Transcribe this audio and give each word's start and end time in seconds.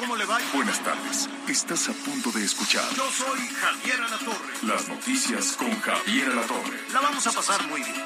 ¿Cómo 0.00 0.16
le 0.16 0.24
va? 0.24 0.38
Buenas 0.54 0.80
tardes. 0.80 1.28
Estás 1.46 1.90
a 1.90 1.92
punto 1.92 2.30
de 2.32 2.42
escuchar 2.42 2.82
Yo 2.96 3.04
soy 3.10 3.38
Javier 3.48 4.00
Alatorre. 4.00 4.54
las 4.62 4.88
noticias 4.88 5.56
con 5.58 5.78
Javier 5.78 6.30
Alatorre. 6.30 6.80
La 6.94 7.00
vamos 7.02 7.26
a 7.26 7.32
pasar 7.32 7.62
muy 7.68 7.82
bien. 7.82 8.02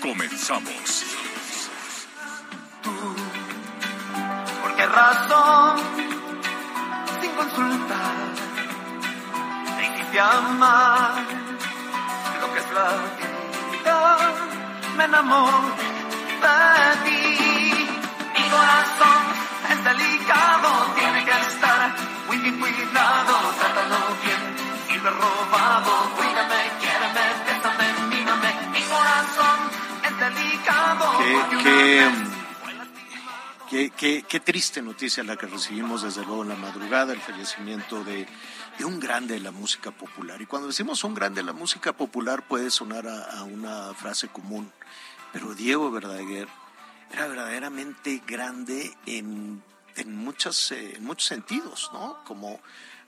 Comenzamos. 0.00 1.04
¿Por 4.62 4.76
qué 4.76 4.86
razón? 4.86 5.80
Sin 7.20 7.30
consultar, 7.32 8.34
te 9.76 9.84
hiciste 9.84 10.20
amar 10.20 11.14
lo 12.40 12.52
que 12.54 12.58
es 12.60 12.70
la 12.72 12.88
vida. 13.72 14.18
Me 14.96 15.04
enamoré 15.06 15.76
de 16.42 17.10
ti. 17.10 17.88
Mi 18.32 18.48
corazón 18.48 19.22
es 19.70 19.84
delicado, 19.84 20.94
tiene 22.40 22.42
que 22.42 22.48
estar 22.48 22.60
muy 22.60 22.70
bien 22.72 22.84
cuidado. 22.86 23.34
Trátalo 23.58 23.98
bien 24.22 24.42
y 24.90 25.02
lo 25.02 25.08
he 25.08 25.12
robado. 25.12 26.10
Cuídame, 26.16 26.60
quiéreme, 26.80 27.24
bésame, 27.46 28.06
mírame. 28.16 28.50
Mi 28.72 28.80
corazón 28.82 29.58
es 30.04 30.18
delicado. 30.18 31.18
Qué, 31.18 31.40
qué, 31.62 32.10
qué, 33.70 33.90
qué- 33.90 34.22
qué 34.28 34.40
triste 34.40 34.82
noticia 34.82 35.22
la 35.24 35.36
que 35.36 35.46
recibimos 35.46 36.02
desde 36.02 36.24
luego 36.24 36.42
en 36.42 36.50
la 36.50 36.56
madrugada, 36.56 37.12
el 37.12 37.20
fallecimiento 37.20 38.04
de, 38.04 38.26
de 38.78 38.84
un 38.84 39.00
grande 39.00 39.34
de 39.34 39.40
la 39.40 39.50
música 39.50 39.90
popular. 39.90 40.40
Y 40.42 40.46
cuando 40.46 40.68
decimos 40.68 41.04
un 41.04 41.14
grande 41.14 41.40
de 41.40 41.46
la 41.46 41.52
música 41.52 41.92
popular 41.92 42.42
puede 42.46 42.70
sonar 42.70 43.06
a, 43.06 43.38
a 43.38 43.44
una 43.44 43.94
frase 43.94 44.28
común, 44.28 44.70
pero 45.32 45.54
Diego 45.54 45.90
Verdaguer 45.90 46.48
era 47.12 47.26
verdaderamente 47.26 48.22
grande 48.26 48.94
en, 49.06 49.62
en, 49.96 50.16
muchas, 50.16 50.72
eh, 50.72 50.96
en 50.96 51.04
muchos 51.04 51.26
sentidos, 51.28 51.90
¿no? 51.92 52.22
Como, 52.24 52.60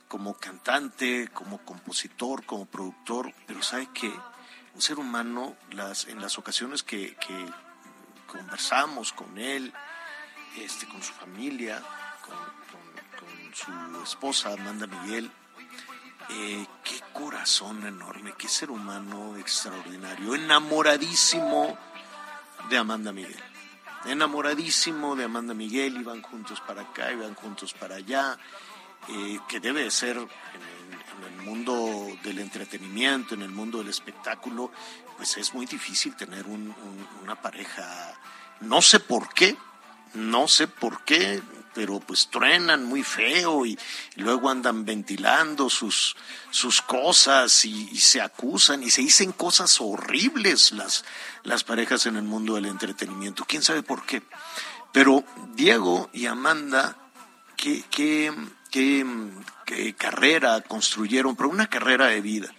como 0.08 0.34
cantante, 0.34 1.28
como 1.32 1.58
compositor, 1.58 2.44
como 2.44 2.66
productor, 2.66 3.32
pero 3.46 3.62
sabe 3.62 3.88
que 3.92 4.12
un 4.74 4.82
ser 4.82 4.98
humano, 4.98 5.56
las, 5.70 6.06
en 6.06 6.20
las 6.20 6.38
ocasiones 6.38 6.82
que, 6.82 7.16
conversamos 8.26 9.12
con 9.12 9.38
él, 9.38 9.72
este, 10.58 10.88
con 10.88 11.00
su 11.02 11.12
familia, 11.12 11.80
con 12.26 13.54
su 13.54 14.02
esposa 14.02 14.52
Amanda 14.52 14.86
Miguel. 14.88 15.30
Eh, 16.30 16.66
qué 16.82 17.00
corazón 17.12 17.86
enorme, 17.86 18.34
qué 18.36 18.48
ser 18.48 18.70
humano 18.70 19.36
extraordinario, 19.36 20.34
enamoradísimo 20.34 21.78
de 22.70 22.78
Amanda 22.78 23.12
Miguel. 23.12 23.53
Enamoradísimo 24.06 25.16
de 25.16 25.24
Amanda 25.24 25.54
Miguel, 25.54 25.96
iban 25.98 26.22
juntos 26.22 26.60
para 26.60 26.82
acá, 26.82 27.10
iban 27.12 27.34
juntos 27.34 27.72
para 27.72 27.96
allá, 27.96 28.38
eh, 29.08 29.38
que 29.48 29.60
debe 29.60 29.84
de 29.84 29.90
ser 29.90 30.16
en 30.18 30.26
el, 30.26 31.42
mundo 31.42 32.06
del 32.22 32.38
entretenimiento, 32.38 33.34
en 33.34 33.42
el 33.42 33.50
mundo 33.50 33.78
del 33.78 33.88
espectáculo, 33.88 34.70
pues 35.16 35.36
es 35.36 35.52
muy 35.54 35.66
difícil 35.66 36.16
tener 36.16 36.46
un- 36.46 36.68
un- 36.70 37.08
una 37.22 37.34
pareja, 37.40 38.14
no 38.60 38.80
sé 38.82 39.00
por 39.00 39.32
qué, 39.32 39.56
no 40.14 40.48
sé 40.48 40.66
por 40.68 41.02
qué, 41.04 41.42
pero 41.74 42.00
pues 42.00 42.28
truenan 42.28 42.84
muy 42.84 43.02
feo 43.02 43.66
y, 43.66 43.78
luego 44.16 44.48
andan 44.48 44.84
ventilando 44.84 45.68
sus, 45.68 46.16
sus 46.50 46.80
cosas 46.80 47.64
y, 47.64 47.96
se 47.98 48.20
acusan 48.20 48.82
y 48.82 48.90
se 48.90 49.02
dicen 49.02 49.32
cosas 49.32 49.80
horribles 49.80 50.72
las, 50.72 51.04
las 51.42 51.64
parejas 51.64 52.06
en 52.06 52.16
el 52.16 52.22
mundo 52.22 52.54
del 52.54 52.66
entretenimiento. 52.66 53.44
¿Quién 53.44 53.62
sabe 53.62 53.82
por 53.82 54.06
qué? 54.06 54.22
Pero 54.92 55.24
Diego 55.54 56.08
y 56.12 56.26
Amanda, 56.26 56.96
qué, 57.56 57.84
qué, 57.90 58.32
qué, 58.70 59.94
carrera 59.98 60.60
construyeron, 60.60 61.34
pero 61.34 61.48
una 61.48 61.68
carrera 61.68 62.06
de 62.06 62.20
vida. 62.20 62.54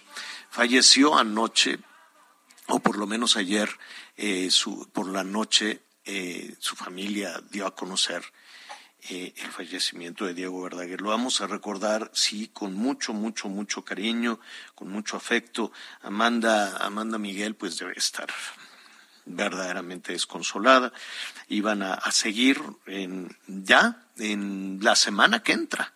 Falleció 0.50 1.18
anoche, 1.18 1.80
o 2.68 2.80
por 2.80 2.98
lo 2.98 3.08
menos 3.08 3.38
ayer, 3.38 3.70
eh, 4.18 4.50
por 4.92 5.08
la 5.08 5.24
noche, 5.24 5.82
eh, 6.04 6.56
su 6.60 6.76
familia 6.76 7.42
dio 7.50 7.66
a 7.66 7.76
conocer 7.76 8.24
eh, 9.10 9.34
el 9.38 9.52
fallecimiento 9.52 10.26
de 10.26 10.34
Diego 10.34 10.62
Verdaguer. 10.64 11.02
Lo 11.02 11.10
vamos 11.10 11.42
a 11.42 11.48
recordar, 11.48 12.12
sí, 12.14 12.50
con 12.52 12.74
mucho, 12.74 13.14
mucho, 13.14 13.50
mucho 13.50 13.84
cariño, 13.84 14.40
con 14.74 14.90
mucho 14.90 15.18
afecto. 15.18 15.72
Amanda, 16.02 16.78
Amanda 16.78 17.18
Miguel, 17.18 17.56
pues 17.56 17.78
debe 17.78 17.94
estar 17.96 18.28
verdaderamente 19.26 20.14
desconsolada. 20.14 20.92
Iban 21.48 21.84
a, 21.84 22.00
seguir 22.12 22.62
en, 22.86 23.36
ya 23.48 24.04
en 24.18 24.80
la 24.82 24.96
semana 24.96 25.44
que 25.44 25.54
entra. 25.54 25.94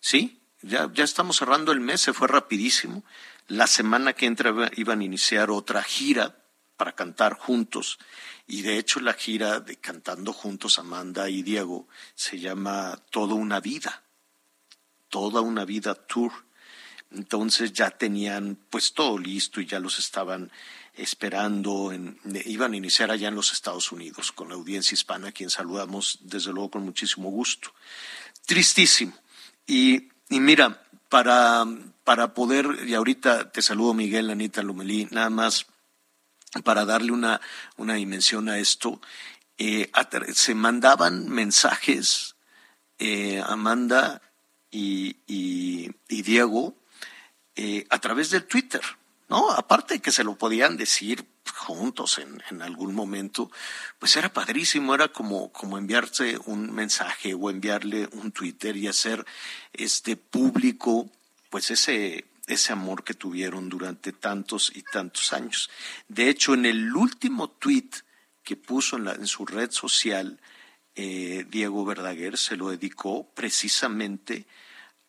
Sí, 0.00 0.40
ya, 0.62 0.90
ya 0.92 1.04
estamos 1.04 1.36
cerrando 1.36 1.72
el 1.72 1.80
mes, 1.80 2.00
se 2.00 2.12
fue 2.12 2.28
rapidísimo. 2.28 3.04
La 3.48 3.66
semana 3.66 4.12
que 4.12 4.26
entra 4.26 4.50
iba- 4.50 4.70
iban 4.76 5.00
a 5.00 5.04
iniciar 5.04 5.50
otra 5.50 5.82
gira 5.82 6.43
para 6.76 6.92
cantar 6.92 7.34
juntos. 7.34 7.98
Y 8.46 8.62
de 8.62 8.78
hecho 8.78 9.00
la 9.00 9.14
gira 9.14 9.60
de 9.60 9.76
Cantando 9.76 10.32
Juntos, 10.32 10.78
Amanda 10.78 11.28
y 11.28 11.42
Diego, 11.42 11.88
se 12.14 12.38
llama 12.38 12.98
Toda 13.10 13.34
una 13.34 13.60
vida. 13.60 14.02
Toda 15.08 15.40
una 15.40 15.64
vida 15.64 15.94
tour. 15.94 16.32
Entonces 17.10 17.72
ya 17.72 17.90
tenían 17.90 18.58
pues 18.70 18.92
todo 18.92 19.18
listo 19.18 19.60
y 19.60 19.66
ya 19.66 19.78
los 19.78 19.98
estaban 19.98 20.50
esperando, 20.94 21.92
iban 22.44 22.72
a 22.72 22.76
iniciar 22.76 23.10
allá 23.10 23.28
en 23.28 23.34
los 23.34 23.52
Estados 23.52 23.90
Unidos 23.92 24.32
con 24.32 24.48
la 24.48 24.54
audiencia 24.54 24.94
hispana, 24.94 25.28
a 25.28 25.32
quien 25.32 25.50
saludamos 25.50 26.18
desde 26.22 26.52
luego 26.52 26.70
con 26.70 26.84
muchísimo 26.84 27.30
gusto. 27.30 27.72
Tristísimo. 28.46 29.12
Y, 29.66 30.08
y 30.28 30.40
mira, 30.40 30.82
para, 31.08 31.64
para 32.04 32.34
poder, 32.34 32.66
y 32.86 32.94
ahorita 32.94 33.50
te 33.50 33.62
saludo 33.62 33.94
Miguel, 33.94 34.30
Anita 34.30 34.62
Lomelí, 34.62 35.08
nada 35.10 35.30
más 35.30 35.66
para 36.62 36.84
darle 36.84 37.12
una, 37.12 37.40
una 37.76 37.94
dimensión 37.94 38.48
a 38.48 38.58
esto, 38.58 39.00
eh, 39.58 39.90
se 40.32 40.54
mandaban 40.54 41.28
mensajes, 41.28 42.36
eh, 42.98 43.42
Amanda 43.46 44.22
y, 44.70 45.16
y- 45.26 45.90
Diego, 46.22 46.74
eh, 47.56 47.86
a 47.90 47.98
través 48.00 48.30
del 48.30 48.46
Twitter, 48.46 48.80
¿no? 49.28 49.50
Aparte 49.50 49.94
de 49.94 50.00
que 50.00 50.10
se 50.12 50.24
lo 50.24 50.36
podían 50.36 50.76
decir 50.76 51.26
juntos 51.54 52.18
en, 52.18 52.42
en 52.50 52.62
algún 52.62 52.94
momento, 52.94 53.50
pues 53.98 54.16
era 54.16 54.32
padrísimo, 54.32 54.94
era 54.94 55.08
como, 55.08 55.52
como 55.52 55.76
enviarse 55.76 56.38
un 56.46 56.72
mensaje 56.72 57.34
o 57.34 57.50
enviarle 57.50 58.08
un 58.12 58.32
Twitter 58.32 58.76
y 58.76 58.88
hacer 58.88 59.24
este 59.72 60.16
público, 60.16 61.10
pues 61.50 61.70
ese, 61.70 62.24
ese 62.46 62.72
amor 62.72 63.04
que 63.04 63.14
tuvieron 63.14 63.68
durante 63.68 64.12
tantos 64.12 64.70
y 64.74 64.82
tantos 64.82 65.32
años. 65.32 65.70
De 66.08 66.28
hecho, 66.28 66.54
en 66.54 66.66
el 66.66 66.94
último 66.94 67.50
tweet 67.50 67.90
que 68.42 68.56
puso 68.56 68.96
en, 68.96 69.04
la, 69.04 69.12
en 69.12 69.26
su 69.26 69.46
red 69.46 69.70
social, 69.70 70.40
eh, 70.94 71.46
Diego 71.48 71.84
Verdaguer 71.84 72.38
se 72.38 72.56
lo 72.56 72.70
dedicó 72.70 73.28
precisamente 73.34 74.46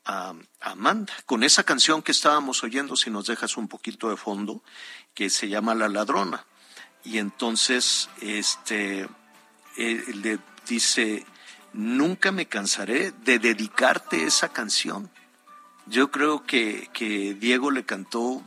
a, 0.05 0.33
Amanda, 0.61 1.13
con 1.25 1.43
esa 1.43 1.63
canción 1.63 2.01
que 2.01 2.11
estábamos 2.11 2.63
oyendo, 2.63 2.95
si 2.95 3.09
nos 3.09 3.27
dejas 3.27 3.57
un 3.57 3.67
poquito 3.67 4.09
de 4.09 4.17
fondo, 4.17 4.63
que 5.13 5.29
se 5.29 5.49
llama 5.49 5.75
La 5.75 5.89
Ladrona. 5.89 6.45
Y 7.03 7.17
entonces, 7.19 8.09
este, 8.21 9.07
le 9.77 10.39
dice, 10.67 11.25
nunca 11.73 12.31
me 12.31 12.47
cansaré 12.47 13.11
de 13.11 13.37
dedicarte 13.39 14.23
esa 14.23 14.49
canción. 14.49 15.11
Yo 15.87 16.11
creo 16.11 16.43
que, 16.43 16.89
que 16.93 17.33
Diego 17.35 17.71
le 17.71 17.85
cantó 17.85 18.41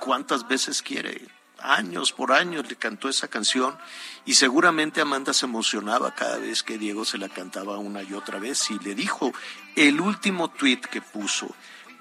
cuántas 0.00 0.48
veces 0.48 0.82
quiere, 0.82 1.26
años 1.60 2.12
por 2.12 2.32
años 2.32 2.68
le 2.68 2.76
cantó 2.76 3.08
esa 3.08 3.28
canción 3.28 3.78
y 4.24 4.34
seguramente 4.34 5.00
Amanda 5.00 5.32
se 5.32 5.46
emocionaba 5.46 6.14
cada 6.14 6.38
vez 6.38 6.62
que 6.62 6.78
Diego 6.78 7.04
se 7.04 7.18
la 7.18 7.28
cantaba 7.28 7.78
una 7.78 8.02
y 8.02 8.14
otra 8.14 8.38
vez 8.38 8.70
y 8.70 8.78
le 8.80 8.94
dijo, 8.94 9.32
el 9.76 10.00
último 10.00 10.50
tweet 10.50 10.80
que 10.80 11.00
puso 11.00 11.54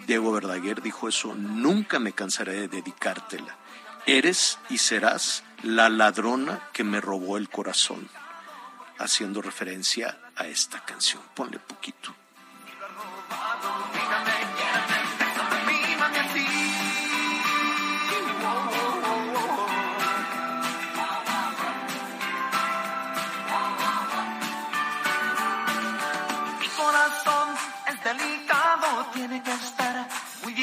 Diego 0.07 0.31
Verdaguer 0.31 0.81
dijo 0.81 1.07
eso, 1.07 1.33
nunca 1.35 1.99
me 1.99 2.13
cansaré 2.13 2.53
de 2.53 2.67
dedicártela. 2.67 3.55
Eres 4.05 4.57
y 4.69 4.79
serás 4.79 5.43
la 5.61 5.89
ladrona 5.89 6.69
que 6.73 6.83
me 6.83 7.01
robó 7.01 7.37
el 7.37 7.49
corazón. 7.49 8.09
haciendo 8.97 9.41
referencia 9.41 10.19
a 10.35 10.45
esta 10.45 10.85
canción. 10.85 11.23
Ponle 11.33 11.57
poquito. 11.57 12.13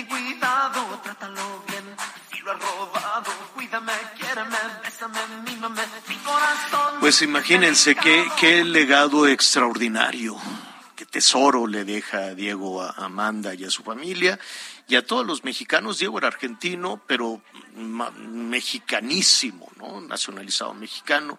Bien 0.02 0.06
cuidado, 0.06 1.00
trátalo 1.02 1.64
bien. 1.68 1.84
Si 2.30 2.40
lo 2.40 2.52
has 2.52 2.58
robado, 2.60 3.32
cuídame, 3.54 3.92
quiéreme, 4.16 4.56
bésame, 4.82 5.18
mímame. 5.44 5.82
Mi 6.08 6.16
corazón. 6.16 7.00
Pues 7.00 7.22
imagínense 7.22 7.94
qué, 7.96 8.24
qué 8.38 8.64
legado 8.64 9.26
extraordinario, 9.26 10.36
qué 10.94 11.06
tesoro 11.06 11.66
le 11.66 11.84
deja 11.84 12.18
a 12.18 12.34
Diego 12.34 12.82
a 12.82 12.90
Amanda 12.90 13.54
y 13.54 13.64
a 13.64 13.70
su 13.70 13.82
familia 13.82 14.38
y 14.86 14.96
a 14.96 15.04
todos 15.04 15.26
los 15.26 15.44
mexicanos. 15.44 15.98
Diego 15.98 16.18
era 16.18 16.28
argentino, 16.28 17.02
pero 17.06 17.40
mexicanísimo, 17.74 19.70
¿no? 19.76 20.00
Nacionalizado 20.00 20.74
mexicano, 20.74 21.38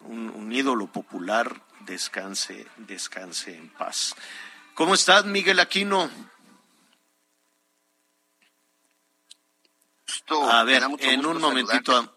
un, 0.00 0.30
un 0.30 0.52
ídolo 0.52 0.86
popular. 0.88 1.62
Descanse, 1.80 2.66
descanse 2.78 3.54
en 3.54 3.68
paz. 3.68 4.14
¿Cómo 4.72 4.94
estás, 4.94 5.26
Miguel 5.26 5.60
Aquino? 5.60 6.10
Gusto, 10.26 10.50
A 10.50 10.64
me 10.64 10.72
ver, 10.72 10.80
da 10.80 10.88
mucho 10.88 11.04
en 11.08 11.16
gusto 11.16 11.30
un 11.30 11.40
momentito, 11.40 11.92
saludarte. 11.92 12.14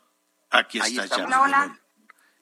aquí 0.50 0.80
está 0.80 1.06
ya. 1.18 1.26
Hola, 1.26 1.42
hola. 1.42 1.82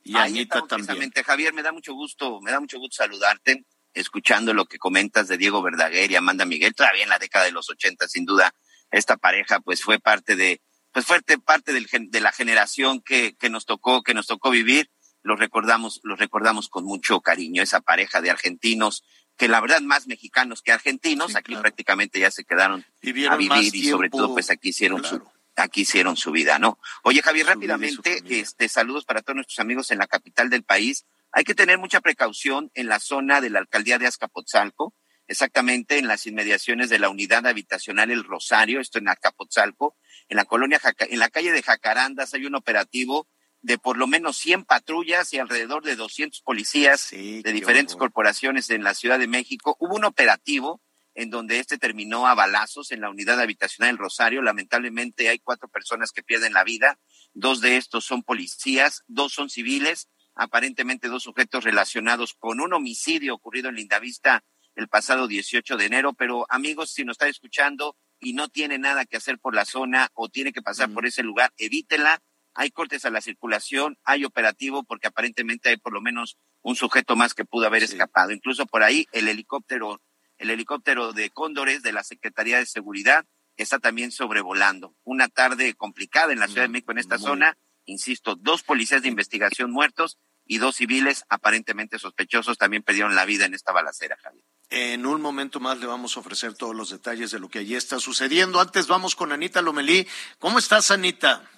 Y 0.04 0.16
Ahí 0.18 0.32
Anita 0.40 0.62
también. 0.68 1.12
Javier, 1.26 1.54
me 1.54 1.64
da 1.64 1.72
mucho 1.72 1.94
gusto, 1.94 2.40
me 2.42 2.52
da 2.52 2.60
mucho 2.60 2.78
gusto 2.78 3.04
saludarte, 3.04 3.66
escuchando 3.94 4.54
lo 4.54 4.66
que 4.66 4.78
comentas 4.78 5.28
de 5.28 5.38
Diego 5.38 5.62
Verdaguer 5.64 6.12
y 6.12 6.16
Amanda 6.16 6.46
Miguel, 6.46 6.76
todavía 6.76 7.04
en 7.04 7.10
la 7.10 7.18
década 7.18 7.46
de 7.46 7.52
los 7.52 7.70
80, 7.70 8.08
sin 8.08 8.26
duda, 8.26 8.54
esta 8.92 9.18
pareja 9.18 9.60
pues 9.62 9.82
fue 9.82 10.00
parte 10.00 10.36
de, 10.36 10.62
pues 10.92 11.06
fue 11.06 11.22
parte 11.44 11.74
del 11.74 11.88
de 12.12 12.22
la 12.22 12.32
generación 12.32 13.02
que, 13.02 13.36
que 13.36 13.50
nos 13.50 13.66
tocó, 13.66 14.04
que 14.04 14.14
nos 14.14 14.28
tocó 14.28 14.52
vivir, 14.52 14.92
los 15.24 15.40
recordamos, 15.40 16.02
los 16.04 16.20
recordamos 16.20 16.70
con 16.70 16.86
mucho 16.86 17.22
cariño, 17.22 17.64
esa 17.64 17.82
pareja 17.82 18.22
de 18.22 18.30
argentinos, 18.30 19.04
que 19.38 19.48
la 19.48 19.60
verdad 19.60 19.82
más 19.82 20.06
mexicanos 20.06 20.62
que 20.62 20.72
argentinos, 20.72 21.32
Sí, 21.32 21.38
aquí 21.38 21.48
claro. 21.54 21.64
prácticamente 21.64 22.20
ya 22.20 22.30
se 22.30 22.46
quedaron 22.46 22.86
Vivieron 23.02 23.34
a 23.34 23.38
vivir 23.38 23.76
y 23.76 23.90
sobre 23.90 24.10
todo 24.12 24.34
pues 24.34 24.52
aquí 24.52 24.70
hicieron 24.70 25.04
su 25.04 25.18
claro. 25.20 25.32
Aquí 25.56 25.81
hicieron 25.81 26.18
su 26.18 26.31
vida, 26.31 26.60
¿no? 26.60 26.80
Oye, 27.04 27.22
Javier, 27.22 27.46
rápidamente, 27.48 28.22
este, 28.30 28.68
saludos 28.69 29.06
para 29.06 29.22
todos 29.22 29.36
nuestros 29.36 29.60
amigos 29.60 29.92
en 29.92 30.00
la 30.00 30.07
capital 30.07 30.50
del 30.50 30.63
país. 30.63 31.06
Hay 31.31 31.44
que 31.44 31.56
tener 31.56 31.78
mucha 31.78 32.02
precaución 32.02 32.72
en 32.74 32.88
la 32.88 33.00
zona 33.00 33.42
de 33.42 33.50
la 33.50 33.60
alcaldía 33.60 33.98
de 33.98 34.07
Azcapotzalco, 34.07 34.94
exactamente 35.28 35.98
en 35.98 36.07
las 36.07 36.25
inmediaciones 36.28 36.90
de 36.90 37.00
la 37.00 37.10
unidad 37.10 37.46
habitacional 37.48 38.12
El 38.12 38.24
Rosario, 38.24 38.80
esto 38.80 39.00
en 39.00 39.10
Azcapotzalco, 39.10 39.98
en 40.30 40.38
la 40.38 40.46
colonia, 40.46 40.80
Jaca- 40.80 41.07
en 41.10 41.19
la 41.19 41.30
calle 41.30 41.52
de 41.52 41.63
Jacarandas 41.63 42.34
hay 42.34 42.46
un 42.46 42.56
operativo 42.56 43.28
de 43.62 43.80
por 43.80 43.98
lo 43.98 44.06
menos 44.06 44.38
100 44.38 44.63
patrullas 44.66 45.34
y 45.34 45.40
alrededor 45.40 45.84
de 45.84 45.96
200 45.96 46.42
policías 46.42 47.01
Sí, 47.01 47.42
de 47.42 47.51
diferentes 47.51 47.96
horror. 47.96 48.10
corporaciones 48.12 48.69
en 48.69 48.84
la 48.84 48.94
Ciudad 48.94 49.18
de 49.18 49.28
México. 49.28 49.75
Hubo 49.80 49.96
un 49.96 50.06
operativo 50.06 50.81
en 51.16 51.30
donde 51.30 51.60
este 51.60 51.78
terminó 51.78 52.28
a 52.28 52.36
balazos 52.36 52.92
en 52.92 53.02
la 53.02 53.10
unidad 53.10 53.40
habitacional 53.40 53.92
del 53.92 53.98
Rosario. 53.98 54.42
Lamentablemente 54.42 55.30
hay 55.30 55.40
cuatro 55.40 55.68
personas 55.70 56.12
que 56.12 56.24
pierden 56.24 56.54
la 56.54 56.64
vida. 56.64 57.00
Dos 57.34 57.62
de 57.62 57.78
estos 57.78 58.06
son 58.06 58.22
policías, 58.24 59.04
dos 59.08 59.34
son 59.34 59.50
civiles, 59.50 60.10
aparentemente 60.36 61.08
dos 61.08 61.24
sujetos 61.24 61.64
relacionados 61.64 62.34
con 62.38 62.60
un 62.60 62.74
homicidio 62.74 63.34
ocurrido 63.34 63.70
en 63.70 63.76
Lindavista 63.76 64.44
el 64.76 64.90
pasado 64.90 65.28
18 65.28 65.78
de 65.78 65.86
enero. 65.86 66.14
Pero 66.14 66.46
amigos, 66.50 66.92
si 66.92 67.06
nos 67.06 67.16
está 67.16 67.28
escuchando 67.30 67.98
y 68.20 68.34
no 68.34 68.50
tiene 68.50 68.78
nada 68.78 69.06
que 69.06 69.18
hacer 69.18 69.40
por 69.40 69.56
la 69.56 69.66
zona 69.66 70.10
o 70.14 70.30
tiene 70.30 70.52
que 70.52 70.62
pasar 70.62 70.90
por 70.94 71.06
ese 71.06 71.24
lugar, 71.24 71.52
evítela. 71.58 72.20
Hay 72.58 72.72
cortes 72.72 73.04
a 73.04 73.10
la 73.10 73.20
circulación, 73.22 73.98
hay 74.06 74.24
operativo 74.24 74.84
porque 74.84 75.08
aparentemente 75.08 75.70
hay 75.70 75.78
por 75.78 75.92
lo 75.94 76.02
menos 76.02 76.38
un 76.62 76.76
sujeto 76.78 77.16
más 77.18 77.34
que 77.34 77.44
pudo 77.46 77.68
haber 77.68 77.86
Sí. 77.86 77.94
escapado. 77.94 78.32
Incluso 78.32 78.66
por 78.66 78.82
ahí 78.84 79.08
el 79.12 79.28
helicóptero, 79.28 80.02
el 80.38 80.50
helicóptero 80.50 81.14
de 81.14 81.30
Cóndores 81.30 81.82
de 81.84 81.94
la 81.94 82.04
Secretaría 82.04 82.58
de 82.58 82.66
Seguridad 82.66 83.26
está 83.58 83.80
también 83.80 84.12
sobrevolando. 84.12 84.96
Una 85.04 85.28
tarde 85.30 85.74
complicada 85.76 86.34
en 86.34 86.40
la 86.40 86.48
Ciudad 86.48 86.64
de 86.64 86.70
México 86.70 86.92
en 86.92 86.98
esta 86.98 87.18
Muy. 87.18 87.26
zona. 87.26 87.58
Insisto, 87.86 88.36
dos 88.36 88.64
policías 88.64 89.02
de 89.02 89.08
investigación 89.10 89.72
muertos 89.72 90.18
y 90.46 90.58
dos 90.58 90.76
civiles 90.76 91.24
aparentemente 91.30 92.00
sospechosos 92.00 92.58
también 92.58 92.84
perdieron 92.84 93.16
la 93.16 93.26
vida 93.26 93.46
en 93.46 93.54
esta 93.54 93.72
balacera, 93.72 94.18
Javier. 94.22 94.44
En 94.70 95.06
un 95.06 95.22
momento 95.22 95.60
más 95.60 95.80
le 95.80 95.86
vamos 95.86 96.18
a 96.18 96.20
ofrecer 96.20 96.56
todos 96.56 96.76
los 96.76 96.90
detalles 96.90 97.32
de 97.32 97.40
lo 97.40 97.50
que 97.50 97.60
allí 97.60 97.76
está 97.76 98.00
sucediendo. 98.00 98.60
Antes 98.60 98.88
vamos 98.88 99.16
con 99.16 99.32
Anita 99.32 99.62
Lomelí. 99.62 100.08
¿Cómo 100.40 100.60
estás, 100.60 100.92
Anita? 100.92 101.50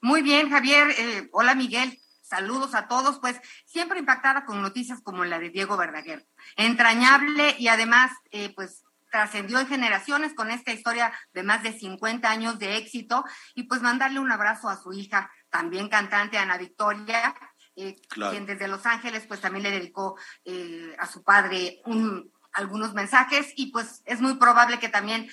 Muy 0.00 0.22
bien, 0.22 0.50
Javier. 0.50 0.88
Eh, 0.96 1.28
hola, 1.32 1.54
Miguel. 1.54 1.98
Saludos 2.36 2.74
a 2.74 2.88
todos. 2.88 3.18
Pues 3.18 3.38
siempre 3.66 3.98
impactada 3.98 4.46
con 4.46 4.62
noticias 4.62 5.02
como 5.02 5.22
la 5.26 5.38
de 5.38 5.50
Diego 5.50 5.76
Verdaguer. 5.76 6.26
Entrañable 6.56 7.54
y 7.58 7.68
además, 7.68 8.10
eh, 8.30 8.54
pues 8.56 8.84
trascendió 9.10 9.58
en 9.58 9.66
generaciones 9.66 10.32
con 10.32 10.50
esta 10.50 10.72
historia 10.72 11.12
de 11.34 11.42
más 11.42 11.62
de 11.62 11.78
50 11.78 12.30
años 12.30 12.58
de 12.58 12.78
éxito 12.78 13.22
y 13.54 13.64
pues 13.64 13.82
mandarle 13.82 14.18
un 14.18 14.32
abrazo 14.32 14.70
a 14.70 14.80
su 14.80 14.94
hija, 14.94 15.30
también 15.50 15.90
cantante 15.90 16.38
Ana 16.38 16.56
Victoria, 16.56 17.34
eh, 17.76 17.96
Claro. 18.08 18.30
quien 18.32 18.46
desde 18.46 18.66
Los 18.68 18.86
Ángeles 18.86 19.26
pues 19.26 19.42
también 19.42 19.64
le 19.64 19.70
dedicó 19.70 20.16
eh, 20.46 20.96
a 20.98 21.06
su 21.06 21.22
padre 21.22 21.82
un- 21.84 22.32
algunos 22.54 22.94
mensajes 22.94 23.52
y 23.56 23.70
pues 23.72 24.00
es 24.06 24.22
muy 24.22 24.36
probable 24.36 24.78
que 24.78 24.88
también 24.88 25.28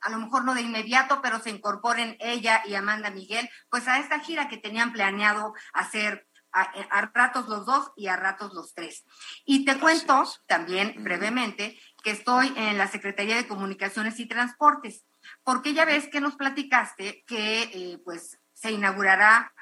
a 0.00 0.10
lo 0.10 0.18
mejor 0.18 0.44
no 0.44 0.54
de 0.54 0.62
inmediato, 0.62 1.20
pero 1.22 1.40
se 1.40 1.50
incorporen 1.50 2.16
ella 2.20 2.62
y 2.66 2.74
Amanda 2.74 3.10
Miguel, 3.10 3.48
pues 3.70 3.88
a 3.88 3.98
esta 3.98 4.20
gira 4.20 4.48
que 4.48 4.56
tenían 4.56 4.92
planeado 4.92 5.54
hacer 5.72 6.26
a, 6.52 6.62
a 6.62 7.10
ratos 7.12 7.48
los 7.48 7.66
dos 7.66 7.92
y 7.96 8.08
a 8.08 8.16
ratos 8.16 8.54
los 8.54 8.74
tres. 8.74 9.04
Y 9.44 9.64
te 9.64 9.78
cuento 9.78 10.24
también 10.46 10.94
brevemente 11.02 11.78
que 12.02 12.10
estoy 12.10 12.52
en 12.56 12.78
la 12.78 12.88
Secretaría 12.88 13.36
de 13.36 13.48
Comunicaciones 13.48 14.18
y 14.20 14.26
Transportes, 14.26 15.04
porque 15.44 15.74
ya 15.74 15.84
ves 15.84 16.08
que 16.08 16.20
nos 16.20 16.36
platicaste 16.36 17.24
que 17.26 17.62
eh, 17.62 17.98
pues 18.04 18.38
se 18.54 18.72
inaugurará, 18.72 19.52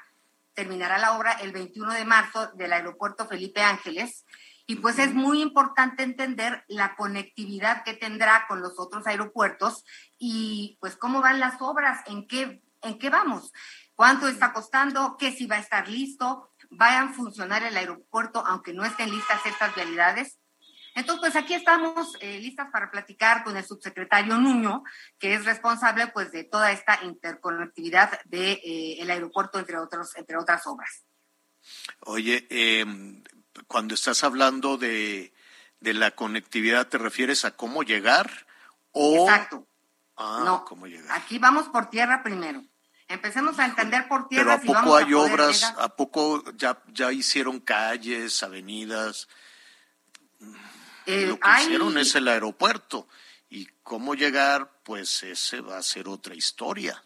terminará 0.53 0.97
la 0.97 1.17
obra 1.17 1.33
el 1.33 1.51
21 1.51 1.93
de 1.93 2.05
marzo 2.05 2.47
del 2.55 2.73
aeropuerto 2.73 3.27
Felipe 3.27 3.61
Ángeles. 3.61 4.25
Y 4.69 4.75
pues 4.75 4.99
es 4.99 5.13
muy 5.13 5.41
importante 5.41 6.03
entender 6.03 6.65
la 6.67 6.97
conectividad 6.97 7.83
que 7.83 7.93
tendrá 7.93 8.45
con 8.47 8.61
los 8.61 8.77
otros 8.77 9.07
aeropuertos 9.07 9.85
y 10.19 10.77
pues 10.81 10.97
cómo 10.97 11.21
van 11.21 11.39
las 11.39 11.61
obras, 11.61 12.01
en 12.07 12.27
qué, 12.27 12.61
en 12.81 12.99
qué 12.99 13.09
vamos, 13.09 13.53
cuánto 13.95 14.27
está 14.27 14.51
costando, 14.51 15.15
qué 15.17 15.31
si 15.31 15.47
va 15.47 15.55
a 15.55 15.59
estar 15.59 15.87
listo, 15.87 16.51
va 16.79 16.99
a 16.99 17.13
funcionar 17.13 17.63
el 17.63 17.77
aeropuerto 17.77 18.43
aunque 18.45 18.73
no 18.73 18.83
estén 18.83 19.09
listas 19.09 19.45
estas 19.45 19.73
vialidades. 19.73 20.37
Entonces, 20.95 21.21
pues 21.21 21.35
aquí 21.35 21.53
estamos 21.53 22.17
eh, 22.19 22.39
listas 22.39 22.69
para 22.71 22.91
platicar 22.91 23.43
con 23.45 23.55
el 23.55 23.63
subsecretario 23.63 24.35
Nuño, 24.37 24.83
que 25.17 25.35
es 25.35 25.45
responsable 25.45 26.07
pues 26.07 26.31
de 26.31 26.43
toda 26.43 26.71
esta 26.71 26.99
interconectividad 27.03 28.19
del 28.25 28.41
de, 28.41 28.51
eh, 28.53 28.97
el 28.99 29.11
aeropuerto, 29.11 29.59
entre, 29.59 29.77
otros, 29.77 30.15
entre 30.17 30.37
otras 30.37 30.65
obras. 30.65 31.05
Oye, 31.99 32.47
eh, 32.49 32.83
cuando 33.67 33.93
estás 33.95 34.23
hablando 34.23 34.77
de, 34.77 35.33
de 35.79 35.93
la 35.93 36.11
conectividad, 36.11 36.87
¿te 36.87 36.97
refieres 36.97 37.45
a 37.45 37.51
cómo 37.55 37.83
llegar? 37.83 38.47
O... 38.91 39.27
Exacto. 39.27 39.67
Ah, 40.19 40.41
no, 40.43 40.65
cómo 40.65 40.87
llegar. 40.87 41.15
aquí 41.15 41.37
vamos 41.37 41.67
por 41.69 41.89
tierra 41.91 42.23
primero. 42.23 42.63
Empecemos 43.07 43.57
a 43.59 43.65
entender 43.65 44.07
por 44.07 44.27
Pero 44.27 44.29
tierra 44.29 44.53
¿a 44.55 44.59
si 44.59 44.67
poco 44.67 44.79
vamos 44.79 45.03
hay 45.03 45.13
a 45.13 45.17
obras? 45.17 45.55
llegar. 45.61 45.75
¿A 45.79 45.89
poco 45.95 46.43
ya, 46.55 46.81
ya 46.87 47.11
hicieron 47.11 47.59
calles, 47.59 48.41
avenidas? 48.43 49.27
Eh, 51.05 51.25
Lo 51.27 51.39
que 51.39 51.47
hay- 51.47 51.63
hicieron 51.65 51.97
es 51.97 52.15
el 52.15 52.27
aeropuerto. 52.27 53.07
¿Y 53.49 53.65
cómo 53.83 54.13
llegar? 54.15 54.71
Pues 54.83 55.23
ese 55.23 55.61
va 55.61 55.77
a 55.77 55.83
ser 55.83 56.07
otra 56.09 56.35
historia. 56.35 57.01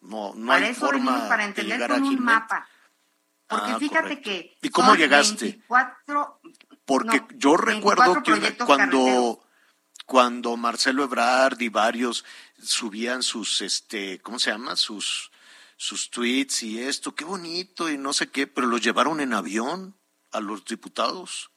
No, 0.00 0.32
no 0.34 0.48
para 0.48 0.64
hay 0.66 0.72
eso 0.72 0.80
forma 0.86 1.10
venimos 1.12 1.28
para 1.28 1.46
de 1.48 1.62
llegar 1.62 1.90
con 1.90 1.98
un 2.00 2.04
ágilmente. 2.06 2.24
mapa. 2.32 2.68
Porque 3.52 3.70
Ah, 3.72 3.78
fíjate 3.78 4.00
correcto. 4.02 4.30
que 4.30 4.58
¿Y 4.62 4.68
cómo 4.70 4.94
llegaste? 4.94 5.44
24, 5.68 6.40
Porque 6.84 7.20
no, 7.20 7.28
yo 7.36 7.56
24 7.56 8.14
recuerdo 8.14 8.22
que 8.22 8.56
cuando, 8.64 8.98
carreteros. 8.98 9.38
cuando 10.06 10.56
Marcelo 10.56 11.04
Ebrard 11.04 11.60
y 11.60 11.68
varios 11.68 12.24
subían 12.62 13.22
sus, 13.22 13.60
este, 13.60 14.20
¿cómo 14.20 14.38
se 14.38 14.50
llama? 14.50 14.76
Sus, 14.76 15.30
sus 15.76 16.10
tweets 16.10 16.62
y 16.62 16.80
esto, 16.80 17.14
qué 17.14 17.24
bonito 17.24 17.88
y 17.90 17.98
no 17.98 18.12
sé 18.12 18.30
qué, 18.30 18.46
pero 18.46 18.66
los 18.66 18.80
llevaron 18.80 19.20
en 19.20 19.32
avión 19.34 19.96
a 20.32 20.40
los 20.40 20.64
diputados 20.64 21.50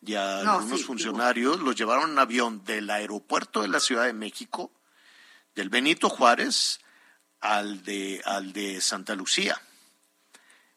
y 0.00 0.14
a 0.14 0.42
No, 0.42 0.52
algunos 0.54 0.80
sí, 0.80 0.86
funcionarios, 0.86 1.60
los 1.60 1.76
llevaron 1.76 2.10
en 2.12 2.18
avión 2.18 2.64
del 2.64 2.90
aeropuerto 2.90 3.62
de 3.62 3.68
la 3.68 3.80
Ciudad 3.80 4.04
de 4.04 4.12
México, 4.12 4.72
del 5.54 5.68
Benito 5.70 6.08
Juárez 6.08 6.80
al 7.40 7.82
de, 7.82 8.20
al 8.24 8.52
de 8.52 8.80
Santa 8.80 9.14
Lucía. 9.14 9.60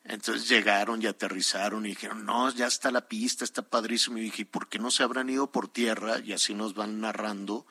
Entonces 0.06 0.48
llegaron 0.48 1.02
y 1.02 1.08
aterrizaron 1.08 1.86
y 1.86 1.90
dijeron, 1.90 2.26
no, 2.26 2.52
ya 2.52 2.68
está 2.68 2.92
la 2.92 3.08
pista, 3.08 3.44
está 3.44 3.64
padrísimo. 3.64 4.18
Y 4.18 4.22
dije, 4.22 4.46
¿por 4.46 4.70
qué 4.70 4.78
no 4.78 4.92
se 4.92 5.04
habrán 5.04 5.30
ido 5.30 5.52
por 5.52 5.68
tierra? 5.68 6.20
Y 6.20 6.32
así 6.32 6.54
nos 6.54 6.76
van 6.76 7.02
narrando 7.02 7.66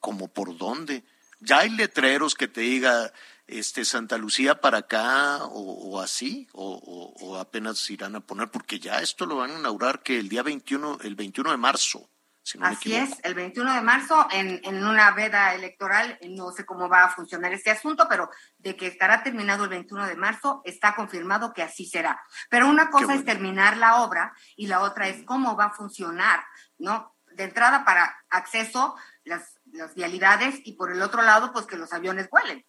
como 0.00 0.28
por 0.28 0.56
dónde. 0.56 1.04
Ya 1.40 1.58
hay 1.58 1.70
letreros 1.70 2.34
que 2.34 2.46
te 2.46 2.60
diga, 2.60 3.12
este 3.46 3.84
Santa 3.84 4.18
Lucía 4.18 4.60
para 4.60 4.78
acá 4.78 5.44
o, 5.44 6.00
así 6.00 6.48
o, 6.52 7.36
apenas 7.38 7.88
irán 7.90 8.16
a 8.16 8.20
poner 8.20 8.50
porque 8.50 8.80
ya 8.80 9.00
esto 9.00 9.26
lo 9.26 9.36
van 9.36 9.50
a 9.50 9.58
inaugurar 9.58 10.02
que 10.02 10.18
el 10.18 10.28
día 10.28 10.42
21 10.42 10.98
el 11.02 11.14
21 11.14 11.50
de 11.50 11.56
marzo 11.56 12.08
así 12.60 12.94
es 12.94 13.18
el 13.22 13.34
21 13.34 13.74
de 13.74 13.80
marzo 13.80 14.28
en, 14.30 14.60
en 14.64 14.84
una 14.84 15.10
veda 15.12 15.54
electoral 15.54 16.18
no 16.28 16.52
sé 16.52 16.64
cómo 16.64 16.88
va 16.88 17.04
a 17.04 17.10
funcionar 17.10 17.52
este 17.52 17.70
asunto 17.70 18.06
pero 18.08 18.30
de 18.58 18.76
que 18.76 18.86
estará 18.86 19.22
terminado 19.22 19.64
el 19.64 19.70
21 19.70 20.06
de 20.06 20.16
marzo 20.16 20.62
está 20.64 20.94
confirmado 20.94 21.52
que 21.52 21.62
así 21.62 21.86
será 21.86 22.20
pero 22.48 22.68
una 22.68 22.90
cosa 22.90 23.14
es 23.14 23.24
terminar 23.24 23.76
la 23.76 24.02
obra 24.02 24.32
y 24.56 24.66
la 24.66 24.80
otra 24.80 25.08
es 25.08 25.24
cómo 25.24 25.56
va 25.56 25.66
a 25.66 25.72
funcionar 25.72 26.44
no 26.78 27.14
de 27.32 27.44
entrada 27.44 27.84
para 27.84 28.16
acceso 28.30 28.96
las 29.24 29.58
las 29.72 29.94
vialidades 29.94 30.60
y 30.64 30.72
por 30.74 30.92
el 30.92 31.02
otro 31.02 31.22
lado 31.22 31.52
pues 31.52 31.66
que 31.66 31.76
los 31.76 31.92
aviones 31.92 32.30
vuelen 32.30 32.64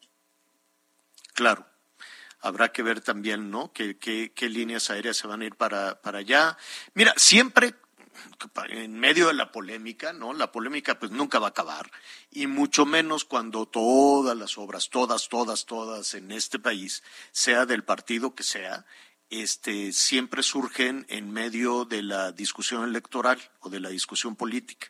Claro. 1.38 1.68
Habrá 2.40 2.70
que 2.70 2.82
ver 2.82 3.02
también, 3.02 3.52
¿no? 3.52 3.72
¿Qué, 3.72 4.00
qué, 4.00 4.50
líneas 4.50 4.90
aéreas 4.90 5.18
se 5.18 5.28
van 5.28 5.42
a 5.42 5.46
ir 5.46 5.56
para, 5.56 6.02
para 6.02 6.18
allá? 6.18 6.58
Mira, 6.96 7.14
siempre 7.16 7.76
en 8.70 9.00
medio 9.00 9.28
de 9.28 9.34
la 9.34 9.52
polémica, 9.52 10.14
¿no? 10.14 10.34
La 10.34 10.52
polémica 10.52 11.00
pues 11.00 11.12
nunca 11.12 11.40
va 11.40 11.48
a 11.48 11.50
acabar 11.50 11.92
y 12.32 12.48
mucho 12.48 12.86
menos 12.86 13.26
cuando 13.26 13.68
todas 13.68 14.38
las 14.38 14.58
obras, 14.58 14.90
todas, 14.90 15.30
todas, 15.30 15.66
todas 15.66 16.14
en 16.14 16.32
este 16.32 16.60
país, 16.60 17.04
sea 17.32 17.66
del 17.66 17.84
partido 17.84 18.36
que 18.36 18.44
sea, 18.44 18.86
este, 19.30 19.92
siempre 19.92 20.44
surgen 20.44 21.06
en 21.10 21.32
medio 21.32 21.86
de 21.86 22.02
la 22.02 22.32
discusión 22.32 22.84
electoral 22.84 23.40
o 23.60 23.70
de 23.70 23.80
la 23.80 23.90
discusión 23.90 24.36
política. 24.36 24.88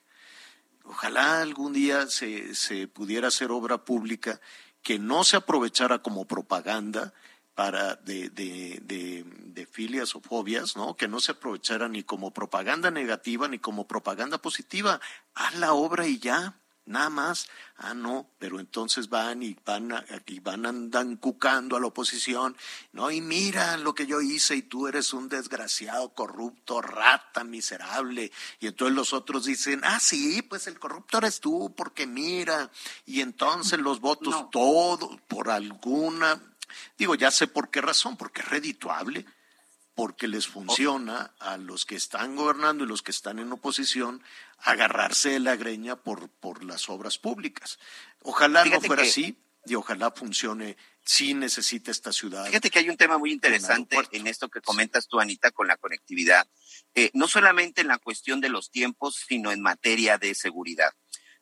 Ojalá 0.83 1.41
algún 1.41 1.73
día 1.73 2.07
se, 2.07 2.55
se 2.55 2.87
pudiera 2.87 3.27
hacer 3.27 3.51
obra 3.51 3.83
pública 3.83 4.39
que 4.81 4.99
no 4.99 5.23
se 5.23 5.35
aprovechara 5.35 5.99
como 5.99 6.25
propaganda 6.25 7.13
para 7.57 7.95
de, 7.95 8.29
de, 8.29 8.79
de, 8.85 9.65
filias 9.65 10.15
o 10.15 10.21
fobias, 10.21 10.77
¿no? 10.77 10.95
Que 10.95 11.07
no 11.07 11.19
se 11.19 11.31
aprovechara 11.31 11.89
ni 11.89 12.03
como 12.03 12.31
propaganda 12.31 12.91
negativa 12.91 13.47
ni 13.47 13.57
como 13.57 13.87
propaganda 13.87 14.37
positiva. 14.37 15.01
Haz 15.33 15.55
la 15.55 15.73
obra 15.73 16.05
y 16.05 16.19
ya 16.19 16.55
nada 16.85 17.09
más. 17.09 17.47
Ah, 17.77 17.95
no, 17.95 18.29
pero 18.37 18.59
entonces 18.59 19.09
van 19.09 19.41
y 19.41 19.57
van 19.65 19.91
y 20.27 20.39
van 20.39 20.67
andan 20.67 21.15
cucando 21.15 21.75
a 21.75 21.79
la 21.79 21.87
oposición, 21.87 22.55
no, 22.91 23.09
y 23.09 23.21
mira 23.21 23.77
lo 23.77 23.95
que 23.95 24.05
yo 24.05 24.21
hice 24.21 24.55
y 24.55 24.61
tú 24.61 24.87
eres 24.87 25.11
un 25.11 25.27
desgraciado, 25.27 26.13
corrupto, 26.13 26.79
rata, 26.79 27.43
miserable. 27.43 28.31
Y 28.59 28.67
entonces 28.67 28.95
los 28.95 29.13
otros 29.13 29.45
dicen, 29.45 29.81
ah, 29.83 29.99
sí, 29.99 30.43
pues 30.43 30.67
el 30.67 30.77
corrupto 30.77 31.17
eres 31.17 31.39
tú, 31.39 31.73
porque 31.75 32.05
mira. 32.05 32.69
Y 33.07 33.21
entonces 33.21 33.79
los 33.79 33.99
votos, 33.99 34.51
todo, 34.51 35.19
por 35.27 35.49
alguna, 35.49 36.39
digo, 36.97 37.15
ya 37.15 37.31
sé 37.31 37.47
por 37.47 37.69
qué 37.69 37.81
razón, 37.81 38.17
porque 38.17 38.41
es 38.41 38.49
redituable 38.49 39.25
porque 39.97 40.27
les 40.27 40.45
funciona 40.45 41.33
a 41.39 41.57
los 41.57 41.87
que 41.87 41.95
están 41.95 42.35
gobernando 42.35 42.83
y 42.83 42.87
los 42.87 43.01
que 43.01 43.09
están 43.09 43.39
en 43.39 43.51
oposición 43.51 44.21
agarrarse 44.59 45.29
de 45.29 45.39
la 45.39 45.55
greña 45.55 45.95
por, 45.95 46.29
por 46.29 46.63
las 46.63 46.87
obras 46.87 47.17
públicas. 47.17 47.79
Ojalá 48.21 48.63
no 48.63 48.79
fuera 48.79 49.01
así 49.01 49.39
y 49.65 49.73
ojalá 49.73 50.11
funcione. 50.11 50.77
Sí 51.03 51.33
necesita 51.33 51.89
esta 51.89 52.11
ciudad. 52.11 52.45
Fíjate 52.45 52.69
que 52.69 52.77
hay 52.77 52.91
un 52.91 52.97
tema 52.97 53.17
muy 53.17 53.31
interesante 53.31 53.97
en 54.11 54.27
esto 54.27 54.49
que 54.49 54.61
comentas 54.61 55.07
tú, 55.07 55.19
Anita, 55.19 55.49
con 55.49 55.67
la 55.67 55.77
conectividad. 55.77 56.47
Eh, 56.93 57.09
no 57.13 57.27
solamente 57.27 57.81
en 57.81 57.87
la 57.87 57.97
cuestión 57.97 58.39
de 58.39 58.49
los 58.49 58.69
tiempos, 58.69 59.23
sino 59.27 59.51
en 59.51 59.61
materia 59.61 60.19
de 60.19 60.35
seguridad. 60.35 60.93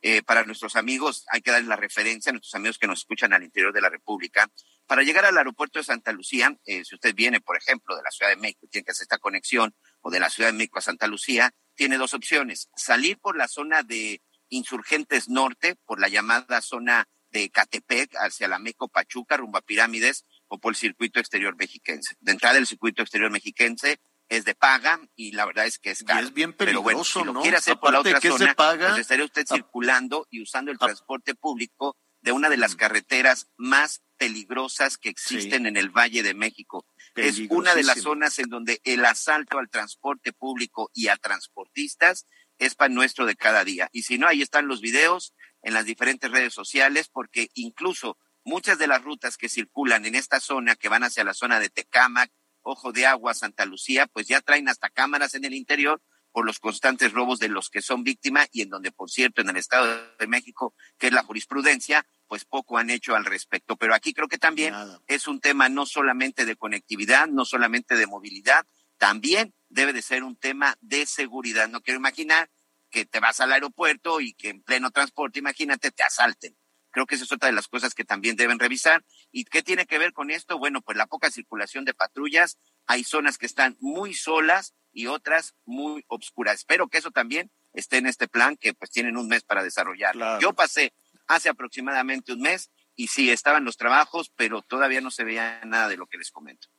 Eh, 0.02 0.22
para 0.22 0.46
nuestros 0.46 0.78
amigos, 0.78 1.26
hay 1.30 1.42
que 1.42 1.52
dar 1.52 1.64
la 1.64 1.76
referencia 1.76 2.30
a 2.30 2.34
nuestros 2.34 2.56
amigos 2.56 2.78
que 2.78 2.88
nos 2.88 3.00
escuchan 3.00 3.34
al 3.34 3.44
interior 3.44 3.74
de 3.74 3.82
la 3.82 3.90
República. 3.90 4.50
Para 4.88 5.04
llegar 5.04 5.26
al 5.26 5.38
aeropuerto 5.38 5.80
de 5.80 5.86
Santa 5.86 6.12
Lucía, 6.12 6.56
eh, 6.66 6.86
si 6.86 6.96
usted 6.96 7.16
viene, 7.16 7.42
por 7.42 7.58
ejemplo, 7.58 7.96
de 7.96 8.04
la 8.04 8.12
Ciudad 8.12 8.32
de 8.32 8.38
México, 8.38 8.68
tiene 8.70 8.86
que 8.86 8.92
hacer 8.92 9.06
esta 9.06 9.18
conexión, 9.18 9.76
o 10.02 10.12
de 10.12 10.20
la 10.20 10.30
Ciudad 10.30 10.50
de 10.50 10.58
México 10.58 10.80
a 10.80 10.84
Santa 10.84 11.08
Lucía, 11.08 11.52
tiene 11.76 11.98
dos 11.98 12.14
opciones. 12.14 12.70
Salir 12.76 13.18
por 13.18 13.36
la 13.36 13.48
zona 13.48 13.84
de 13.84 14.22
Insurgentes 14.50 15.28
Norte, 15.28 15.76
por 15.86 16.00
la 16.00 16.08
llamada 16.08 16.62
zona 16.62 17.08
de 17.32 17.50
Catepec, 17.50 18.16
hacia 18.18 18.48
la 18.48 18.60
Meco 18.60 18.88
Pachuca, 18.88 19.38
rumbo 19.38 19.58
a 19.58 19.62
Pirámides, 19.62 20.26
o 20.48 20.60
por 20.60 20.74
el 20.74 20.78
circuito 20.78 21.20
exterior 21.20 21.56
mexiquense. 21.56 22.16
De 22.20 22.32
entrada, 22.32 22.60
el 22.60 22.68
circuito 22.68 23.02
exterior 23.02 23.32
mexiquense 23.32 24.00
es 24.30 24.46
de 24.46 24.56
paga 24.56 25.00
y 25.16 25.32
la 25.32 25.46
verdad 25.46 25.66
es 25.66 25.78
que 25.80 25.92
es 25.92 26.04
caro. 26.04 26.26
es 26.26 26.34
bien 26.34 26.54
peligroso, 26.54 26.84
Pero 26.84 26.84
bueno, 26.84 27.04
si 27.04 27.24
lo 27.24 27.34
¿no? 27.34 27.42
quiere 27.42 27.58
hacer 27.58 27.78
por 27.78 27.92
la 27.92 28.00
otra 28.00 28.20
zona, 28.22 28.56
pues 28.56 29.00
estaría 29.00 29.26
usted 29.26 29.46
circulando 29.48 30.28
y 30.32 30.42
usando 30.42 30.72
el 30.72 30.80
transporte 30.80 31.36
público 31.36 31.98
de 32.22 32.32
una 32.32 32.50
de 32.50 32.58
las 32.58 32.74
mm. 32.74 32.78
carreteras 32.78 33.48
más 33.58 34.02
peligrosas 34.18 34.98
que 34.98 35.10
existen 35.10 35.66
en 35.66 35.78
el 35.78 35.90
Valle 35.90 36.24
de 36.24 36.34
México. 36.34 36.86
Es 37.16 37.40
una 37.50 37.76
de 37.76 37.84
las 37.84 38.02
zonas 38.02 38.40
en 38.40 38.50
donde 38.50 38.82
el 38.84 39.06
asalto 39.06 39.60
al 39.60 39.70
transporte 39.70 40.34
público 40.34 40.90
y 40.94 41.08
a 41.08 41.18
transportistas 41.18 42.28
es 42.58 42.76
pan 42.76 42.94
nuestro 42.94 43.26
de 43.26 43.36
cada 43.36 43.64
día. 43.64 43.90
Y 43.92 44.04
si 44.04 44.18
no, 44.18 44.28
ahí 44.28 44.42
están 44.42 44.68
los 44.68 44.82
videos 44.82 45.34
en 45.62 45.74
las 45.74 45.86
diferentes 45.86 46.32
redes 46.32 46.54
sociales, 46.54 47.10
porque 47.12 47.50
incluso 47.54 48.18
muchas 48.44 48.78
de 48.78 48.88
las 48.88 49.04
rutas 49.04 49.38
que 49.38 49.50
circulan 49.50 50.06
en 50.06 50.16
esta 50.16 50.40
zona, 50.40 50.76
que 50.76 50.90
van 50.90 51.04
hacia 51.04 51.24
la 51.24 51.34
zona 51.34 51.60
de 51.60 51.70
Tecámac, 51.70 52.32
Ojo 52.62 52.92
de 52.92 53.06
Agua, 53.06 53.34
Santa 53.34 53.66
Lucía, 53.66 54.08
pues 54.08 54.28
ya 54.28 54.42
traen 54.42 54.70
hasta 54.70 54.90
cámaras 54.90 55.36
en 55.36 55.46
el 55.46 55.54
interior 55.54 56.02
por 56.32 56.46
los 56.46 56.60
constantes 56.60 57.14
robos 57.14 57.40
de 57.40 57.48
los 57.48 57.70
que 57.70 57.82
son 57.82 58.04
víctimas 58.04 58.50
y 58.52 58.62
en 58.62 58.70
donde, 58.70 58.92
por 58.92 59.10
cierto, 59.10 59.42
en 59.42 59.50
el 59.50 59.58
Estado 59.58 60.14
de 60.18 60.28
México, 60.28 60.74
que 60.98 61.08
es 61.08 61.14
la 61.14 61.24
jurisprudencia, 61.24 62.06
pues 62.28 62.46
poco 62.46 62.78
han 62.78 62.90
hecho 62.90 63.16
al 63.16 63.26
respecto. 63.26 63.76
Pero 63.76 63.94
aquí 63.94 64.14
creo 64.14 64.28
que 64.28 64.38
también 64.38 64.74
es 65.08 65.28
un 65.28 65.40
tema 65.40 65.70
no 65.70 65.86
solamente 65.86 66.46
de 66.46 66.56
conectividad, 66.56 67.28
no 67.28 67.46
solamente 67.46 67.96
de 67.96 68.08
movilidad, 68.08 68.66
también 68.98 69.54
debe 69.70 69.94
de 69.94 70.02
ser 70.02 70.24
un 70.24 70.36
tema 70.36 70.78
de 70.82 71.06
seguridad. 71.06 71.68
No 71.68 71.82
quiero 71.82 72.00
imaginar 72.00 72.50
que 72.90 73.06
te 73.06 73.20
vas 73.20 73.40
al 73.40 73.52
aeropuerto 73.52 74.22
y 74.22 74.34
que 74.34 74.50
en 74.50 74.64
pleno 74.64 74.92
transporte, 74.92 75.40
imagínate, 75.40 75.92
te 75.92 76.04
asalten. 76.04 76.58
Creo 76.92 77.06
que 77.06 77.16
esa 77.16 77.26
es 77.26 77.32
otra 77.34 77.48
de 77.48 77.54
las 77.54 77.68
cosas 77.68 77.94
que 77.94 78.06
también 78.06 78.38
deben 78.38 78.58
revisar. 78.58 79.04
¿Y 79.30 79.44
qué 79.44 79.62
tiene 79.62 79.86
que 79.86 79.98
ver 79.98 80.14
con 80.14 80.32
esto? 80.32 80.58
Bueno, 80.58 80.82
pues 80.82 80.98
la 80.98 81.08
poca 81.08 81.30
circulación 81.30 81.84
de 81.84 81.94
patrullas. 81.94 82.58
Hay 82.86 83.04
zonas 83.04 83.38
que 83.38 83.46
están 83.46 83.76
muy 83.82 84.14
solas 84.14 84.74
y 84.94 85.08
otras 85.08 85.56
muy 85.66 86.06
obscuras. 86.08 86.56
Espero 86.56 86.88
que 86.88 87.00
eso 87.00 87.12
también 87.12 87.52
esté 87.74 87.98
en 87.98 88.08
este 88.08 88.30
plan 88.30 88.56
que 88.56 88.74
pues 88.74 88.92
tienen 88.92 89.18
un 89.18 89.28
mes 89.28 89.44
para 89.44 89.62
desarrollar. 89.62 90.16
Yo 90.40 90.54
pasé 90.54 90.94
hace 91.28 91.50
aproximadamente 91.50 92.34
un 92.34 92.42
mes 92.42 92.72
y 92.96 93.08
sí, 93.08 93.30
estaban 93.30 93.66
los 93.66 93.78
trabajos, 93.78 94.32
pero 94.36 94.62
todavía 94.62 95.02
no 95.02 95.12
se 95.12 95.24
veía 95.24 95.62
nada 95.66 95.90
de 95.90 95.98
lo 95.98 96.08
que 96.08 96.18
les 96.18 96.32
comento. 96.32 96.70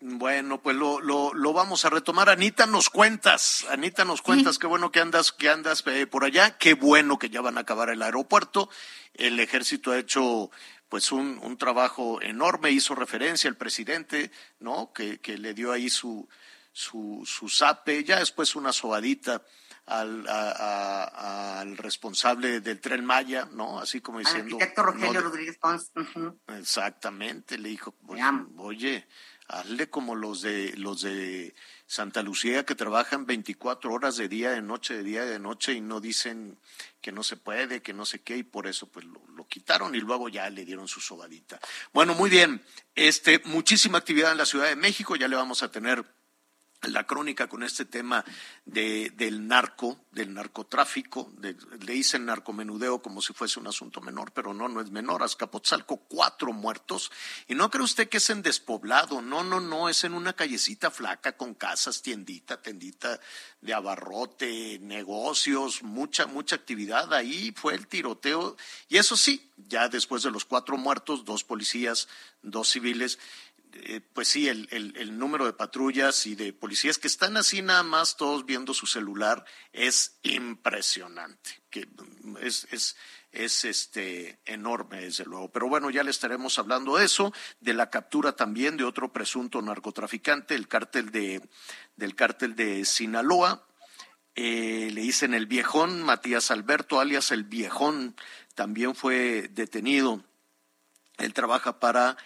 Bueno, 0.00 0.60
pues 0.60 0.76
lo, 0.76 1.00
lo, 1.00 1.32
lo, 1.32 1.52
vamos 1.52 1.84
a 1.84 1.90
retomar. 1.90 2.28
Anita, 2.28 2.66
nos 2.66 2.90
cuentas. 2.90 3.64
Anita, 3.70 4.04
nos 4.04 4.20
cuentas. 4.20 4.58
Qué 4.58 4.66
bueno 4.66 4.92
que 4.92 5.00
andas, 5.00 5.32
que 5.32 5.48
andas 5.48 5.82
eh, 5.86 6.06
por 6.06 6.24
allá. 6.24 6.58
Qué 6.58 6.74
bueno 6.74 7.18
que 7.18 7.30
ya 7.30 7.40
van 7.40 7.56
a 7.56 7.62
acabar 7.62 7.88
el 7.88 8.02
aeropuerto. 8.02 8.68
El 9.14 9.40
ejército 9.40 9.92
ha 9.92 9.98
hecho 9.98 10.50
pues 10.90 11.10
un, 11.10 11.38
un 11.42 11.56
trabajo 11.56 12.20
enorme. 12.20 12.70
Hizo 12.70 12.94
referencia 12.94 13.48
el 13.48 13.56
presidente, 13.56 14.30
¿no? 14.58 14.92
Que, 14.92 15.20
que 15.20 15.38
le 15.38 15.54
dio 15.54 15.72
ahí 15.72 15.88
su, 15.88 16.28
su, 16.70 17.22
su 17.24 17.48
zape. 17.48 18.04
Ya 18.04 18.18
después 18.18 18.56
una 18.56 18.74
sobadita 18.74 19.42
al, 19.86 20.26
al 20.28 21.76
responsable 21.76 22.60
del 22.60 22.80
tren 22.80 23.04
Maya, 23.04 23.48
¿no? 23.52 23.78
Así 23.78 24.00
como 24.00 24.18
diciendo. 24.18 24.56
Al 24.56 24.62
arquitecto 24.62 24.82
Rogelio 24.82 25.20
Rodríguez 25.20 25.58
Pons. 25.58 25.92
Exactamente. 26.58 27.58
Le 27.58 27.68
dijo, 27.68 27.92
pues, 27.92 28.22
oye 28.56 29.06
hazle 29.48 29.90
como 29.90 30.14
los 30.14 30.42
de 30.42 30.74
los 30.76 31.02
de 31.02 31.54
Santa 31.86 32.22
Lucía 32.22 32.64
que 32.64 32.74
trabajan 32.74 33.26
24 33.26 33.92
horas 33.92 34.16
de 34.16 34.28
día, 34.28 34.50
de 34.50 34.62
noche, 34.62 34.94
de 34.94 35.02
día, 35.02 35.24
de 35.24 35.38
noche 35.38 35.74
y 35.74 35.80
no 35.80 36.00
dicen 36.00 36.58
que 37.00 37.12
no 37.12 37.22
se 37.22 37.36
puede, 37.36 37.82
que 37.82 37.92
no 37.92 38.06
sé 38.06 38.22
qué 38.22 38.38
y 38.38 38.42
por 38.42 38.66
eso 38.66 38.88
pues 38.88 39.04
lo, 39.04 39.20
lo 39.36 39.46
quitaron 39.46 39.94
y 39.94 40.00
luego 40.00 40.28
ya 40.28 40.48
le 40.48 40.64
dieron 40.64 40.88
su 40.88 41.00
sobadita. 41.00 41.60
Bueno, 41.92 42.14
muy 42.14 42.30
bien. 42.30 42.64
Este 42.94 43.40
muchísima 43.44 43.98
actividad 43.98 44.32
en 44.32 44.38
la 44.38 44.46
Ciudad 44.46 44.68
de 44.68 44.76
México, 44.76 45.16
ya 45.16 45.28
le 45.28 45.36
vamos 45.36 45.62
a 45.62 45.70
tener 45.70 46.04
la 46.88 47.06
crónica 47.06 47.48
con 47.48 47.62
este 47.62 47.84
tema 47.84 48.24
de, 48.64 49.10
del 49.16 49.46
narco, 49.46 50.04
del 50.12 50.32
narcotráfico, 50.32 51.32
le 51.40 51.92
dicen 51.92 52.26
narcomenudeo 52.26 53.02
como 53.02 53.20
si 53.20 53.32
fuese 53.32 53.60
un 53.60 53.66
asunto 53.66 54.00
menor, 54.00 54.32
pero 54.32 54.54
no, 54.54 54.68
no 54.68 54.80
es 54.80 54.90
menor. 54.90 55.22
Azcapotzalco, 55.22 55.96
cuatro 56.08 56.52
muertos. 56.52 57.10
Y 57.48 57.54
no 57.54 57.70
cree 57.70 57.84
usted 57.84 58.08
que 58.08 58.18
es 58.18 58.30
en 58.30 58.42
despoblado, 58.42 59.22
no, 59.22 59.44
no, 59.44 59.60
no, 59.60 59.88
es 59.88 60.04
en 60.04 60.14
una 60.14 60.32
callecita 60.32 60.90
flaca 60.90 61.36
con 61.36 61.54
casas, 61.54 62.02
tiendita, 62.02 62.60
tendita 62.60 63.20
de 63.60 63.74
abarrote, 63.74 64.78
negocios, 64.80 65.82
mucha, 65.82 66.26
mucha 66.26 66.56
actividad. 66.56 67.12
Ahí 67.12 67.52
fue 67.56 67.74
el 67.74 67.86
tiroteo. 67.86 68.56
Y 68.88 68.98
eso 68.98 69.16
sí, 69.16 69.50
ya 69.56 69.88
después 69.88 70.22
de 70.22 70.30
los 70.30 70.44
cuatro 70.44 70.76
muertos, 70.76 71.24
dos 71.24 71.44
policías, 71.44 72.08
dos 72.42 72.68
civiles, 72.68 73.18
eh, 73.76 74.00
pues 74.12 74.28
sí, 74.28 74.48
el, 74.48 74.68
el, 74.70 75.18
número 75.18 75.46
de 75.46 75.52
patrullas 75.52 76.26
y 76.26 76.34
de 76.34 76.52
policías 76.52 76.98
que 76.98 77.08
están 77.08 77.36
así 77.36 77.60
nada 77.60 77.82
más 77.82 78.16
todos 78.16 78.46
viendo 78.46 78.72
su 78.72 78.86
celular 78.86 79.44
es 79.72 80.18
impresionante, 80.22 81.62
que 81.70 81.88
es, 82.40 82.68
es, 82.70 82.96
es 83.32 83.64
este 83.64 84.38
enorme 84.44 85.00
desde 85.00 85.24
luego. 85.24 85.50
Pero 85.50 85.68
bueno, 85.68 85.90
ya 85.90 86.04
le 86.04 86.10
estaremos 86.10 86.58
hablando 86.58 86.96
de 86.96 87.04
eso, 87.04 87.32
de 87.60 87.74
la 87.74 87.90
captura 87.90 88.36
también 88.36 88.76
de 88.76 88.84
otro 88.84 89.12
presunto 89.12 89.60
narcotraficante, 89.60 90.54
el 90.54 90.68
cártel 90.68 91.10
de 91.10 91.42
del 91.96 92.14
cártel 92.14 92.54
de 92.54 92.84
Sinaloa. 92.84 93.66
Eh, 94.36 94.90
le 94.92 95.00
dicen 95.00 95.34
el 95.34 95.46
viejón, 95.46 96.02
Matías 96.02 96.50
Alberto, 96.50 97.00
alias 97.00 97.30
el 97.30 97.44
viejón, 97.44 98.16
también 98.54 98.94
fue 98.94 99.48
detenido. 99.52 100.24
Él 101.18 101.32
trabaja 101.32 101.78
para 101.78 102.16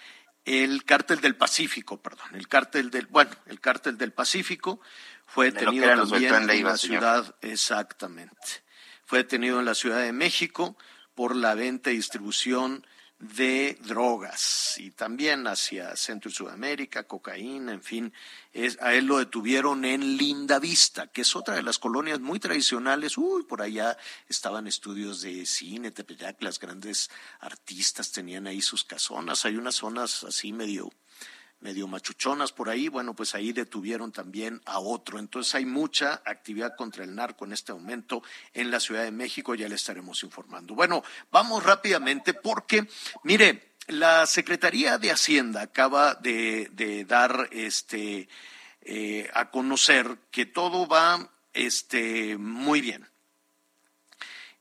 el 0.49 0.85
cártel 0.85 1.21
del 1.21 1.37
Pacífico, 1.37 2.01
perdón, 2.01 2.35
el 2.35 2.49
cártel 2.49 2.91
del, 2.91 3.07
bueno, 3.07 3.31
el 3.47 3.61
cártel 3.61 3.99
del 3.99 4.13
Pacífico 4.13 4.81
fue 5.27 5.51
detenido 5.51 5.87
también 5.87 6.35
en 6.51 6.65
la 6.65 6.77
ciudad, 6.77 7.35
exactamente, 7.43 8.65
fue 9.05 9.19
detenido 9.19 9.59
en 9.59 9.67
la 9.67 9.75
Ciudad 9.75 10.01
de 10.01 10.13
México 10.13 10.77
por 11.15 11.37
la 11.37 11.55
venta 11.55 11.91
y 11.91 11.97
distribución 11.97 12.87
de 13.19 13.77
drogas 13.85 14.77
y 14.79 14.93
también 14.93 15.47
hacia 15.49 15.97
Centro 15.97 16.31
y 16.31 16.35
Sudamérica, 16.35 17.03
cocaína, 17.03 17.73
en 17.73 17.83
fin, 17.83 18.13
es, 18.53 18.79
a 18.81 18.95
él 18.95 19.07
lo 19.07 19.19
detuvieron 19.19 19.85
en 19.85 20.17
Linda 20.17 20.61
Vista, 20.61 21.09
que 21.09 21.23
es 21.23 21.35
otra 21.35 21.57
de 21.57 21.65
las 21.65 21.79
colonias 21.79 22.21
muy 22.21 22.39
tradicionales. 22.39 23.19
Uy, 23.19 23.43
por 23.43 23.61
allá 23.61 23.97
estaban 24.29 24.69
estudios 24.69 25.21
de 25.23 25.47
cine, 25.47 25.91
Tepeyac, 25.91 26.41
las 26.43 26.61
grandes 26.61 27.11
artistas 27.41 28.13
tenían 28.13 28.47
ahí 28.47 28.61
sus 28.61 28.85
casonas, 28.85 29.45
hay 29.45 29.57
unas 29.57 29.75
zonas 29.75 30.23
así 30.23 30.53
medio 30.53 30.91
medio 31.61 31.89
machuchonas 31.89 32.53
por 32.53 32.69
ahí, 32.69 32.89
bueno, 32.89 33.15
pues 33.15 33.35
ahí 33.35 33.53
detuvieron 33.53 34.13
también 34.13 34.61
a 34.65 34.79
otro. 34.79 35.19
Entonces 35.19 35.55
hay 35.55 35.65
mucha 35.65 36.23
actividad 36.25 36.77
contra 36.77 37.05
el 37.05 37.15
narco 37.15 37.45
en 37.45 37.53
este 37.53 37.73
momento 37.73 38.23
en 38.53 38.71
la 38.71 38.81
Ciudad 38.81 39.05
de 39.05 39.11
México, 39.11 39.55
ya 39.55 39.69
le 39.69 39.75
estaremos 39.75 40.23
informando. 40.23 40.75
Bueno, 40.75 41.03
vamos 41.31 41.65
rápidamente 41.65 42.35
porque, 42.35 42.87
mire, 43.25 43.75
la 43.89 44.27
Secretaría 44.27 44.99
de 44.99 45.11
Hacienda 45.11 45.63
acaba 45.63 46.15
de, 46.15 47.05
dar 47.09 47.49
este 47.53 48.29
eh, 48.83 49.31
a 49.35 49.51
conocer 49.51 50.19
que 50.31 50.47
todo 50.47 50.87
va 50.87 51.33
este 51.53 52.37
muy 52.37 52.81
bien. 52.81 53.09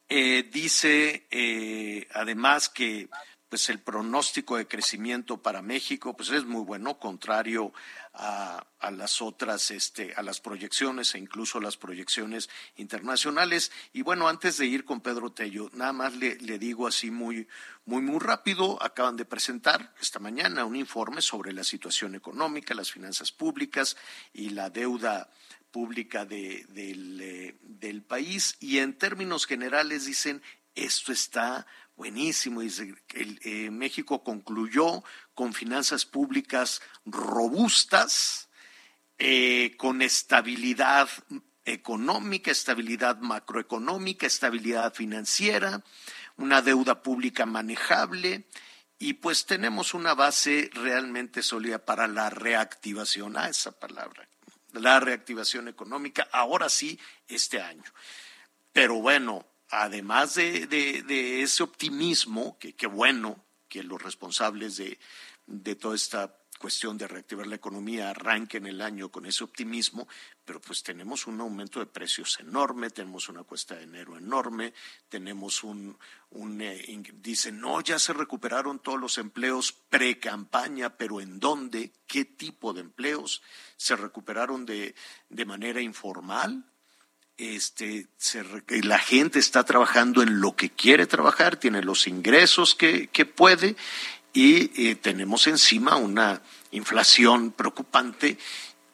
Eh, 0.09 0.49
dice 0.51 1.27
eh, 1.29 2.07
además 2.13 2.69
que 2.69 3.09
pues 3.49 3.69
el 3.69 3.79
pronóstico 3.79 4.57
de 4.57 4.67
crecimiento 4.67 5.41
para 5.41 5.61
México 5.61 6.15
pues 6.15 6.29
es 6.31 6.45
muy 6.45 6.63
bueno, 6.63 6.99
contrario 6.99 7.73
a, 8.13 8.65
las 8.91 9.21
otras, 9.21 9.71
este, 9.71 10.13
a 10.15 10.23
las 10.23 10.39
proyecciones 10.39 11.13
e 11.13 11.19
incluso 11.19 11.59
las 11.59 11.77
proyecciones 11.77 12.49
internacionales. 12.75 13.71
Y 13.93 14.01
bueno, 14.01 14.27
antes 14.27 14.57
de 14.57 14.65
ir 14.65 14.85
con 14.85 15.01
Pedro 15.01 15.31
Tello, 15.31 15.69
nada 15.73 15.93
más 15.93 16.15
le, 16.15 16.35
le 16.37 16.57
digo 16.57 16.87
así 16.87 17.11
muy, 17.11 17.47
muy, 17.85 18.01
muy 18.01 18.19
rápido, 18.19 18.81
acaban 18.81 19.17
de 19.17 19.25
presentar 19.25 19.93
esta 20.01 20.19
mañana 20.19 20.65
un 20.65 20.75
informe 20.75 21.21
sobre 21.21 21.53
la 21.53 21.63
situación 21.63 22.15
económica, 22.15 22.73
las 22.73 22.91
finanzas 22.91 23.31
públicas 23.31 23.95
y 24.33 24.49
la 24.49 24.69
deuda 24.69 25.29
pública 25.71 26.25
de, 26.25 26.65
del, 26.69 27.21
eh, 27.21 27.57
del 27.61 28.01
país 28.01 28.57
y 28.59 28.79
en 28.79 28.97
términos 28.97 29.45
generales 29.45 30.05
dicen 30.05 30.41
esto 30.75 31.11
está 31.11 31.67
buenísimo. 31.97 32.61
Dice, 32.61 32.95
eh, 33.13 33.69
México 33.71 34.23
concluyó 34.23 35.03
con 35.33 35.53
finanzas 35.53 36.05
públicas 36.05 36.81
robustas, 37.05 38.49
eh, 39.17 39.75
con 39.77 40.01
estabilidad 40.01 41.09
económica, 41.65 42.51
estabilidad 42.51 43.17
macroeconómica, 43.17 44.25
estabilidad 44.25 44.93
financiera, 44.93 45.83
una 46.37 46.61
deuda 46.61 47.01
pública 47.01 47.45
manejable 47.45 48.47
y 48.99 49.13
pues 49.13 49.45
tenemos 49.45 49.93
una 49.93 50.13
base 50.13 50.69
realmente 50.73 51.43
sólida 51.43 51.83
para 51.83 52.07
la 52.07 52.29
reactivación, 52.29 53.37
a 53.37 53.43
ah, 53.43 53.49
esa 53.49 53.77
palabra, 53.77 54.27
la 54.71 54.99
reactivación 54.99 55.67
económica, 55.67 56.27
ahora 56.31 56.69
sí, 56.69 56.99
este 57.27 57.61
año. 57.61 57.83
Pero 58.71 59.01
bueno, 59.01 59.45
además 59.69 60.35
de, 60.35 61.41
ese 61.41 61.63
optimismo, 61.63 62.57
que 62.59 62.73
qué 62.73 62.87
bueno 62.87 63.43
que 63.67 63.83
los 63.83 64.01
responsables 64.01 64.77
de, 64.77 65.75
toda 65.75 65.95
esta 65.95 66.33
cuestión 66.57 66.97
de 66.97 67.07
reactivar 67.07 67.45
la 67.45 67.57
economía 67.57 68.09
arranquen 68.09 68.65
el 68.65 68.81
año 68.81 69.09
con 69.09 69.27
ese 69.27 69.43
optimismo, 69.43 70.07
pero 70.43 70.59
pues 70.59 70.81
tenemos 70.81 71.27
un 71.27 71.39
aumento 71.39 71.79
de 71.79 71.85
precios 71.85 72.39
enorme, 72.39 72.89
tenemos 72.89 73.29
una 73.29 73.43
cuesta 73.43 73.75
de 73.75 73.83
enero 73.83 74.17
enorme, 74.17 74.73
tenemos 75.07 75.63
un, 75.63 75.97
eh, 76.59 77.03
dicen, 77.21 77.59
no, 77.59 77.79
ya 77.81 77.99
se 77.99 78.13
recuperaron 78.13 78.79
todos 78.79 78.99
los 78.99 79.19
empleos 79.19 79.71
pre-campaña, 79.71 80.97
pero 80.97 81.21
¿en 81.21 81.39
dónde? 81.39 81.91
¿Qué 82.07 82.25
tipo 82.25 82.73
de 82.73 82.81
empleos? 82.81 83.43
¿Se 83.75 83.95
recuperaron 83.95 84.65
de 84.65 84.95
manera 85.45 85.79
informal? 85.79 86.65
Este, 87.37 88.07
la 88.83 88.97
gente 88.97 89.39
está 89.39 89.63
trabajando 89.63 90.23
en 90.23 90.41
lo 90.41 90.55
que 90.55 90.71
quiere 90.71 91.05
trabajar, 91.05 91.57
tiene 91.57 91.83
los 91.83 92.07
ingresos 92.07 92.73
que, 92.73 93.07
puede 93.35 93.75
y 94.33 94.89
eh, 94.89 94.95
tenemos 94.95 95.47
encima 95.47 95.95
una 95.97 96.41
inflación 96.71 97.51
preocupante 97.51 98.37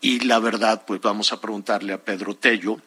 y 0.01 0.21
la 0.21 0.39
verdad, 0.39 0.83
pues 0.85 0.99
vamos 0.99 1.31
a 1.31 1.39
preguntarle 1.39 1.93
a 1.93 2.03
Pedro 2.03 2.35
Tello 2.35 2.81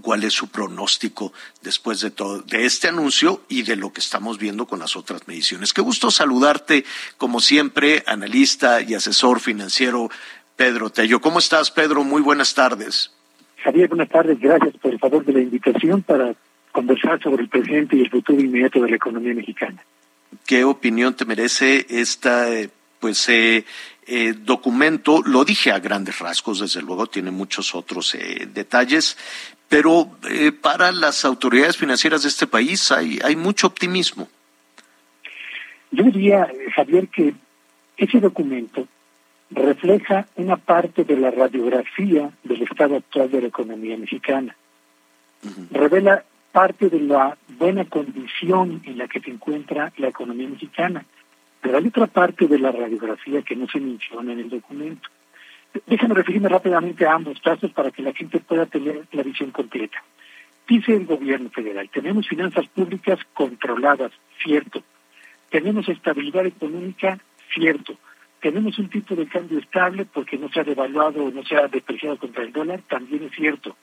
cuál 0.00 0.24
es 0.24 0.32
su 0.32 0.48
pronóstico 0.48 1.32
después 1.60 2.00
de 2.00 2.10
todo 2.10 2.40
de 2.40 2.64
este 2.64 2.88
anuncio 2.88 3.44
y 3.48 3.62
de 3.62 3.76
lo 3.76 3.92
que 3.92 4.00
estamos 4.00 4.38
viendo 4.38 4.66
con 4.66 4.80
las 4.80 4.96
otras 4.96 5.28
mediciones. 5.28 5.72
Qué 5.72 5.82
gusto 5.82 6.10
saludarte, 6.10 6.84
como 7.18 7.40
siempre, 7.40 8.02
analista 8.06 8.80
y 8.80 8.94
asesor 8.94 9.38
financiero 9.38 10.10
Pedro 10.56 10.90
Tello. 10.90 11.20
¿Cómo 11.20 11.38
estás, 11.38 11.70
Pedro? 11.70 12.02
Muy 12.02 12.22
buenas 12.22 12.54
tardes. 12.54 13.12
Javier, 13.62 13.88
buenas 13.88 14.08
tardes. 14.08 14.38
Gracias 14.40 14.76
por 14.78 14.92
el 14.92 14.98
favor 14.98 15.24
de 15.24 15.32
la 15.32 15.40
invitación 15.40 16.02
para 16.02 16.34
conversar 16.72 17.22
sobre 17.22 17.42
el 17.42 17.48
presente 17.48 17.96
y 17.96 18.00
el 18.00 18.10
futuro 18.10 18.40
inmediato 18.40 18.80
de 18.80 18.90
la 18.90 18.96
economía 18.96 19.34
mexicana. 19.34 19.82
¿Qué 20.46 20.64
opinión 20.64 21.14
te 21.14 21.24
merece 21.24 21.86
este 21.88 22.70
pues, 22.98 23.28
eh, 23.28 23.64
eh, 24.06 24.34
documento? 24.36 25.22
Lo 25.24 25.44
dije 25.44 25.70
a 25.70 25.78
grandes 25.78 26.18
rasgos, 26.18 26.60
desde 26.60 26.82
luego, 26.82 27.06
tiene 27.06 27.30
muchos 27.30 27.74
otros 27.74 28.14
eh, 28.14 28.48
detalles, 28.52 29.16
pero 29.68 30.10
para 30.60 30.90
las 30.92 31.24
autoridades 31.24 31.76
financieras 31.76 32.22
de 32.22 32.28
este 32.28 32.46
país 32.46 32.90
hay, 32.90 33.18
hay 33.22 33.36
mucho 33.36 33.66
optimismo. 33.66 34.28
Yo 35.90 36.04
diría, 36.04 36.50
Javier, 36.74 37.08
que 37.08 37.34
ese 37.96 38.18
documento 38.18 38.86
refleja 39.54 40.26
una 40.36 40.56
parte 40.56 41.04
de 41.04 41.16
la 41.16 41.30
radiografía 41.30 42.30
del 42.42 42.62
estado 42.62 42.96
actual 42.96 43.30
de 43.30 43.42
la 43.42 43.48
economía 43.48 43.96
mexicana. 43.96 44.56
Revela 45.70 46.24
parte 46.52 46.88
de 46.88 47.00
la 47.00 47.36
buena 47.58 47.84
condición 47.84 48.82
en 48.84 48.98
la 48.98 49.08
que 49.08 49.20
se 49.20 49.30
encuentra 49.30 49.92
la 49.96 50.08
economía 50.08 50.48
mexicana, 50.48 51.04
pero 51.60 51.78
hay 51.78 51.86
otra 51.86 52.06
parte 52.06 52.46
de 52.46 52.58
la 52.58 52.72
radiografía 52.72 53.42
que 53.42 53.56
no 53.56 53.66
se 53.68 53.80
menciona 53.80 54.32
en 54.32 54.40
el 54.40 54.50
documento. 54.50 55.08
Déjame 55.86 56.14
referirme 56.14 56.48
rápidamente 56.48 57.06
a 57.06 57.14
ambos 57.14 57.40
casos 57.40 57.70
para 57.72 57.90
que 57.90 58.02
la 58.02 58.12
gente 58.12 58.40
pueda 58.40 58.66
tener 58.66 59.06
la 59.12 59.22
visión 59.22 59.50
completa. 59.50 60.02
Dice 60.68 60.94
el 60.94 61.06
gobierno 61.06 61.50
federal, 61.50 61.88
tenemos 61.90 62.28
finanzas 62.28 62.66
públicas 62.68 63.18
controladas, 63.32 64.12
cierto. 64.42 64.82
Tenemos 65.50 65.88
estabilidad 65.88 66.46
económica, 66.46 67.18
cierto 67.52 67.96
tenemos 68.42 68.76
un 68.80 68.88
tipo 68.88 69.14
de 69.14 69.28
cambio 69.28 69.60
estable 69.60 70.04
porque 70.04 70.36
no 70.36 70.48
se 70.50 70.60
ha 70.60 70.64
devaluado 70.64 71.24
o 71.24 71.30
no 71.30 71.44
se 71.44 71.56
ha 71.56 71.68
depreciado 71.68 72.18
contra 72.18 72.42
el 72.42 72.52
dólar, 72.52 72.82
también 72.88 73.22
es 73.22 73.32
cierto. 73.32 73.76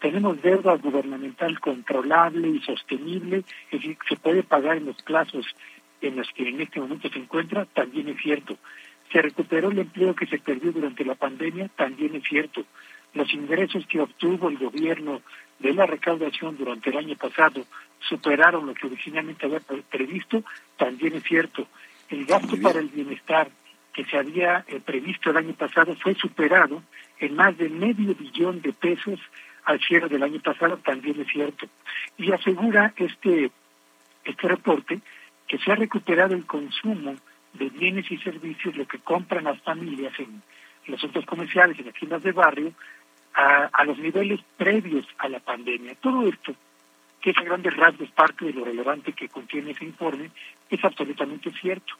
Tenemos 0.00 0.42
deuda 0.42 0.74
gubernamental 0.78 1.60
controlable 1.60 2.48
y 2.48 2.60
sostenible, 2.60 3.44
es 3.70 3.80
decir, 3.80 3.96
se 4.08 4.16
puede 4.16 4.42
pagar 4.42 4.78
en 4.78 4.86
los 4.86 5.00
plazos 5.02 5.46
en 6.00 6.16
los 6.16 6.28
que 6.32 6.48
en 6.48 6.60
este 6.60 6.80
momento 6.80 7.08
se 7.08 7.20
encuentra, 7.20 7.66
también 7.66 8.08
es 8.08 8.20
cierto. 8.20 8.56
Se 9.12 9.22
recuperó 9.22 9.70
el 9.70 9.78
empleo 9.78 10.16
que 10.16 10.26
se 10.26 10.38
perdió 10.38 10.72
durante 10.72 11.04
la 11.04 11.14
pandemia, 11.14 11.68
también 11.76 12.16
es 12.16 12.24
cierto. 12.24 12.64
Los 13.14 13.32
ingresos 13.32 13.86
que 13.86 14.00
obtuvo 14.00 14.48
el 14.48 14.58
gobierno 14.58 15.22
de 15.60 15.72
la 15.72 15.86
recaudación 15.86 16.56
durante 16.56 16.90
el 16.90 16.96
año 16.96 17.14
pasado 17.14 17.64
superaron 18.08 18.66
lo 18.66 18.74
que 18.74 18.88
originalmente 18.88 19.46
había 19.46 19.60
previsto, 19.88 20.42
también 20.76 21.14
es 21.14 21.22
cierto. 21.22 21.68
El 22.08 22.24
gasto 22.24 22.60
para 22.60 22.80
el 22.80 22.88
bienestar 22.88 23.50
que 23.92 24.04
se 24.04 24.16
había 24.16 24.64
eh, 24.68 24.80
previsto 24.84 25.30
el 25.30 25.36
año 25.36 25.54
pasado 25.54 25.94
fue 25.96 26.14
superado 26.14 26.82
en 27.18 27.34
más 27.34 27.56
de 27.58 27.68
medio 27.68 28.14
billón 28.14 28.62
de 28.62 28.72
pesos 28.72 29.20
al 29.64 29.80
cierre 29.80 30.08
del 30.08 30.22
año 30.22 30.40
pasado, 30.40 30.78
también 30.78 31.20
es 31.20 31.28
cierto. 31.28 31.66
Y 32.16 32.32
asegura 32.32 32.92
este, 32.96 33.50
este 34.24 34.48
reporte 34.48 35.00
que 35.46 35.58
se 35.58 35.72
ha 35.72 35.74
recuperado 35.74 36.34
el 36.34 36.46
consumo 36.46 37.16
de 37.54 37.68
bienes 37.68 38.10
y 38.10 38.18
servicios, 38.18 38.76
lo 38.76 38.86
que 38.86 38.98
compran 38.98 39.44
las 39.44 39.60
familias 39.62 40.12
en 40.18 40.42
los 40.86 41.00
centros 41.00 41.26
comerciales, 41.26 41.78
en 41.78 41.86
las 41.86 41.94
tiendas 41.94 42.22
de 42.22 42.32
barrio, 42.32 42.72
a, 43.34 43.68
a 43.72 43.84
los 43.84 43.98
niveles 43.98 44.40
previos 44.56 45.06
a 45.18 45.28
la 45.28 45.40
pandemia. 45.40 45.94
Todo 45.96 46.26
esto, 46.28 46.54
que 47.20 47.30
es 47.30 47.38
a 47.38 47.42
grandes 47.42 47.76
rasgos 47.76 48.10
parte 48.10 48.46
de 48.46 48.52
lo 48.52 48.64
relevante 48.64 49.12
que 49.12 49.28
contiene 49.28 49.72
ese 49.72 49.84
informe, 49.84 50.30
es 50.68 50.84
absolutamente 50.84 51.50
cierto. 51.52 51.94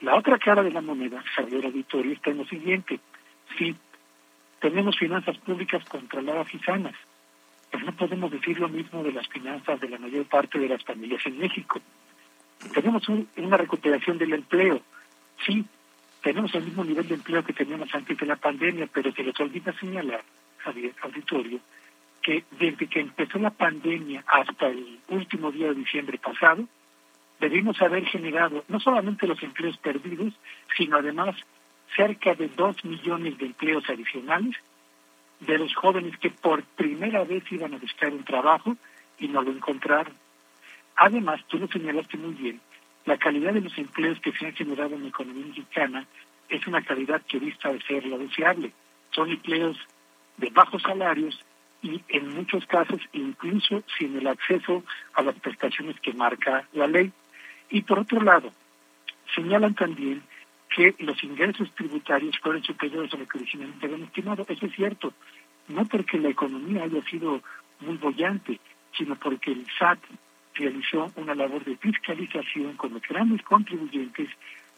La 0.00 0.16
otra 0.16 0.38
cara 0.38 0.62
de 0.62 0.70
la 0.70 0.80
moneda, 0.80 1.22
Javier 1.34 1.66
Auditorio, 1.66 2.12
está 2.12 2.30
en 2.30 2.38
lo 2.38 2.46
siguiente. 2.46 3.00
Sí, 3.58 3.76
tenemos 4.60 4.98
finanzas 4.98 5.36
públicas 5.38 5.84
controladas 5.84 6.52
y 6.54 6.58
sanas, 6.60 6.94
pero 7.70 7.84
no 7.84 7.92
podemos 7.92 8.30
decir 8.30 8.58
lo 8.58 8.68
mismo 8.68 9.02
de 9.02 9.12
las 9.12 9.28
finanzas 9.28 9.80
de 9.80 9.88
la 9.88 9.98
mayor 9.98 10.24
parte 10.26 10.58
de 10.58 10.68
las 10.68 10.82
familias 10.84 11.24
en 11.26 11.38
México. 11.38 11.80
Tenemos 12.72 13.08
una 13.08 13.56
recuperación 13.56 14.18
del 14.18 14.34
empleo, 14.34 14.80
sí, 15.44 15.64
tenemos 16.22 16.54
el 16.54 16.64
mismo 16.64 16.84
nivel 16.84 17.08
de 17.08 17.14
empleo 17.14 17.44
que 17.44 17.52
teníamos 17.52 17.94
antes 17.94 18.18
de 18.18 18.26
la 18.26 18.36
pandemia, 18.36 18.88
pero 18.92 19.12
se 19.12 19.22
les 19.22 19.38
olvida 19.40 19.72
señalar, 19.78 20.22
Javier 20.58 20.94
Auditorio, 21.02 21.60
que 22.22 22.44
desde 22.58 22.86
que 22.86 23.00
empezó 23.00 23.38
la 23.38 23.50
pandemia 23.50 24.22
hasta 24.26 24.68
el 24.68 24.98
último 25.08 25.50
día 25.50 25.68
de 25.68 25.74
diciembre 25.74 26.18
pasado, 26.18 26.66
debimos 27.40 27.80
haber 27.82 28.04
generado 28.06 28.64
no 28.68 28.78
solamente 28.80 29.26
los 29.26 29.42
empleos 29.42 29.76
perdidos, 29.78 30.34
sino 30.76 30.98
además 30.98 31.36
cerca 31.96 32.34
de 32.34 32.48
dos 32.48 32.84
millones 32.84 33.38
de 33.38 33.46
empleos 33.46 33.88
adicionales 33.88 34.56
de 35.40 35.58
los 35.58 35.74
jóvenes 35.74 36.16
que 36.18 36.30
por 36.30 36.62
primera 36.62 37.24
vez 37.24 37.42
iban 37.50 37.74
a 37.74 37.78
buscar 37.78 38.12
un 38.12 38.24
trabajo 38.24 38.76
y 39.18 39.28
no 39.28 39.42
lo 39.42 39.50
encontraron. 39.50 40.12
Además, 40.96 41.40
tú 41.48 41.58
lo 41.58 41.66
señalaste 41.66 42.18
muy 42.18 42.34
bien, 42.34 42.60
la 43.06 43.16
calidad 43.16 43.54
de 43.54 43.62
los 43.62 43.76
empleos 43.78 44.20
que 44.20 44.32
se 44.32 44.46
han 44.46 44.52
generado 44.52 44.94
en 44.94 45.02
la 45.02 45.08
economía 45.08 45.46
mexicana 45.46 46.06
es 46.48 46.66
una 46.66 46.82
calidad 46.82 47.22
que 47.22 47.38
vista 47.38 47.72
de 47.72 47.80
ser 47.82 48.04
lo 48.04 48.18
deseable. 48.18 48.72
Son 49.10 49.30
empleos 49.30 49.78
de 50.36 50.50
bajos 50.50 50.82
salarios 50.82 51.42
y 51.82 52.02
en 52.08 52.34
muchos 52.34 52.66
casos 52.66 53.00
incluso 53.12 53.82
sin 53.98 54.16
el 54.16 54.26
acceso 54.26 54.84
a 55.14 55.22
las 55.22 55.34
prestaciones 55.36 55.98
que 56.00 56.12
marca 56.12 56.68
la 56.72 56.86
ley. 56.86 57.10
Y 57.70 57.82
por 57.82 58.00
otro 58.00 58.20
lado, 58.20 58.52
señalan 59.34 59.74
también 59.74 60.22
que 60.74 60.94
los 60.98 61.22
ingresos 61.24 61.72
tributarios 61.74 62.38
fueron 62.38 62.62
superiores 62.62 63.12
a 63.12 63.16
lo 63.16 63.26
que 63.26 63.38
originalmente 63.38 63.86
habían 63.86 64.02
estimado. 64.02 64.46
Eso 64.48 64.66
es 64.66 64.74
cierto, 64.74 65.12
no 65.68 65.84
porque 65.86 66.18
la 66.18 66.28
economía 66.28 66.84
haya 66.84 67.02
sido 67.04 67.42
muy 67.80 67.96
bollante, 67.96 68.60
sino 68.96 69.16
porque 69.16 69.52
el 69.52 69.66
SAT 69.78 69.98
realizó 70.54 71.10
una 71.16 71.34
labor 71.34 71.64
de 71.64 71.76
fiscalización 71.76 72.76
con 72.76 72.92
los 72.92 73.02
grandes 73.02 73.42
contribuyentes 73.42 74.28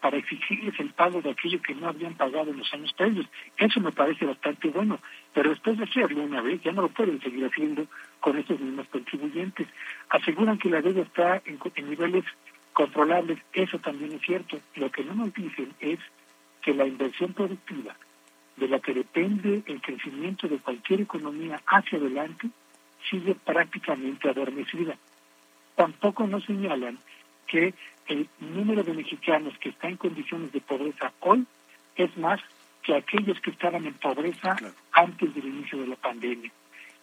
para 0.01 0.17
exigirles 0.17 0.79
el 0.81 0.91
pago 0.91 1.23
de 1.23 1.31
aquello 1.31 1.63
que 1.63 1.75
no 1.75 1.89
habían 1.89 2.15
pagado 2.15 2.51
en 2.51 2.59
los 2.59 2.75
años 2.75 2.93
previos. 2.93 3.27
Eso 3.57 3.81
me 3.81 3.93
parece 3.93 4.25
bastante 4.27 4.69
bueno, 4.69 4.99
pero 5.33 5.51
después 5.51 5.79
de 5.79 5.85
hacerlo 5.85 6.25
una 6.25 6.43
vez 6.43 6.61
ya 6.63 6.73
no 6.73 6.83
lo 6.83 6.89
pueden 6.89 7.21
seguir 7.21 7.45
haciendo 7.45 7.87
con 8.21 8.37
estos 8.37 8.59
mismos 8.59 8.89
contribuyentes. 8.89 9.69
Aseguran 10.11 10.59
que 10.59 10.71
la 10.71 10.83
deuda 10.83 11.03
está 11.03 11.41
en, 11.45 11.59
en 11.77 11.91
niveles 11.91 12.25
controlables, 12.73 13.39
eso 13.53 13.79
también 13.79 14.13
es 14.13 14.23
cierto. 14.23 14.59
Lo 14.77 14.91
que 14.91 15.05
no 15.05 15.15
nos 15.15 15.35
dicen 15.35 15.73
es 15.81 15.99
que 16.61 16.75
la 16.75 16.87
inversión 16.87 17.33
productiva, 17.33 17.97
de 18.57 18.69
la 18.69 18.81
que 18.81 18.95
depende 18.95 19.63
el 19.67 19.81
crecimiento 19.81 20.47
de 20.49 20.59
cualquier 20.59 21.01
economía 21.01 21.61
hacia 21.67 21.99
adelante, 21.99 22.49
sigue 23.11 23.35
prácticamente 23.35 24.29
adormecida. 24.29 24.97
Tampoco 25.75 26.27
nos 26.27 26.45
señalan 26.45 26.99
que 27.47 27.75
el 28.07 28.29
número 28.41 28.83
de 28.83 28.95
mexicanos 28.95 29.57
que 29.59 29.71
está 29.71 29.89
en 29.89 29.97
condiciones 29.97 30.53
de 30.53 30.61
pobreza 30.61 31.13
hoy 31.21 31.47
es 31.97 32.17
más 32.17 32.41
que 32.83 32.95
aquellos 32.95 33.41
que 33.41 33.51
estaban 33.51 33.87
en 33.87 33.95
pobreza 33.95 34.57
antes 34.93 35.35
del 35.35 35.45
inicio 35.45 35.79
de 35.79 35.87
la 35.89 35.97
pandemia. 35.97 36.51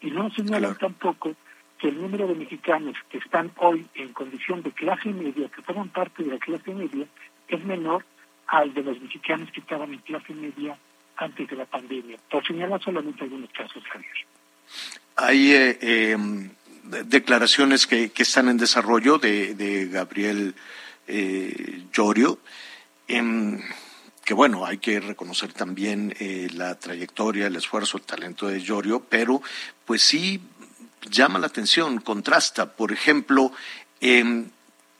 Y 0.02 0.12
no 0.12 0.30
señalan 0.32 0.78
tampoco 0.78 1.36
que 1.80 1.88
el 1.88 2.02
número 2.02 2.28
de 2.28 2.36
mexicanos 2.36 2.96
que 3.10 3.18
están 3.18 3.52
hoy 3.58 3.88
en 3.96 4.14
condición 4.14 4.62
de 4.62 4.72
clase 4.72 5.10
media, 5.10 5.50
que 5.50 5.62
forman 5.62 5.90
parte 5.90 6.24
de 6.24 6.32
la 6.32 6.38
clase 6.38 6.74
media, 6.74 7.06
es 7.48 7.64
menor 7.64 8.06
al 8.48 8.74
de 8.74 8.84
los 8.84 9.00
mexicanos 9.02 9.50
que 9.52 9.62
estaban 9.62 9.94
en 9.94 10.00
clase 10.00 10.34
media 10.34 10.78
antes 11.18 11.48
de 11.48 11.56
la 11.56 11.66
pandemia. 11.66 12.18
Por 12.30 12.46
señalar 12.46 12.82
solamente 12.82 13.24
algunos 13.24 13.50
casos, 13.52 13.84
Javier. 13.92 14.12
Hay 15.16 15.52
eh, 15.52 16.12
em, 16.12 16.50
declaraciones 17.06 17.88
que, 17.88 18.10
que, 18.10 18.24
están 18.24 18.50
en 18.50 18.58
desarrollo 18.58 19.18
de, 19.18 19.56
de 19.56 19.88
Gabriel 19.88 20.56
eh, 21.08 21.84
Llorio. 21.92 22.40
Em, 23.08 23.60
que 24.24 24.34
bueno, 24.36 24.66
hay 24.66 24.78
que 24.78 25.00
reconocer 25.00 25.54
también 25.54 26.16
eh, 26.20 26.50
la 26.54 26.78
trayectoria, 26.78 27.48
el 27.48 27.56
esfuerzo, 27.56 27.98
el 27.98 28.04
talento 28.04 28.48
de 28.48 28.62
Llorio, 28.62 29.00
pero 29.00 29.42
pues 29.86 30.04
sí 30.04 30.40
llama 31.10 31.40
la 31.40 31.48
atención, 31.48 32.00
contrasta. 32.00 32.74
Por 32.74 32.92
ejemplo, 32.92 33.52
eh, 34.02 34.46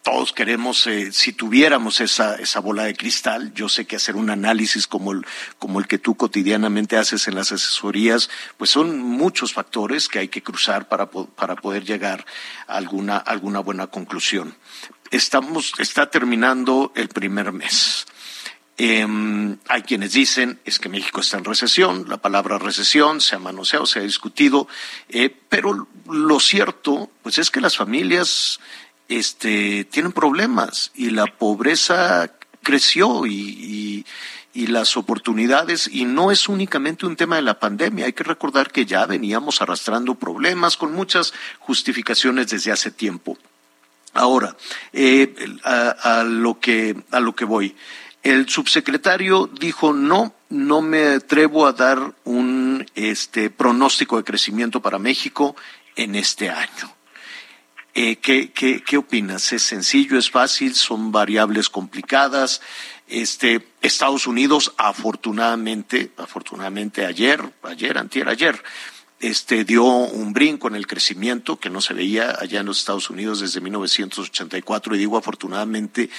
todos 0.04 0.32
queremos, 0.34 0.88
eh, 0.88 1.12
si 1.12 1.34
tuviéramos 1.34 2.00
esa, 2.00 2.36
esa 2.36 2.62
bola 2.62 2.84
de 2.84 2.96
cristal, 2.96 3.54
yo 3.54 3.68
sé 3.68 3.86
que 3.86 3.98
hacer 3.98 4.16
un 4.16 4.30
análisis 4.30 4.88
como 4.88 5.12
el, 5.12 5.26
como 5.58 5.80
el 5.80 5.88
que 5.88 5.98
tú 5.98 6.16
cotidianamente 6.16 6.98
haces 6.98 7.28
en 7.28 7.36
las 7.36 7.52
asesorías, 7.52 8.30
pues 8.58 8.70
son 8.70 9.00
muchos 9.00 9.54
factores 9.54 10.08
que 10.08 10.20
hay 10.20 10.28
que 10.30 10.42
cruzar 10.42 10.88
para, 10.88 11.10
para 11.10 11.56
poder 11.58 11.84
llegar 11.84 12.26
a 12.68 12.78
alguna, 12.78 13.18
alguna 13.18 13.60
buena 13.60 13.88
conclusión. 13.88 14.56
Estamos, 15.12 15.74
está 15.80 16.10
terminando 16.10 16.92
el 16.96 17.10
primer 17.10 17.52
mes. 17.52 18.08
Eh, 18.82 19.06
hay 19.68 19.82
quienes 19.82 20.14
dicen 20.14 20.58
es 20.64 20.80
que 20.80 20.88
México 20.88 21.20
está 21.20 21.38
en 21.38 21.44
recesión, 21.44 22.06
la 22.08 22.16
palabra 22.16 22.58
recesión 22.58 23.20
se 23.20 23.36
ha 23.36 23.40
manoseado, 23.40 23.86
se 23.86 24.00
ha 24.00 24.04
discutido, 24.04 24.70
eh, 25.10 25.36
pero 25.50 25.90
lo 26.10 26.40
cierto 26.40 27.12
pues 27.22 27.40
es 27.40 27.52
que 27.52 27.60
las 27.60 27.76
familias 27.76 28.62
este, 29.10 29.84
tienen 29.84 30.14
problemas 30.14 30.92
y 30.96 31.10
la 31.10 31.26
pobreza 31.26 32.32
creció 32.64 33.26
y, 33.26 34.06
las 34.54 34.98
oportunidades, 34.98 35.90
y 35.92 36.04
no 36.04 36.32
es 36.32 36.50
únicamente 36.50 37.06
un 37.06 37.16
tema 37.16 37.38
de 37.38 37.42
la 37.42 37.60
pandemia, 37.60 38.06
hay 38.06 38.14
que 38.14 38.26
recordar 38.26 38.72
que 38.72 38.86
ya 38.86 39.06
veníamos 39.06 39.62
arrastrando 39.62 40.16
problemas 40.16 40.76
con 40.76 40.94
muchas 40.94 41.34
justificaciones 41.60 42.50
desde 42.50 42.72
hace 42.74 42.92
tiempo. 42.92 43.38
Ahora, 44.14 44.58
eh, 44.92 45.34
a, 45.64 46.24
lo 46.24 46.60
que, 46.60 46.96
a 47.10 47.22
lo 47.22 47.34
que 47.36 47.46
voy. 47.46 47.74
El 48.24 48.50
subsecretario 48.50 49.48
dijo 49.48 49.94
no, 49.94 50.34
no 50.50 50.82
me 50.82 51.08
atrevo 51.08 51.66
a 51.66 51.74
dar 51.74 52.14
un 52.26 52.86
este, 52.96 53.50
pronóstico 53.50 54.18
de 54.18 54.24
crecimiento 54.24 54.82
para 54.82 55.00
México 55.00 55.56
en 55.96 56.16
este 56.16 56.50
año. 56.50 56.94
Eh, 57.94 58.18
¿qué, 58.18 58.52
qué, 58.52 58.84
qué, 58.84 58.98
opinas? 58.98 59.52
¿Es 59.52 59.64
sencillo, 59.64 60.18
es 60.18 60.30
fácil, 60.30 60.76
son 60.76 61.12
variables 61.12 61.70
complicadas? 61.70 62.62
Este, 63.08 63.68
Estados 63.82 64.28
Unidos, 64.28 64.74
afortunadamente, 64.78 66.12
afortunadamente 66.18 67.06
ayer, 67.06 67.42
ayer, 67.64 67.98
antier, 67.98 68.30
ayer, 68.30 68.64
este, 69.20 69.66
dio 69.66 69.84
un 69.84 70.34
brinco 70.34 70.68
en 70.68 70.76
el 70.76 70.88
crecimiento 70.88 71.60
que 71.60 71.70
no 71.70 71.82
se 71.82 71.94
veía 71.94 72.38
allá 72.40 72.62
en 72.62 72.66
los 72.66 72.80
Estados 72.80 73.10
Unidos 73.10 73.42
desde 73.42 73.62
1984 73.62 74.96
y 74.96 74.98
digo 74.98 75.18
afortunadamente 75.18 76.10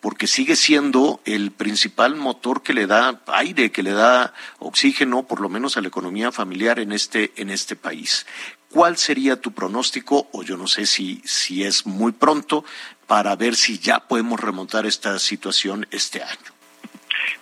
porque 0.00 0.26
sigue 0.26 0.56
siendo 0.56 1.20
el 1.24 1.50
principal 1.50 2.16
motor 2.16 2.62
que 2.62 2.74
le 2.74 2.86
da 2.86 3.20
aire, 3.26 3.72
que 3.72 3.82
le 3.82 3.92
da 3.92 4.32
oxígeno, 4.58 5.26
por 5.26 5.40
lo 5.40 5.48
menos 5.48 5.76
a 5.76 5.80
la 5.80 5.88
economía 5.88 6.30
familiar 6.30 6.78
en 6.78 6.92
este, 6.92 7.32
en 7.36 7.50
este 7.50 7.74
país. 7.76 8.26
¿Cuál 8.70 8.96
sería 8.96 9.40
tu 9.40 9.52
pronóstico? 9.52 10.28
O 10.32 10.42
yo 10.42 10.56
no 10.56 10.66
sé 10.66 10.86
si, 10.86 11.22
si 11.24 11.64
es 11.64 11.86
muy 11.86 12.12
pronto 12.12 12.64
para 13.06 13.34
ver 13.34 13.56
si 13.56 13.78
ya 13.78 14.00
podemos 14.00 14.38
remontar 14.38 14.86
esta 14.86 15.18
situación 15.18 15.86
este 15.90 16.22
año. 16.22 16.52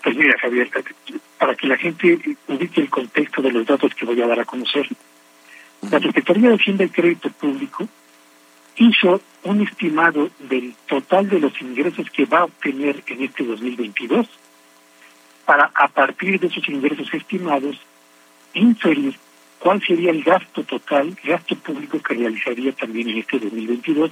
Pues 0.03 0.17
mira, 0.17 0.39
Javier, 0.41 0.71
para 1.39 1.55
que 1.55 1.67
la 1.67 1.77
gente 1.77 2.19
ubique 2.49 2.81
el 2.81 2.91
contexto 2.91 3.43
de 3.43 3.53
los 3.53 3.67
datos 3.67 3.95
que 3.95 4.07
voy 4.07 4.21
a 4.23 4.27
dar 4.27 4.41
a 4.41 4.45
conocer, 4.45 4.89
la 5.91 6.01
Secretaría 6.01 6.49
de 6.49 6.57
Hacienda 6.57 6.85
y 6.85 6.89
Crédito 6.89 7.31
Público 7.31 7.87
hizo 8.77 9.21
un 9.45 9.63
estimado 9.63 10.31
del 10.39 10.75
total 10.87 11.29
de 11.29 11.41
los 11.41 11.61
ingresos 11.61 12.11
que 12.11 12.25
va 12.25 12.41
a 12.41 12.45
obtener 12.45 13.03
en 13.07 13.23
este 13.23 13.45
2022 13.45 14.27
para 15.45 15.71
a 15.75 15.89
partir 15.89 16.41
de 16.41 16.49
esos 16.49 16.69
ingresos 16.69 17.13
estimados 17.15 17.77
inferir 18.55 19.17
cuál 19.59 19.81
sería 19.83 20.11
el 20.11 20.23
gasto 20.23 20.65
total, 20.65 21.17
gasto 21.25 21.57
público 21.57 22.01
que 22.01 22.15
realizaría 22.15 22.73
también 22.73 23.09
en 23.09 23.19
este 23.19 23.39
2022 23.39 24.11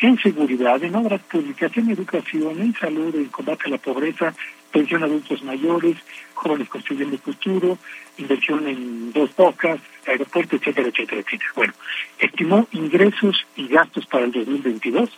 en 0.00 0.18
seguridad, 0.18 0.82
en 0.82 0.96
obras 0.96 1.22
públicas, 1.22 1.70
en 1.76 1.90
educación, 1.90 2.60
en 2.60 2.74
salud, 2.74 3.14
en 3.14 3.26
combate 3.26 3.64
a 3.66 3.70
la 3.70 3.78
pobreza, 3.78 4.34
pensión 4.72 5.02
a 5.02 5.06
adultos 5.06 5.42
mayores, 5.42 5.96
jóvenes 6.34 6.68
construyendo 6.68 7.14
el 7.14 7.20
futuro, 7.20 7.78
inversión 8.18 8.66
en 8.66 9.12
dos 9.12 9.30
bocas, 9.36 9.78
aeropuertos, 10.06 10.60
etcétera, 10.60 10.88
etcétera, 10.88 11.20
etcétera. 11.20 11.52
Bueno, 11.54 11.72
estimó 12.18 12.66
ingresos 12.72 13.46
y 13.54 13.68
gastos 13.68 14.06
para 14.06 14.24
el 14.24 14.32
2022, 14.32 15.10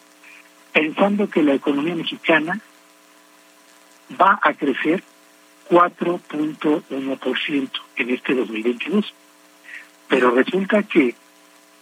pensando 0.73 1.31
que 1.31 1.43
la 1.43 1.55
economía 1.55 1.95
mexicana 1.95 2.61
va 4.21 4.39
a 4.43 4.53
crecer 4.53 5.03
4.1% 5.71 7.71
en 7.97 8.11
este 8.11 8.35
2022. 8.35 9.15
Pero 10.09 10.33
resulta 10.33 10.83
que 10.83 11.15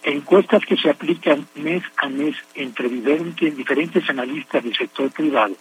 encuestas 0.05 0.65
que 0.65 0.77
se 0.77 0.91
aplican 0.91 1.49
mes 1.57 1.83
a 1.97 2.09
mes 2.09 2.37
entre 2.55 2.89
diferentes 2.89 4.09
analistas 4.09 4.63
del 4.63 4.77
sector 4.77 5.11
privado 5.11 5.57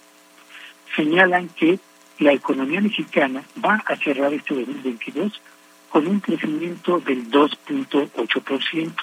señalan 0.96 1.50
que 1.50 1.80
la 2.22 2.34
economía 2.34 2.80
mexicana 2.80 3.44
va 3.64 3.84
a 3.86 3.96
cerrar 3.96 4.34
este 4.34 4.54
2022 4.54 5.42
con 5.90 6.08
un 6.08 6.20
crecimiento 6.20 7.00
del 7.00 7.30
2.8%. 7.30 8.94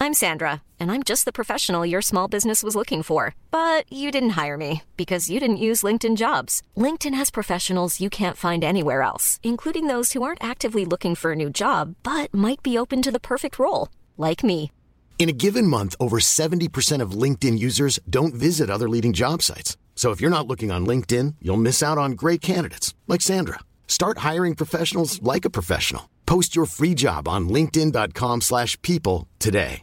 I'm 0.00 0.12
Sandra, 0.12 0.60
and 0.78 0.92
I'm 0.92 1.02
just 1.02 1.24
the 1.24 1.32
professional 1.32 1.86
your 1.86 2.02
small 2.02 2.28
business 2.28 2.62
was 2.62 2.76
looking 2.76 3.02
for. 3.02 3.34
But 3.50 3.90
you 3.90 4.10
didn't 4.10 4.36
hire 4.36 4.58
me 4.58 4.82
because 4.98 5.30
you 5.30 5.40
didn't 5.40 5.64
use 5.68 5.80
LinkedIn 5.82 6.16
jobs. 6.16 6.62
LinkedIn 6.76 7.14
has 7.14 7.30
professionals 7.30 8.00
you 8.00 8.10
can't 8.10 8.36
find 8.36 8.62
anywhere 8.62 9.00
else, 9.00 9.40
including 9.42 9.86
those 9.86 10.12
who 10.12 10.22
aren't 10.22 10.44
actively 10.44 10.84
looking 10.84 11.14
for 11.14 11.32
a 11.32 11.36
new 11.36 11.48
job 11.48 11.94
but 12.02 12.34
might 12.34 12.62
be 12.62 12.76
open 12.76 13.00
to 13.00 13.10
the 13.10 13.18
perfect 13.18 13.58
role, 13.58 13.88
like 14.18 14.44
me. 14.44 14.70
In 15.16 15.30
a 15.30 15.32
given 15.32 15.66
month, 15.66 15.94
over 15.98 16.18
70% 16.18 17.00
of 17.00 17.12
LinkedIn 17.12 17.58
users 17.58 17.98
don't 18.10 18.34
visit 18.34 18.68
other 18.68 18.90
leading 18.90 19.14
job 19.14 19.40
sites. 19.40 19.78
So 19.94 20.10
if 20.10 20.20
you're 20.20 20.28
not 20.28 20.46
looking 20.46 20.70
on 20.70 20.84
LinkedIn, 20.84 21.36
you'll 21.40 21.56
miss 21.56 21.82
out 21.82 21.96
on 21.96 22.12
great 22.12 22.42
candidates 22.42 22.94
like 23.08 23.22
Sandra. 23.22 23.60
Start 23.86 24.18
hiring 24.18 24.54
professionals 24.54 25.22
like 25.22 25.46
a 25.46 25.50
professional. 25.50 26.10
Post 26.26 26.54
your 26.54 26.66
free 26.66 26.94
job 26.94 27.26
on 27.26 27.48
linkedin.com/people 27.48 29.26
today. 29.38 29.80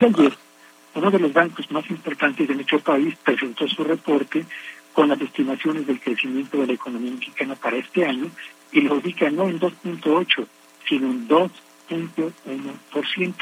Ayer, 0.00 0.32
uno 0.94 1.10
de 1.10 1.18
los 1.18 1.32
bancos 1.32 1.68
más 1.72 1.90
importantes 1.90 2.46
de 2.46 2.54
nuestro 2.54 2.78
país 2.78 3.16
presentó 3.24 3.66
su 3.66 3.82
reporte 3.82 4.46
con 4.92 5.08
las 5.08 5.20
estimaciones 5.20 5.86
del 5.88 5.98
crecimiento 6.00 6.58
de 6.58 6.68
la 6.68 6.72
economía 6.74 7.10
mexicana 7.10 7.56
para 7.56 7.78
este 7.78 8.04
año 8.06 8.30
y 8.70 8.82
lo 8.82 8.94
ubica 8.94 9.28
no 9.28 9.48
en 9.48 9.58
2.8, 9.58 10.46
sino 10.88 11.10
en 11.10 11.26
2.1%. 11.88 13.34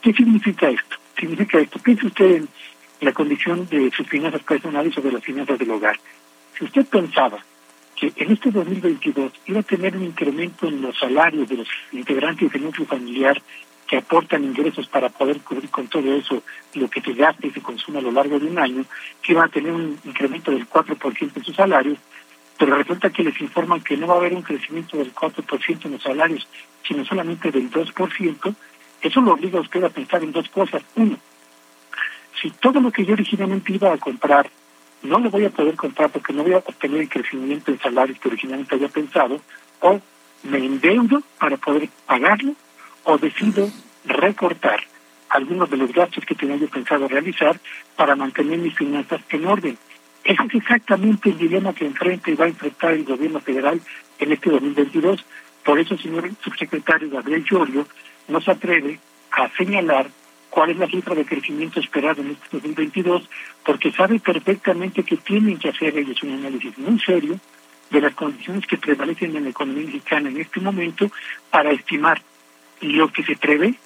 ¿Qué 0.00 0.12
significa 0.12 0.68
esto? 0.68 0.96
Significa 1.18 1.58
esto. 1.58 1.78
Piense 1.78 2.06
usted 2.06 2.36
en 2.36 2.48
la 3.00 3.12
condición 3.12 3.68
de 3.68 3.90
sus 3.90 4.06
finanzas 4.08 4.42
personales 4.42 4.96
o 4.96 5.00
de 5.00 5.12
las 5.12 5.22
finanzas 5.22 5.58
del 5.58 5.70
hogar. 5.70 5.98
Si 6.56 6.64
usted 6.64 6.86
pensaba 6.86 7.38
que 7.94 8.12
en 8.16 8.32
este 8.32 8.50
2022 8.50 9.32
iba 9.46 9.60
a 9.60 9.62
tener 9.62 9.96
un 9.96 10.04
incremento 10.04 10.68
en 10.68 10.82
los 10.82 10.98
salarios 10.98 11.48
de 11.48 11.56
los 11.56 11.68
integrantes 11.92 12.52
del 12.52 12.62
núcleo 12.62 12.86
familiar 12.86 13.40
que 13.86 13.96
aportan 13.96 14.44
ingresos 14.44 14.86
para 14.88 15.08
poder 15.08 15.40
cubrir 15.40 15.70
con 15.70 15.86
todo 15.88 16.12
eso 16.14 16.42
lo 16.74 16.90
que 16.90 17.00
se 17.00 17.12
gasta 17.14 17.46
y 17.46 17.50
se 17.50 17.62
consume 17.62 17.98
a 17.98 18.02
lo 18.02 18.10
largo 18.10 18.38
de 18.38 18.46
un 18.46 18.58
año, 18.58 18.84
que 19.22 19.32
iban 19.32 19.48
a 19.48 19.52
tener 19.52 19.72
un 19.72 19.98
incremento 20.04 20.50
del 20.50 20.68
4% 20.68 21.32
en 21.36 21.44
sus 21.44 21.54
salarios, 21.54 21.98
pero 22.58 22.76
resulta 22.76 23.10
que 23.10 23.22
les 23.22 23.40
informan 23.40 23.82
que 23.82 23.96
no 23.96 24.06
va 24.06 24.14
a 24.14 24.18
haber 24.18 24.34
un 24.34 24.42
crecimiento 24.42 24.96
del 24.96 25.14
4% 25.14 25.84
en 25.84 25.92
los 25.92 26.02
salarios, 26.02 26.46
sino 26.86 27.04
solamente 27.04 27.50
del 27.50 27.70
2%, 27.70 28.54
eso 29.02 29.20
lo 29.20 29.32
obliga 29.32 29.58
a 29.58 29.62
usted 29.62 29.84
a 29.84 29.90
pensar 29.90 30.22
en 30.22 30.32
dos 30.32 30.48
cosas. 30.48 30.82
Uno, 30.94 31.18
si 32.40 32.50
todo 32.50 32.80
lo 32.80 32.90
que 32.90 33.04
yo 33.04 33.12
originalmente 33.12 33.72
iba 33.72 33.92
a 33.92 33.98
comprar 33.98 34.50
no 35.02 35.18
lo 35.18 35.30
voy 35.30 35.44
a 35.44 35.50
poder 35.50 35.76
comprar 35.76 36.10
porque 36.10 36.32
no 36.32 36.42
voy 36.42 36.54
a 36.54 36.58
obtener 36.58 37.02
el 37.02 37.08
crecimiento 37.08 37.70
en 37.70 37.78
salarios 37.78 38.18
que 38.18 38.28
originalmente 38.28 38.74
había 38.74 38.88
pensado, 38.88 39.40
o 39.80 40.00
me 40.42 40.58
endeudo 40.58 41.22
para 41.38 41.56
poder 41.56 41.88
pagarlo, 42.06 42.54
o 43.04 43.18
decido 43.18 43.70
recortar 44.04 44.80
algunos 45.28 45.70
de 45.70 45.76
los 45.76 45.92
gastos 45.92 46.24
que 46.24 46.34
tenía 46.34 46.56
yo 46.56 46.68
pensado 46.68 47.08
realizar 47.08 47.58
para 47.94 48.16
mantener 48.16 48.58
mis 48.58 48.74
finanzas 48.74 49.20
en 49.30 49.46
orden. 49.46 49.78
Ese 50.26 50.42
es 50.42 50.54
exactamente 50.56 51.30
el 51.30 51.38
dilema 51.38 51.72
que 51.72 51.86
enfrenta 51.86 52.32
y 52.32 52.34
va 52.34 52.46
a 52.46 52.48
enfrentar 52.48 52.92
el 52.94 53.04
gobierno 53.04 53.38
federal 53.38 53.80
en 54.18 54.32
este 54.32 54.50
2022. 54.50 55.24
Por 55.64 55.78
eso, 55.78 55.96
señor 55.96 56.28
subsecretario 56.42 57.08
Gabriel 57.08 57.44
Llorio 57.44 57.86
no 58.26 58.40
se 58.40 58.50
atreve 58.50 58.98
a 59.30 59.48
señalar 59.50 60.10
cuál 60.50 60.70
es 60.70 60.78
la 60.78 60.88
cifra 60.88 61.14
de 61.14 61.24
crecimiento 61.24 61.78
esperada 61.78 62.20
en 62.20 62.32
este 62.32 62.48
2022, 62.50 63.30
porque 63.64 63.92
sabe 63.92 64.18
perfectamente 64.18 65.04
que 65.04 65.16
tienen 65.16 65.60
que 65.60 65.68
hacer 65.68 65.96
ellos 65.96 66.20
un 66.24 66.32
análisis 66.32 66.76
muy 66.76 66.98
serio 66.98 67.38
de 67.90 68.00
las 68.00 68.14
condiciones 68.14 68.66
que 68.66 68.78
prevalecen 68.78 69.36
en 69.36 69.44
la 69.44 69.50
economía 69.50 69.86
mexicana 69.86 70.28
en 70.28 70.40
este 70.40 70.58
momento 70.58 71.08
para 71.50 71.70
estimar 71.70 72.20
lo 72.80 73.12
que 73.12 73.22
se 73.22 73.36
prevé 73.36 73.76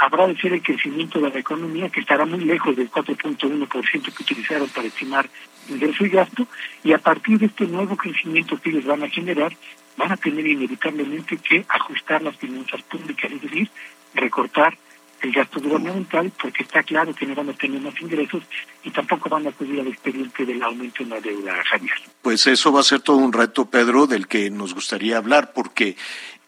habrá 0.00 0.26
de 0.26 0.36
ser 0.36 0.54
el 0.54 0.62
crecimiento 0.62 1.20
de 1.20 1.28
la 1.28 1.38
economía, 1.38 1.90
que 1.90 2.00
estará 2.00 2.24
muy 2.24 2.40
lejos 2.40 2.74
del 2.74 2.90
4.1% 2.90 4.14
que 4.14 4.22
utilizaron 4.22 4.68
para 4.70 4.88
estimar 4.88 5.28
ingreso 5.70 6.04
y 6.04 6.10
gasto, 6.10 6.46
y 6.84 6.92
a 6.92 6.98
partir 6.98 7.38
de 7.38 7.46
este 7.46 7.66
nuevo 7.66 7.96
crecimiento 7.96 8.60
que 8.60 8.70
ellos 8.70 8.84
van 8.84 9.02
a 9.02 9.08
generar, 9.08 9.56
van 9.96 10.12
a 10.12 10.16
tener 10.16 10.46
inevitablemente 10.46 11.36
que 11.38 11.64
ajustar 11.68 12.22
las 12.22 12.36
finanzas 12.36 12.82
públicas, 12.82 13.30
es 13.30 13.42
decir, 13.42 13.70
recortar 14.14 14.76
el 15.22 15.32
gasto 15.32 15.60
gubernamental, 15.60 16.32
porque 16.40 16.62
está 16.62 16.82
claro 16.82 17.14
que 17.14 17.26
no 17.26 17.34
van 17.34 17.50
a 17.50 17.52
tener 17.52 17.80
más 17.80 18.00
ingresos 18.00 18.42
y 18.82 18.90
tampoco 18.90 19.28
van 19.28 19.46
a 19.46 19.50
acudir 19.50 19.80
al 19.80 19.88
expediente 19.88 20.46
del 20.46 20.62
aumento 20.62 21.02
en 21.02 21.10
la 21.10 21.20
deuda, 21.20 21.62
Javier. 21.64 21.94
Pues 22.22 22.46
eso 22.46 22.72
va 22.72 22.80
a 22.80 22.84
ser 22.84 23.00
todo 23.00 23.18
un 23.18 23.32
reto, 23.32 23.66
Pedro, 23.66 24.06
del 24.06 24.26
que 24.26 24.50
nos 24.50 24.74
gustaría 24.74 25.18
hablar, 25.18 25.52
porque 25.52 25.96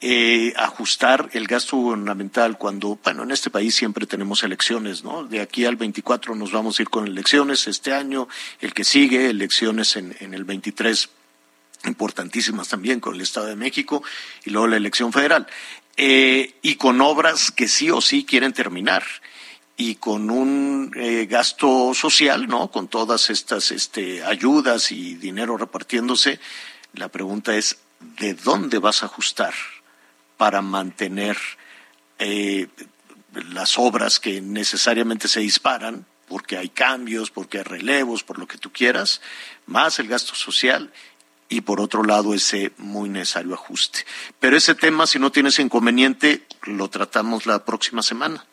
eh, 0.05 0.53
ajustar 0.57 1.31
el 1.33 1.47
gasto 1.47 1.77
gubernamental 1.77 2.59
cuando, 2.59 2.99
bueno, 3.05 3.23
en 3.23 3.31
este 3.31 3.51
país 3.51 3.77
siempre 3.77 4.05
tenemos 4.05 4.43
elecciones, 4.43 5.05
¿no? 5.05 5.23
De 5.23 5.41
aquí 5.41 5.65
al 5.65 5.77
24 5.77 6.35
nos 6.35 6.51
vamos 6.51 6.79
a 6.79 6.83
ir 6.83 6.91
con 6.91 7.07
elecciones 7.07 7.69
este 7.69 7.93
año, 7.93 8.27
el 8.61 8.75
que 8.75 8.83
sigue, 8.83 9.31
elecciones 9.31 9.95
en, 9.95 10.17
en 10.19 10.35
el 10.35 10.43
23 10.43 11.09
importantísimas 11.85 12.69
también 12.69 12.99
con 12.99 13.15
el 13.15 13.21
Estado 13.21 13.47
de 13.47 13.55
México 13.55 14.03
y 14.45 14.51
luego 14.51 14.67
la 14.67 14.77
elección 14.77 15.13
federal. 15.13 15.47
Eh, 15.97 16.55
y 16.63 16.75
con 16.75 17.01
obras 17.01 17.53
que 17.53 17.69
sí 17.69 17.89
o 17.91 18.01
sí 18.01 18.25
quieren 18.25 18.53
terminar 18.53 19.05
y 19.77 19.97
con 19.97 20.31
un 20.31 20.93
eh, 20.97 21.27
gasto 21.31 21.95
social, 21.95 22.49
¿no? 22.49 22.73
Con 22.73 22.89
todas 22.89 23.31
estas 23.31 23.71
este, 23.71 24.25
ayudas 24.25 24.91
y 24.91 25.15
dinero 25.15 25.57
repartiéndose, 25.57 26.41
la 26.95 27.09
pregunta 27.09 27.55
es, 27.57 27.79
¿de 28.19 28.35
dónde 28.35 28.79
vas 28.79 29.05
a 29.05 29.07
ajustar 29.07 29.55
para 30.43 30.61
mantener 30.61 31.37
eh, 32.19 32.67
las 33.53 33.79
obras 33.79 34.19
que 34.19 34.41
necesariamente 34.41 35.29
se 35.29 35.39
disparan, 35.39 36.05
porque 36.27 36.57
hay 36.57 36.69
cambios, 36.69 37.31
porque 37.31 37.59
hay 37.59 37.63
relevos, 37.63 38.25
por 38.25 38.41
lo 38.41 38.49
que 38.49 38.59
tú 38.59 38.73
quieras, 38.73 39.23
más 39.67 40.01
el 40.01 40.09
gasto 40.09 40.35
social 40.35 40.91
y 41.49 41.61
por 41.61 41.81
otro 41.81 42.03
lado 42.03 42.35
ese 42.35 42.73
muy 42.77 43.09
necesario 43.09 43.55
ajuste. 43.55 44.01
Pero 44.41 44.57
ese 44.57 44.75
tema, 44.75 45.07
si 45.07 45.21
no 45.21 45.31
tienes 45.31 45.61
inconveniente, 45.61 46.43
lo 46.65 46.89
tratamos 46.89 47.47
la 47.47 47.65
próxima 47.65 48.03
semana. 48.03 48.45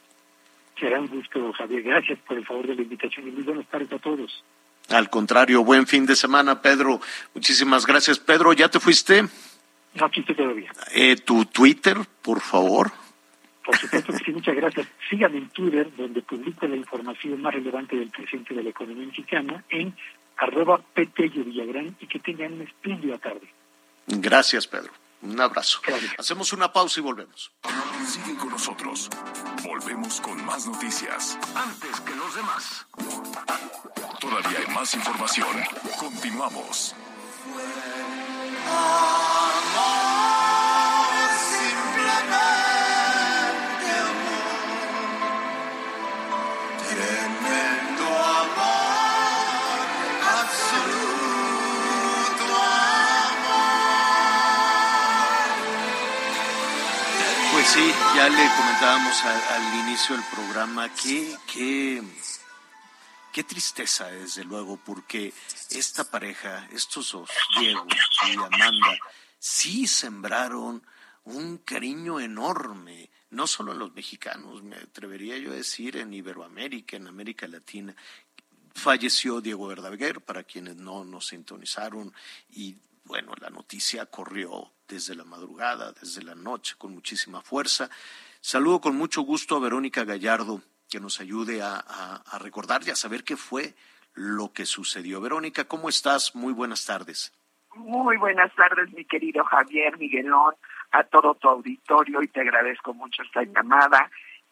Será 0.80 1.00
un 1.00 1.08
gusto, 1.08 1.52
Javier. 1.54 1.82
Gracias 1.82 2.20
por 2.20 2.38
el 2.38 2.46
favor 2.46 2.68
de 2.68 2.76
la 2.76 2.84
invitación 2.84 3.30
y 3.30 3.32
muy 3.32 3.42
buenas 3.42 3.66
tardes 3.66 3.92
a 3.94 3.98
todos. 3.98 4.44
Al 4.90 5.10
contrario, 5.10 5.64
buen 5.64 5.88
fin 5.88 6.06
de 6.06 6.16
semana, 6.16 6.62
Pedro. 6.62 7.02
Muchísimas 7.34 7.88
gracias. 7.88 8.20
Pedro, 8.20 8.54
¿ya 8.54 8.70
te 8.70 8.80
fuiste? 8.80 9.28
No, 10.00 10.06
aquí 10.06 10.22
estoy 10.22 10.36
todavía. 10.36 10.72
Eh, 10.94 11.18
¿Tu 11.18 11.46
Twitter, 11.46 11.98
por 12.22 12.40
favor? 12.40 12.92
Por 13.66 13.78
supuesto 13.78 14.14
que 14.14 14.26
sí, 14.26 14.32
muchas 14.32 14.56
gracias. 14.56 14.88
Síganme 15.10 15.40
en 15.40 15.50
Twitter, 15.50 15.92
donde 15.96 16.22
publico 16.22 16.68
la 16.68 16.76
información 16.76 17.42
más 17.42 17.54
relevante 17.54 17.96
del 17.96 18.10
presente 18.10 18.54
de 18.54 18.64
la 18.64 18.70
economía 18.70 19.06
mexicana, 19.06 19.64
en 19.70 19.96
arroba 20.38 20.80
Petello 20.94 21.44
Villagrán 21.44 21.96
y 22.00 22.08
que 22.08 22.20
tengan 22.20 22.54
una 22.54 22.64
espléndida 22.64 23.18
tarde. 23.18 23.48
Gracias, 24.08 24.66
Pedro. 24.66 24.92
Un 25.22 25.40
abrazo. 25.40 25.82
Gracias. 25.86 26.16
Hacemos 26.18 26.54
una 26.54 26.72
pausa 26.72 27.00
y 27.00 27.04
volvemos. 27.04 27.52
Siguen 28.08 28.38
con 28.38 28.50
nosotros. 28.50 29.10
Volvemos 29.64 30.22
con 30.22 30.44
más 30.46 30.66
noticias. 30.66 31.38
Antes 31.54 32.00
que 32.00 32.16
los 32.16 32.36
demás. 32.36 32.88
Todavía 34.20 34.60
hay 34.66 34.74
más 34.74 34.94
información. 34.96 35.48
Continuamos. 36.00 36.96
Sí, 57.80 57.92
ya 58.16 58.30
le 58.30 58.50
comentábamos 58.58 59.24
al 59.24 59.88
inicio 59.88 60.16
del 60.16 60.26
programa 60.26 60.94
que, 60.96 61.36
que 61.52 62.04
qué 63.32 63.44
tristeza, 63.44 64.08
desde 64.08 64.44
luego, 64.44 64.78
porque 64.78 65.34
esta 65.70 66.04
pareja, 66.04 66.68
estos 66.74 67.12
dos, 67.12 67.30
Diego 67.60 67.86
y 68.28 68.34
Amanda, 68.34 68.98
sí 69.38 69.88
sembraron 69.88 70.84
un 71.26 71.60
cariño 71.60 72.20
enorme, 72.20 73.10
no 73.30 73.48
solo 73.48 73.72
en 73.72 73.80
los 73.80 73.94
mexicanos, 73.94 74.62
me 74.64 74.76
atrevería 74.76 75.38
yo 75.38 75.52
a 75.52 75.56
decir 75.56 75.98
en 75.98 76.14
Iberoamérica, 76.14 76.98
en 76.98 77.08
América 77.08 77.48
Latina, 77.48 77.96
falleció 78.74 79.40
Diego 79.42 79.68
Verdaguer, 79.68 80.22
para 80.22 80.44
quienes 80.44 80.76
no 80.76 81.06
nos 81.06 81.28
sintonizaron 81.28 82.14
y 82.50 82.76
bueno, 83.10 83.34
la 83.42 83.50
noticia 83.50 84.06
corrió 84.06 84.72
desde 84.88 85.16
la 85.16 85.24
madrugada, 85.24 85.92
desde 85.92 86.22
la 86.22 86.36
noche, 86.36 86.76
con 86.78 86.94
muchísima 86.94 87.42
fuerza. 87.42 87.90
Saludo 88.40 88.80
con 88.80 88.96
mucho 88.96 89.24
gusto 89.24 89.56
a 89.56 89.60
Verónica 89.60 90.04
Gallardo, 90.04 90.62
que 90.88 91.00
nos 91.00 91.20
ayude 91.20 91.64
a, 91.64 91.78
a 91.78 92.40
recordar 92.40 92.84
y 92.86 92.92
a 92.92 92.96
saber 92.96 93.24
qué 93.24 93.36
fue 93.36 93.74
lo 94.14 94.54
que 94.54 94.68
sucedió. 94.68 95.20
Verónica, 95.22 95.66
¿cómo 95.66 95.90
estás? 95.90 96.36
Muy 96.36 96.54
buenas 96.54 96.86
tardes. 96.86 97.34
Muy 97.76 98.18
buenas 98.18 98.54
tardes, 98.54 98.92
mi 98.94 99.04
querido 99.06 99.44
Javier 99.44 99.98
Miguelón, 99.98 100.54
a 100.92 101.04
todo 101.04 101.34
tu 101.34 101.50
auditorio 101.50 102.22
y 102.22 102.28
te 102.28 102.42
agradezco 102.42 102.94
mucho 102.94 103.24
esta 103.24 103.42
llamada 103.44 104.10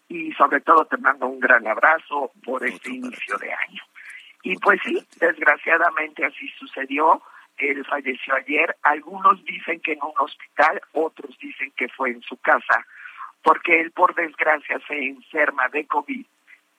y 0.09 0.31
sobre 0.33 0.61
todo 0.61 0.85
te 0.85 0.97
mando 0.97 1.27
un 1.27 1.39
gran 1.39 1.67
abrazo 1.67 2.31
por 2.43 2.65
este 2.65 2.89
inicio 2.89 3.37
de 3.37 3.53
año. 3.53 3.83
Y 4.41 4.55
pues 4.57 4.79
sí, 4.83 5.05
desgraciadamente 5.19 6.25
así 6.25 6.47
sucedió. 6.57 7.21
Él 7.57 7.85
falleció 7.85 8.35
ayer. 8.35 8.75
Algunos 8.83 9.43
dicen 9.45 9.79
que 9.81 9.93
en 9.93 10.03
un 10.03 10.13
hospital, 10.19 10.81
otros 10.93 11.37
dicen 11.39 11.71
que 11.75 11.87
fue 11.89 12.11
en 12.11 12.21
su 12.21 12.37
casa, 12.37 12.85
porque 13.43 13.79
él 13.81 13.91
por 13.91 14.13
desgracia 14.15 14.79
se 14.87 14.97
enferma 14.97 15.67
de 15.69 15.85
COVID. 15.85 16.25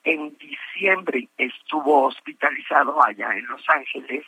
En 0.04 0.36
diciembre 0.38 1.28
estuvo 1.36 2.04
hospitalizado 2.04 3.02
allá 3.02 3.32
en 3.34 3.46
Los 3.46 3.68
Ángeles, 3.68 4.24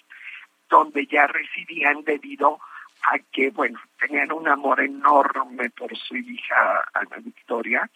donde 0.69 1.07
ya 1.07 1.27
residían 1.27 2.03
debido 2.05 2.59
a 3.03 3.19
que, 3.33 3.51
bueno, 3.51 3.81
tenían 3.99 4.33
un 4.33 4.49
amor 4.49 4.81
enorme 4.81 5.71
por 5.71 5.97
su 5.97 6.17
hija 6.17 6.85
Ana 6.95 7.17
Victoria. 7.19 7.89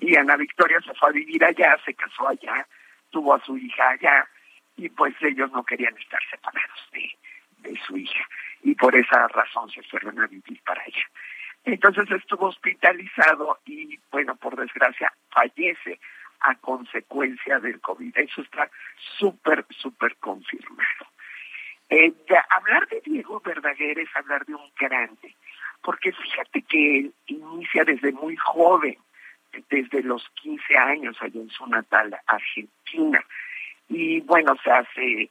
Y 0.00 0.16
Ana 0.16 0.36
Victoria 0.36 0.80
se 0.80 0.94
fue 0.94 1.08
a 1.08 1.12
vivir 1.12 1.44
allá, 1.44 1.76
se 1.84 1.94
casó 1.94 2.28
allá, 2.28 2.66
tuvo 3.10 3.34
a 3.34 3.40
su 3.40 3.56
hija 3.56 3.90
allá, 3.90 4.28
y 4.76 4.88
pues 4.88 5.14
ellos 5.20 5.50
no 5.52 5.64
querían 5.64 5.96
estar 5.98 6.20
separados 6.30 6.88
de, 6.92 7.10
de 7.64 7.78
su 7.86 7.96
hija 7.96 8.28
y 8.62 8.74
por 8.74 8.94
esa 8.94 9.26
razón 9.28 9.70
se 9.70 9.82
fueron 9.82 10.20
a 10.20 10.26
vivir 10.26 10.60
para 10.64 10.82
ella. 10.84 11.06
Entonces 11.64 12.10
estuvo 12.10 12.46
hospitalizado 12.46 13.58
y 13.64 13.98
bueno, 14.10 14.36
por 14.36 14.56
desgracia 14.56 15.12
fallece 15.30 15.98
a 16.40 16.54
consecuencia 16.56 17.58
del 17.58 17.80
COVID. 17.80 18.16
Eso 18.16 18.42
está 18.42 18.70
súper, 19.18 19.64
súper 19.70 20.16
confirmado. 20.16 21.06
Eh, 21.88 22.12
hablar 22.50 22.86
de 22.88 23.00
Diego 23.04 23.40
Verdaguer 23.40 23.98
es 23.98 24.08
hablar 24.14 24.44
de 24.46 24.54
un 24.54 24.70
grande, 24.78 25.34
porque 25.82 26.12
fíjate 26.12 26.62
que 26.62 26.98
él 26.98 27.14
inicia 27.26 27.84
desde 27.84 28.12
muy 28.12 28.36
joven, 28.36 28.96
desde 29.70 30.02
los 30.02 30.28
15 30.42 30.76
años 30.76 31.16
allá 31.20 31.40
en 31.40 31.50
su 31.50 31.66
natal 31.66 32.18
Argentina, 32.26 33.24
y 33.88 34.20
bueno, 34.20 34.56
se 34.62 34.70
hace 34.70 35.30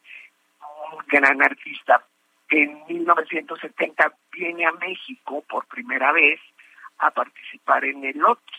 un 0.91 1.03
gran 1.07 1.41
artista. 1.41 2.03
En 2.55 2.83
1970 2.87 4.13
viene 4.31 4.67
a 4.67 4.71
México 4.73 5.43
por 5.49 5.65
primera 5.65 6.11
vez 6.11 6.39
a 6.99 7.09
participar 7.09 7.83
en 7.83 8.03
el 8.03 8.23
OTI. 8.23 8.53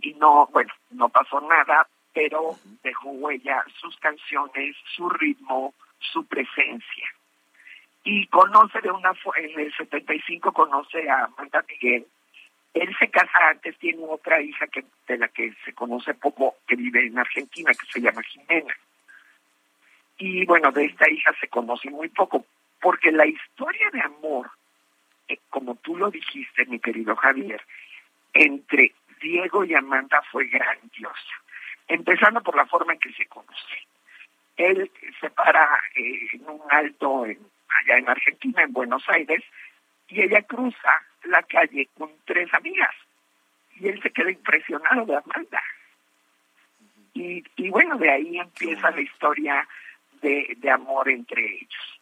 Y 0.00 0.14
no, 0.14 0.46
bueno, 0.46 0.72
no 0.92 1.10
pasó 1.10 1.42
nada, 1.42 1.86
pero 2.14 2.56
dejó 2.82 3.10
huella 3.10 3.62
sus 3.78 3.94
canciones, 3.98 4.74
su 4.96 5.10
ritmo, 5.10 5.74
su 5.98 6.24
presencia. 6.26 7.08
Y 8.02 8.26
conoce 8.28 8.80
de 8.80 8.92
una, 8.92 9.12
en 9.36 9.60
el 9.60 9.74
75 9.74 10.50
conoce 10.50 11.06
a 11.10 11.24
Amanda 11.24 11.62
Miguel. 11.68 12.06
Él 12.72 12.96
se 12.98 13.10
casa 13.10 13.50
antes, 13.50 13.76
tiene 13.76 14.02
otra 14.08 14.40
hija 14.40 14.66
que 14.68 14.86
de 15.06 15.18
la 15.18 15.28
que 15.28 15.52
se 15.66 15.74
conoce 15.74 16.14
poco, 16.14 16.56
que 16.66 16.76
vive 16.76 17.08
en 17.08 17.18
Argentina, 17.18 17.72
que 17.72 17.92
se 17.92 18.00
llama 18.00 18.22
Jimena. 18.22 18.74
Y 20.18 20.44
bueno, 20.46 20.72
de 20.72 20.86
esta 20.86 21.08
hija 21.08 21.32
se 21.40 21.48
conoce 21.48 21.90
muy 21.90 22.08
poco, 22.08 22.44
porque 22.80 23.12
la 23.12 23.26
historia 23.26 23.88
de 23.92 24.00
amor, 24.00 24.50
eh, 25.28 25.38
como 25.48 25.76
tú 25.76 25.96
lo 25.96 26.10
dijiste, 26.10 26.66
mi 26.66 26.80
querido 26.80 27.14
Javier, 27.14 27.62
entre 28.34 28.94
Diego 29.20 29.64
y 29.64 29.74
Amanda 29.74 30.20
fue 30.30 30.46
grandiosa, 30.46 31.34
empezando 31.86 32.42
por 32.42 32.56
la 32.56 32.66
forma 32.66 32.94
en 32.94 32.98
que 32.98 33.12
se 33.12 33.26
conoce. 33.26 33.86
Él 34.56 34.90
se 35.20 35.30
para 35.30 35.64
eh, 35.94 36.28
en 36.32 36.48
un 36.48 36.62
alto 36.68 37.22
allá 37.22 37.98
en 37.98 38.08
Argentina, 38.08 38.62
en 38.62 38.72
Buenos 38.72 39.04
Aires, 39.08 39.44
y 40.08 40.22
ella 40.22 40.42
cruza 40.42 41.02
la 41.24 41.42
calle 41.44 41.88
con 41.96 42.10
tres 42.24 42.52
amigas. 42.52 42.94
Y 43.76 43.86
él 43.86 44.02
se 44.02 44.10
queda 44.10 44.32
impresionado 44.32 45.06
de 45.06 45.16
Amanda. 45.16 45.62
Y, 47.14 47.44
y 47.56 47.70
bueno, 47.70 47.96
de 47.98 48.10
ahí 48.10 48.38
empieza 48.38 48.90
la 48.90 49.00
historia 49.00 49.68
de, 50.20 50.70
amor 50.70 51.08
entre 51.08 51.44
ellos. 51.44 52.00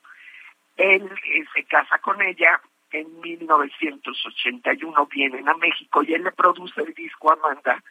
Él 0.76 1.04
eh, 1.04 1.44
se 1.54 1.64
casa 1.64 1.98
con 1.98 2.20
ella, 2.22 2.60
en 2.92 3.20
1981 3.20 5.06
vienen 5.06 5.48
a 5.48 5.54
México 5.54 6.02
y 6.02 6.14
él 6.14 6.24
le 6.24 6.32
produce 6.32 6.80
el 6.82 6.94
disco 6.94 7.32
Amanda, 7.32 7.82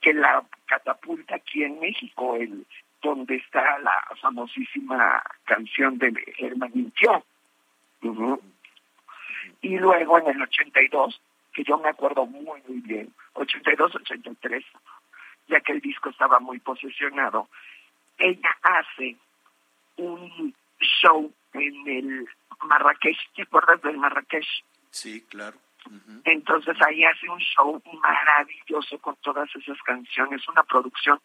que 0.00 0.12
la 0.12 0.44
catapulta 0.66 1.36
aquí 1.36 1.62
en 1.62 1.80
México, 1.80 2.36
el, 2.36 2.66
donde 3.02 3.36
está 3.36 3.78
la 3.78 4.02
famosísima 4.20 5.22
canción 5.44 5.98
de 5.98 6.12
Herman 6.38 6.72
Mintió. 6.74 7.24
Y 9.60 9.78
luego 9.78 10.18
en 10.18 10.28
el 10.28 10.42
82, 10.42 11.20
que 11.52 11.64
yo 11.64 11.78
me 11.78 11.88
acuerdo 11.88 12.26
muy, 12.26 12.60
muy 12.66 12.80
bien, 12.80 13.14
82-83, 13.34 14.64
ya 15.48 15.60
que 15.60 15.72
el 15.72 15.80
disco 15.80 16.10
estaba 16.10 16.38
muy 16.40 16.58
posesionado, 16.58 17.48
ella 18.18 18.56
hace 18.62 19.16
un 19.96 20.54
show 20.80 21.32
en 21.52 21.88
el 21.88 22.26
Marrakech, 22.62 23.16
¿te 23.34 23.42
acuerdas 23.42 23.80
del 23.82 23.98
Marrakech? 23.98 24.46
Sí, 24.90 25.22
claro. 25.28 25.56
Entonces 26.24 26.76
ahí 26.86 27.04
hace 27.04 27.28
un 27.28 27.38
show 27.40 27.82
maravilloso 28.02 28.98
con 28.98 29.16
todas 29.16 29.48
esas 29.54 29.80
canciones, 29.82 30.46
una 30.48 30.62
producción 30.62 31.20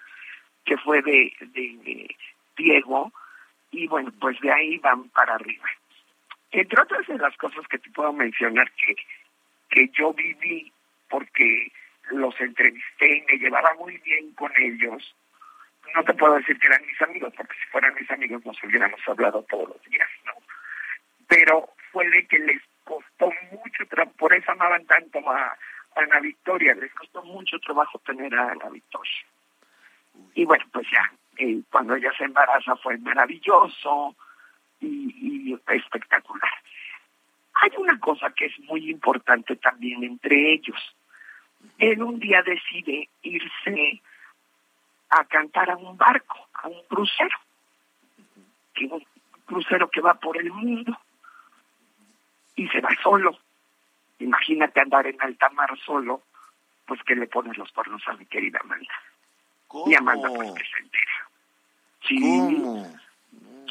que 0.66 0.78
fue 0.78 1.02
de, 1.02 1.34
de, 1.40 2.16
Diego, 2.58 3.12
y 3.72 3.88
bueno, 3.88 4.12
pues 4.20 4.40
de 4.42 4.52
ahí 4.52 4.78
van 4.80 5.08
para 5.10 5.36
arriba. 5.36 5.66
Entre 6.52 6.82
otras 6.82 7.08
de 7.08 7.18
las 7.18 7.36
cosas 7.38 7.66
que 7.68 7.80
te 7.80 7.90
puedo 7.92 8.12
mencionar 8.12 8.70
que, 8.74 8.96
que 9.70 9.90
yo 9.98 10.14
viví, 10.14 10.72
porque 11.10 11.72
los 12.12 12.40
entrevisté 12.42 13.18
y 13.18 13.22
me 13.22 13.38
llevaba 13.38 13.74
muy 13.76 13.98
bien 14.00 14.34
con 14.34 14.52
ellos, 14.58 15.16
no 15.96 16.04
te 16.04 16.14
puedo 16.14 16.36
decir 16.36 16.58
que 16.60 16.68
eran 16.68 16.86
mis 16.86 17.02
amigos, 17.02 17.34
porque 17.36 17.56
si 17.56 17.70
fueran 17.72 17.94
mis 17.96 18.10
amigos 18.12 18.46
nos 18.46 18.64
hubiéramos 18.64 19.00
hablado 19.08 19.44
todos 19.44 19.70
los 19.70 19.82
días, 19.84 20.10
¿no? 20.26 20.34
Pero 21.28 21.70
fue 21.92 22.10
de 22.10 22.26
que 22.28 22.40
les 22.40 22.62
costó 22.84 23.32
mucho, 23.52 23.86
por 24.18 24.34
eso 24.34 24.52
amaban 24.52 24.86
tanto 24.86 25.20
a, 25.30 25.58
Ana 25.96 26.20
Victoria, 26.20 26.76
les 26.76 26.94
costó 26.94 27.24
mucho 27.24 27.60
trabajo 27.60 28.00
tener 28.00 28.34
a 28.36 28.52
Ana 28.52 28.70
Victoria. 28.70 29.26
Y 30.34 30.46
bueno, 30.46 30.64
pues 30.72 30.88
ya, 30.92 31.12
eh, 31.38 31.62
cuando 31.72 31.96
ella 31.96 32.12
se 32.18 32.26
embaraza 32.26 32.76
fue 32.78 32.98
maravilloso 33.00 34.16
y, 34.80 35.52
y 35.52 35.76
espectacular. 35.76 36.54
Hay 37.62 37.72
una 37.78 38.00
cosa 38.00 38.32
que 38.32 38.46
es 38.46 38.60
muy 38.62 38.90
importante 38.90 39.56
también 39.58 40.04
entre 40.04 40.54
ellos. 40.54 40.96
Él 41.78 42.02
un 42.02 42.20
día 42.20 42.42
decide 42.44 43.10
irse 43.22 44.02
a 45.10 45.24
cantar 45.26 45.70
a 45.72 45.78
un 45.78 45.98
barco, 45.98 46.48
a 46.54 46.68
un 46.68 46.84
crucero, 46.88 47.38
un 48.82 49.06
crucero 49.46 49.90
que 49.90 50.02
va 50.02 50.14
por 50.14 50.38
el 50.38 50.52
mundo 50.52 50.98
y 52.56 52.68
se 52.70 52.82
va 52.82 52.90
solo. 53.02 53.38
Imagínate 54.20 54.82
andar 54.82 55.08
en 55.08 55.22
alta 55.22 55.50
mar 55.50 55.78
solo, 55.86 56.24
pues 56.86 57.02
que 57.04 57.16
le 57.16 57.28
pones 57.28 57.58
los 57.58 57.72
cuernos 57.72 58.02
a 58.08 58.14
mi 58.14 58.26
querida 58.26 58.60
Amanda. 58.62 58.94
Y 59.86 59.96
Amanda 59.96 60.30
pues 60.30 60.52
que 60.54 60.64
se 60.64 60.80
entera. 60.80 61.30
Sí, 62.08 62.84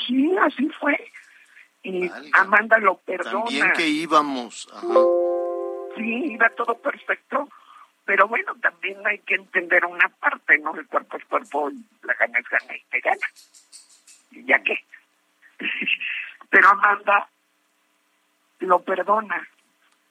sí, 0.07 0.37
así 0.39 0.69
fue. 0.81 1.13
Y 1.83 2.11
Amanda 2.33 2.79
lo 2.79 2.97
perdona. 2.99 3.45
También 3.45 3.73
que 3.75 3.89
íbamos. 3.89 4.69
Sí, 5.95 6.33
iba 6.33 6.49
todo 6.51 6.75
perfecto 6.79 7.49
pero 8.09 8.27
bueno, 8.27 8.55
también 8.63 9.07
hay 9.07 9.19
que 9.19 9.35
entender 9.35 9.85
una 9.85 10.09
parte, 10.09 10.57
¿no? 10.57 10.75
El 10.75 10.87
cuerpo 10.87 11.19
es 11.19 11.25
cuerpo, 11.27 11.71
la 12.05 12.15
gana 12.15 12.39
es 12.39 12.49
gana 12.49 12.75
y 12.75 12.83
te 12.85 13.01
gana. 13.01 13.27
Ya 14.31 14.59
qué. 14.63 14.83
Pero 16.49 16.71
Amanda 16.71 17.29
lo 18.61 18.79
perdona 18.79 19.47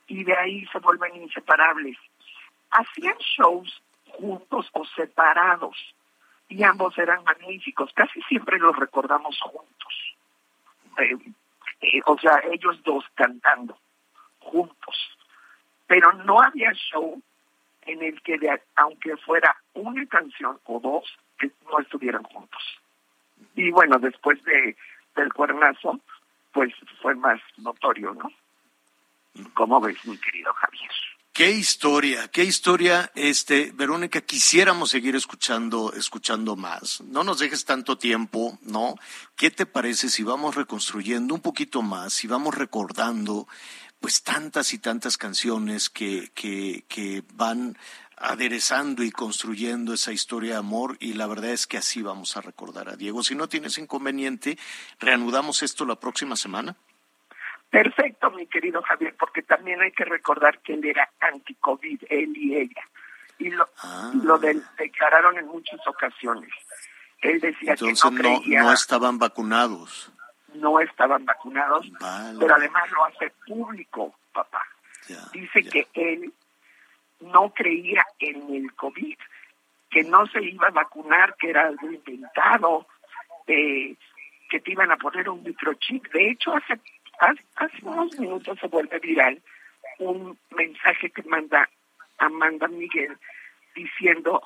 y 0.05 0.23
de 0.23 0.37
ahí 0.37 0.67
se 0.67 0.77
vuelven 0.77 1.15
inseparables. 1.15 1.97
Hacían 2.69 3.17
shows 3.17 3.81
juntos 4.11 4.69
o 4.73 4.85
separados 4.85 5.75
y 6.49 6.61
ambos 6.61 6.95
eran 6.99 7.23
magníficos. 7.23 7.91
Casi 7.93 8.21
siempre 8.29 8.59
los 8.59 8.75
recordamos 8.75 9.39
juntos. 9.41 10.15
Eh, 10.99 11.17
eh, 11.81 12.01
o 12.05 12.15
sea, 12.19 12.43
ellos 12.51 12.79
dos 12.83 13.05
cantando 13.15 13.75
juntos. 14.37 15.17
Pero 15.87 16.13
no 16.13 16.39
había 16.39 16.71
show 16.73 17.19
en 17.97 18.13
el 18.13 18.21
que, 18.21 18.37
de, 18.37 18.61
aunque 18.75 19.17
fuera 19.17 19.55
una 19.73 20.05
canción 20.07 20.59
o 20.65 20.79
dos, 20.79 21.05
que 21.37 21.51
no 21.69 21.79
estuvieran 21.79 22.23
juntos. 22.23 22.61
Y 23.55 23.71
bueno, 23.71 23.97
después 23.99 24.43
de 24.43 24.75
del 25.15 25.33
cuernazo, 25.33 25.99
pues 26.53 26.73
fue 27.01 27.15
más 27.15 27.41
notorio, 27.57 28.13
¿no? 28.13 28.31
¿Cómo 29.53 29.81
ves, 29.81 29.97
mi 30.05 30.17
querido 30.17 30.53
Javier? 30.53 30.91
Qué 31.33 31.51
historia, 31.51 32.29
qué 32.29 32.43
historia, 32.43 33.11
este, 33.13 33.71
Verónica, 33.71 34.21
quisiéramos 34.21 34.89
seguir 34.89 35.15
escuchando, 35.15 35.93
escuchando 35.93 36.55
más. 36.55 37.01
No 37.01 37.23
nos 37.23 37.37
dejes 37.37 37.63
tanto 37.63 37.95
tiempo, 37.99 38.57
¿no? 38.63 38.95
¿Qué 39.35 39.51
te 39.51 39.67
parece 39.67 40.09
si 40.09 40.23
vamos 40.23 40.55
reconstruyendo 40.55 41.35
un 41.35 41.41
poquito 41.41 41.83
más, 41.83 42.13
si 42.13 42.27
vamos 42.27 42.55
recordando, 42.55 43.47
pues 43.99 44.23
tantas 44.23 44.73
y 44.73 44.79
tantas 44.79 45.17
canciones 45.17 45.89
que, 45.89 46.29
que, 46.33 46.83
que 46.87 47.23
van 47.33 47.77
aderezando 48.19 49.03
y 49.03 49.11
construyendo 49.11 49.93
esa 49.93 50.11
historia 50.11 50.53
de 50.53 50.57
amor 50.59 50.97
y 50.99 51.13
la 51.13 51.27
verdad 51.27 51.51
es 51.51 51.67
que 51.67 51.77
así 51.77 52.01
vamos 52.01 52.35
a 52.35 52.41
recordar 52.41 52.89
a 52.89 52.95
Diego. 52.95 53.21
Si 53.23 53.35
no 53.35 53.47
tienes 53.47 53.77
inconveniente, 53.77 54.57
reanudamos 54.99 55.61
esto 55.61 55.85
la 55.85 55.99
próxima 55.99 56.35
semana. 56.35 56.75
Perfecto, 57.69 58.31
mi 58.31 58.47
querido 58.47 58.81
Javier, 58.81 59.15
porque 59.19 59.41
también 59.43 59.81
hay 59.81 59.91
que 59.91 60.05
recordar 60.05 60.59
que 60.61 60.73
él 60.73 60.85
era 60.85 61.11
anti-COVID, 61.19 62.03
él 62.09 62.33
y 62.35 62.55
ella. 62.55 62.81
Y 63.39 63.49
lo, 63.49 63.67
Ah. 63.83 64.11
lo 64.23 64.37
del- 64.39 64.63
declararon 64.79 65.37
en 65.37 65.45
muchas 65.47 65.79
ocasiones. 65.85 66.49
Él 67.21 67.39
decía 67.39 67.71
Entonces 67.73 68.01
que 68.01 68.09
no, 68.09 68.29
no 68.29 68.39
creía, 68.41 68.61
no 68.63 68.73
estaban 68.73 69.19
vacunados. 69.19 70.11
No 70.61 70.79
estaban 70.79 71.25
vacunados, 71.25 71.85
pero 72.39 72.55
además 72.55 72.89
lo 72.91 73.05
hace 73.05 73.31
público, 73.45 74.13
papá. 74.33 74.61
Dice 75.31 75.63
que 75.63 75.87
él 75.93 76.33
no 77.21 77.49
creía 77.53 78.05
en 78.19 78.53
el 78.53 78.73
COVID, 78.75 79.17
que 79.89 80.03
no 80.03 80.25
se 80.27 80.43
iba 80.43 80.67
a 80.67 80.71
vacunar, 80.71 81.35
que 81.37 81.49
era 81.49 81.67
algo 81.67 81.89
inventado, 81.91 82.87
eh, 83.47 83.95
que 84.49 84.59
te 84.59 84.71
iban 84.71 84.91
a 84.91 84.97
poner 84.97 85.29
un 85.29 85.43
microchip. 85.43 86.05
De 86.11 86.31
hecho, 86.31 86.53
hace, 86.55 86.73
hace, 87.19 87.43
hace 87.55 87.77
unos 87.83 88.17
minutos 88.19 88.59
se 88.59 88.67
vuelve 88.67 88.99
viral 88.99 89.41
un 89.99 90.37
mensaje 90.51 91.09
que 91.09 91.23
manda 91.23 91.67
Amanda 92.19 92.67
Miguel 92.67 93.17
diciendo 93.75 94.41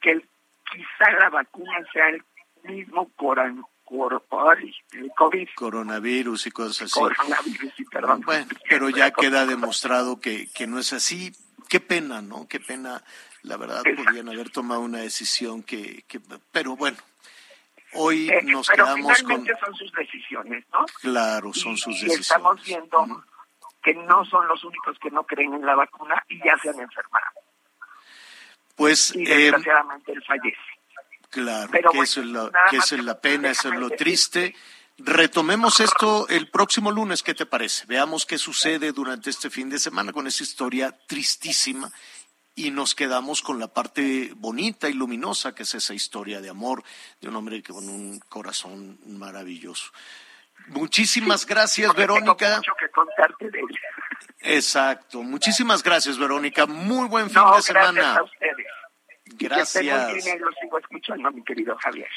que 0.00 0.12
el- 0.12 0.28
quizá 0.72 1.10
la 1.20 1.28
vacuna 1.30 1.78
sea 1.92 2.08
el 2.08 2.22
mismo 2.64 3.08
coran, 3.16 3.62
el 3.88 5.10
COVID, 5.16 5.48
Coronavirus 5.54 6.46
y 6.46 6.50
cosas 6.50 6.82
así. 6.82 7.00
coronavirus, 7.00 7.72
y 7.80 7.84
perdón. 7.84 8.20
Bueno, 8.22 8.46
pero 8.68 8.88
ya 8.90 9.10
queda 9.12 9.46
demostrado 9.46 10.20
que, 10.20 10.48
que 10.52 10.66
no 10.66 10.78
es 10.78 10.92
así. 10.92 11.32
Qué 11.68 11.80
pena, 11.80 12.20
¿no? 12.22 12.46
Qué 12.48 12.60
pena. 12.60 13.02
La 13.42 13.56
verdad, 13.56 13.82
podrían 13.96 14.28
haber 14.28 14.50
tomado 14.50 14.80
una 14.80 14.98
decisión 14.98 15.62
que, 15.62 16.02
que 16.08 16.20
pero 16.50 16.74
bueno, 16.76 16.96
hoy 17.94 18.28
Eh, 18.28 18.42
nos 18.42 18.66
pero 18.66 18.84
quedamos 18.86 19.06
con, 19.06 19.14
finalmente 19.16 19.52
son 19.64 19.74
sus 19.74 19.92
decisiones, 19.92 20.64
¿no? 20.72 20.84
claro, 21.00 21.52
son 21.54 21.72
Y- 21.74 21.76
sus 21.78 21.94
y 22.02 22.04
decisiones. 22.06 22.20
estamos 22.20 22.64
viendo 22.64 23.24
que 23.84 23.94
no 23.94 24.24
son 24.24 24.48
los 24.48 24.64
únicos 24.64 24.98
que 24.98 25.10
no 25.12 25.24
creen 25.24 25.54
en 25.54 25.64
la 25.64 25.76
vacuna 25.76 26.24
y 26.28 26.38
ya 26.44 26.56
se 26.60 26.70
han 26.70 26.80
enfermado. 26.80 27.26
Pues, 28.74 29.14
Y 29.14 29.22
eh, 29.22 29.36
desgraciadamente 29.36 30.12
él 30.12 30.22
fallece. 30.26 30.58
Claro, 31.42 31.68
pero 31.70 31.90
que 31.90 31.96
bueno, 31.98 32.02
eso 32.04 32.20
es 32.20 32.26
la, 32.26 32.50
que 32.70 32.76
es 32.78 32.92
la 32.92 33.20
pena, 33.20 33.50
eso 33.50 33.68
es 33.68 33.74
lo 33.78 33.88
decirte- 33.88 33.96
triste. 33.98 34.54
Retomemos 34.98 35.80
esto 35.80 36.26
el 36.28 36.48
próximo 36.50 36.90
lunes, 36.90 37.22
¿qué 37.22 37.34
te 37.34 37.44
parece? 37.44 37.84
Veamos 37.86 38.24
qué 38.24 38.38
sucede 38.38 38.92
durante 38.92 39.28
este 39.28 39.50
fin 39.50 39.68
de 39.68 39.78
semana 39.78 40.10
con 40.12 40.26
esa 40.26 40.42
historia 40.42 40.96
tristísima 41.06 41.92
y 42.54 42.70
nos 42.70 42.94
quedamos 42.94 43.42
con 43.42 43.58
la 43.58 43.68
parte 43.68 44.32
bonita 44.36 44.88
y 44.88 44.94
luminosa 44.94 45.54
que 45.54 45.64
es 45.64 45.74
esa 45.74 45.92
historia 45.92 46.40
de 46.40 46.48
amor 46.48 46.82
de 47.20 47.28
un 47.28 47.36
hombre 47.36 47.62
con 47.62 47.86
un 47.90 48.18
corazón 48.20 48.98
maravilloso. 49.06 49.92
Muchísimas 50.68 51.44
gracias, 51.44 51.94
Verónica. 51.94 52.34
Tengo 52.36 52.56
mucho 52.56 52.72
que 52.80 52.88
contarte 52.90 53.50
de 53.50 53.58
él. 53.58 53.66
Exacto. 54.40 55.22
Muchísimas 55.22 55.82
gracias, 55.82 56.16
Verónica. 56.18 56.64
Muy 56.64 57.06
buen 57.08 57.26
fin 57.28 57.34
No, 57.42 57.54
de 57.56 57.62
gracias 57.68 57.76
a 57.76 58.22
Que 59.38 59.48
muy 59.48 59.56
Gracias. 59.56 59.82
bien 60.24 60.36
y 60.36 60.38
lo 60.40 60.50
sigo 60.60 60.78
escuchando, 60.78 61.30
mi 61.32 61.42
querido 61.44 61.76
Javier. 61.78 62.08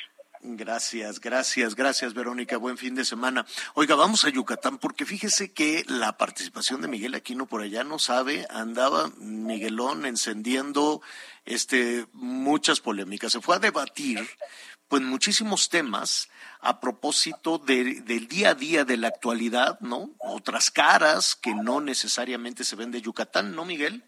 Gracias, 0.41 1.20
gracias, 1.20 1.76
gracias, 1.76 2.14
Verónica. 2.14 2.55
Buen 2.55 2.78
fin 2.78 2.95
de 2.95 3.03
semana. 3.03 3.45
Oiga, 3.74 3.95
vamos 3.95 4.24
a 4.24 4.30
Yucatán 4.30 4.78
porque 4.78 5.05
fíjese 5.05 5.51
que 5.51 5.84
la 5.88 6.18
participación 6.18 6.82
de 6.82 6.88
Miguel 6.88 7.14
Aquino 7.16 7.45
por 7.45 7.62
allá 7.62 7.84
no 7.84 7.99
sabe, 7.99 8.47
andaba 8.49 9.10
Miguelón 9.18 10.05
encendiendo 10.05 11.01
este 11.43 12.05
muchas 12.14 12.80
polémicas. 12.80 13.34
Se 13.34 13.41
fue 13.41 13.57
a 13.57 13.60
debatir 13.60 14.26
pues 14.88 15.01
muchísimos 15.01 15.68
temas 15.70 16.30
a 16.62 16.80
propósito 16.80 17.57
de- 17.60 18.01
del 18.01 18.28
día 18.30 18.51
a 18.51 18.55
día 18.55 18.86
de 18.86 18.95
la 18.97 19.10
actualidad, 19.10 19.78
¿no? 19.82 20.12
Otras 20.20 20.72
caras 20.72 21.36
que 21.36 21.53
no 21.53 21.82
necesariamente 21.82 22.64
se 22.64 22.76
ven 22.78 22.91
de 22.91 23.01
Yucatán, 23.01 23.55
¿no, 23.55 23.66
Miguel? 23.66 24.03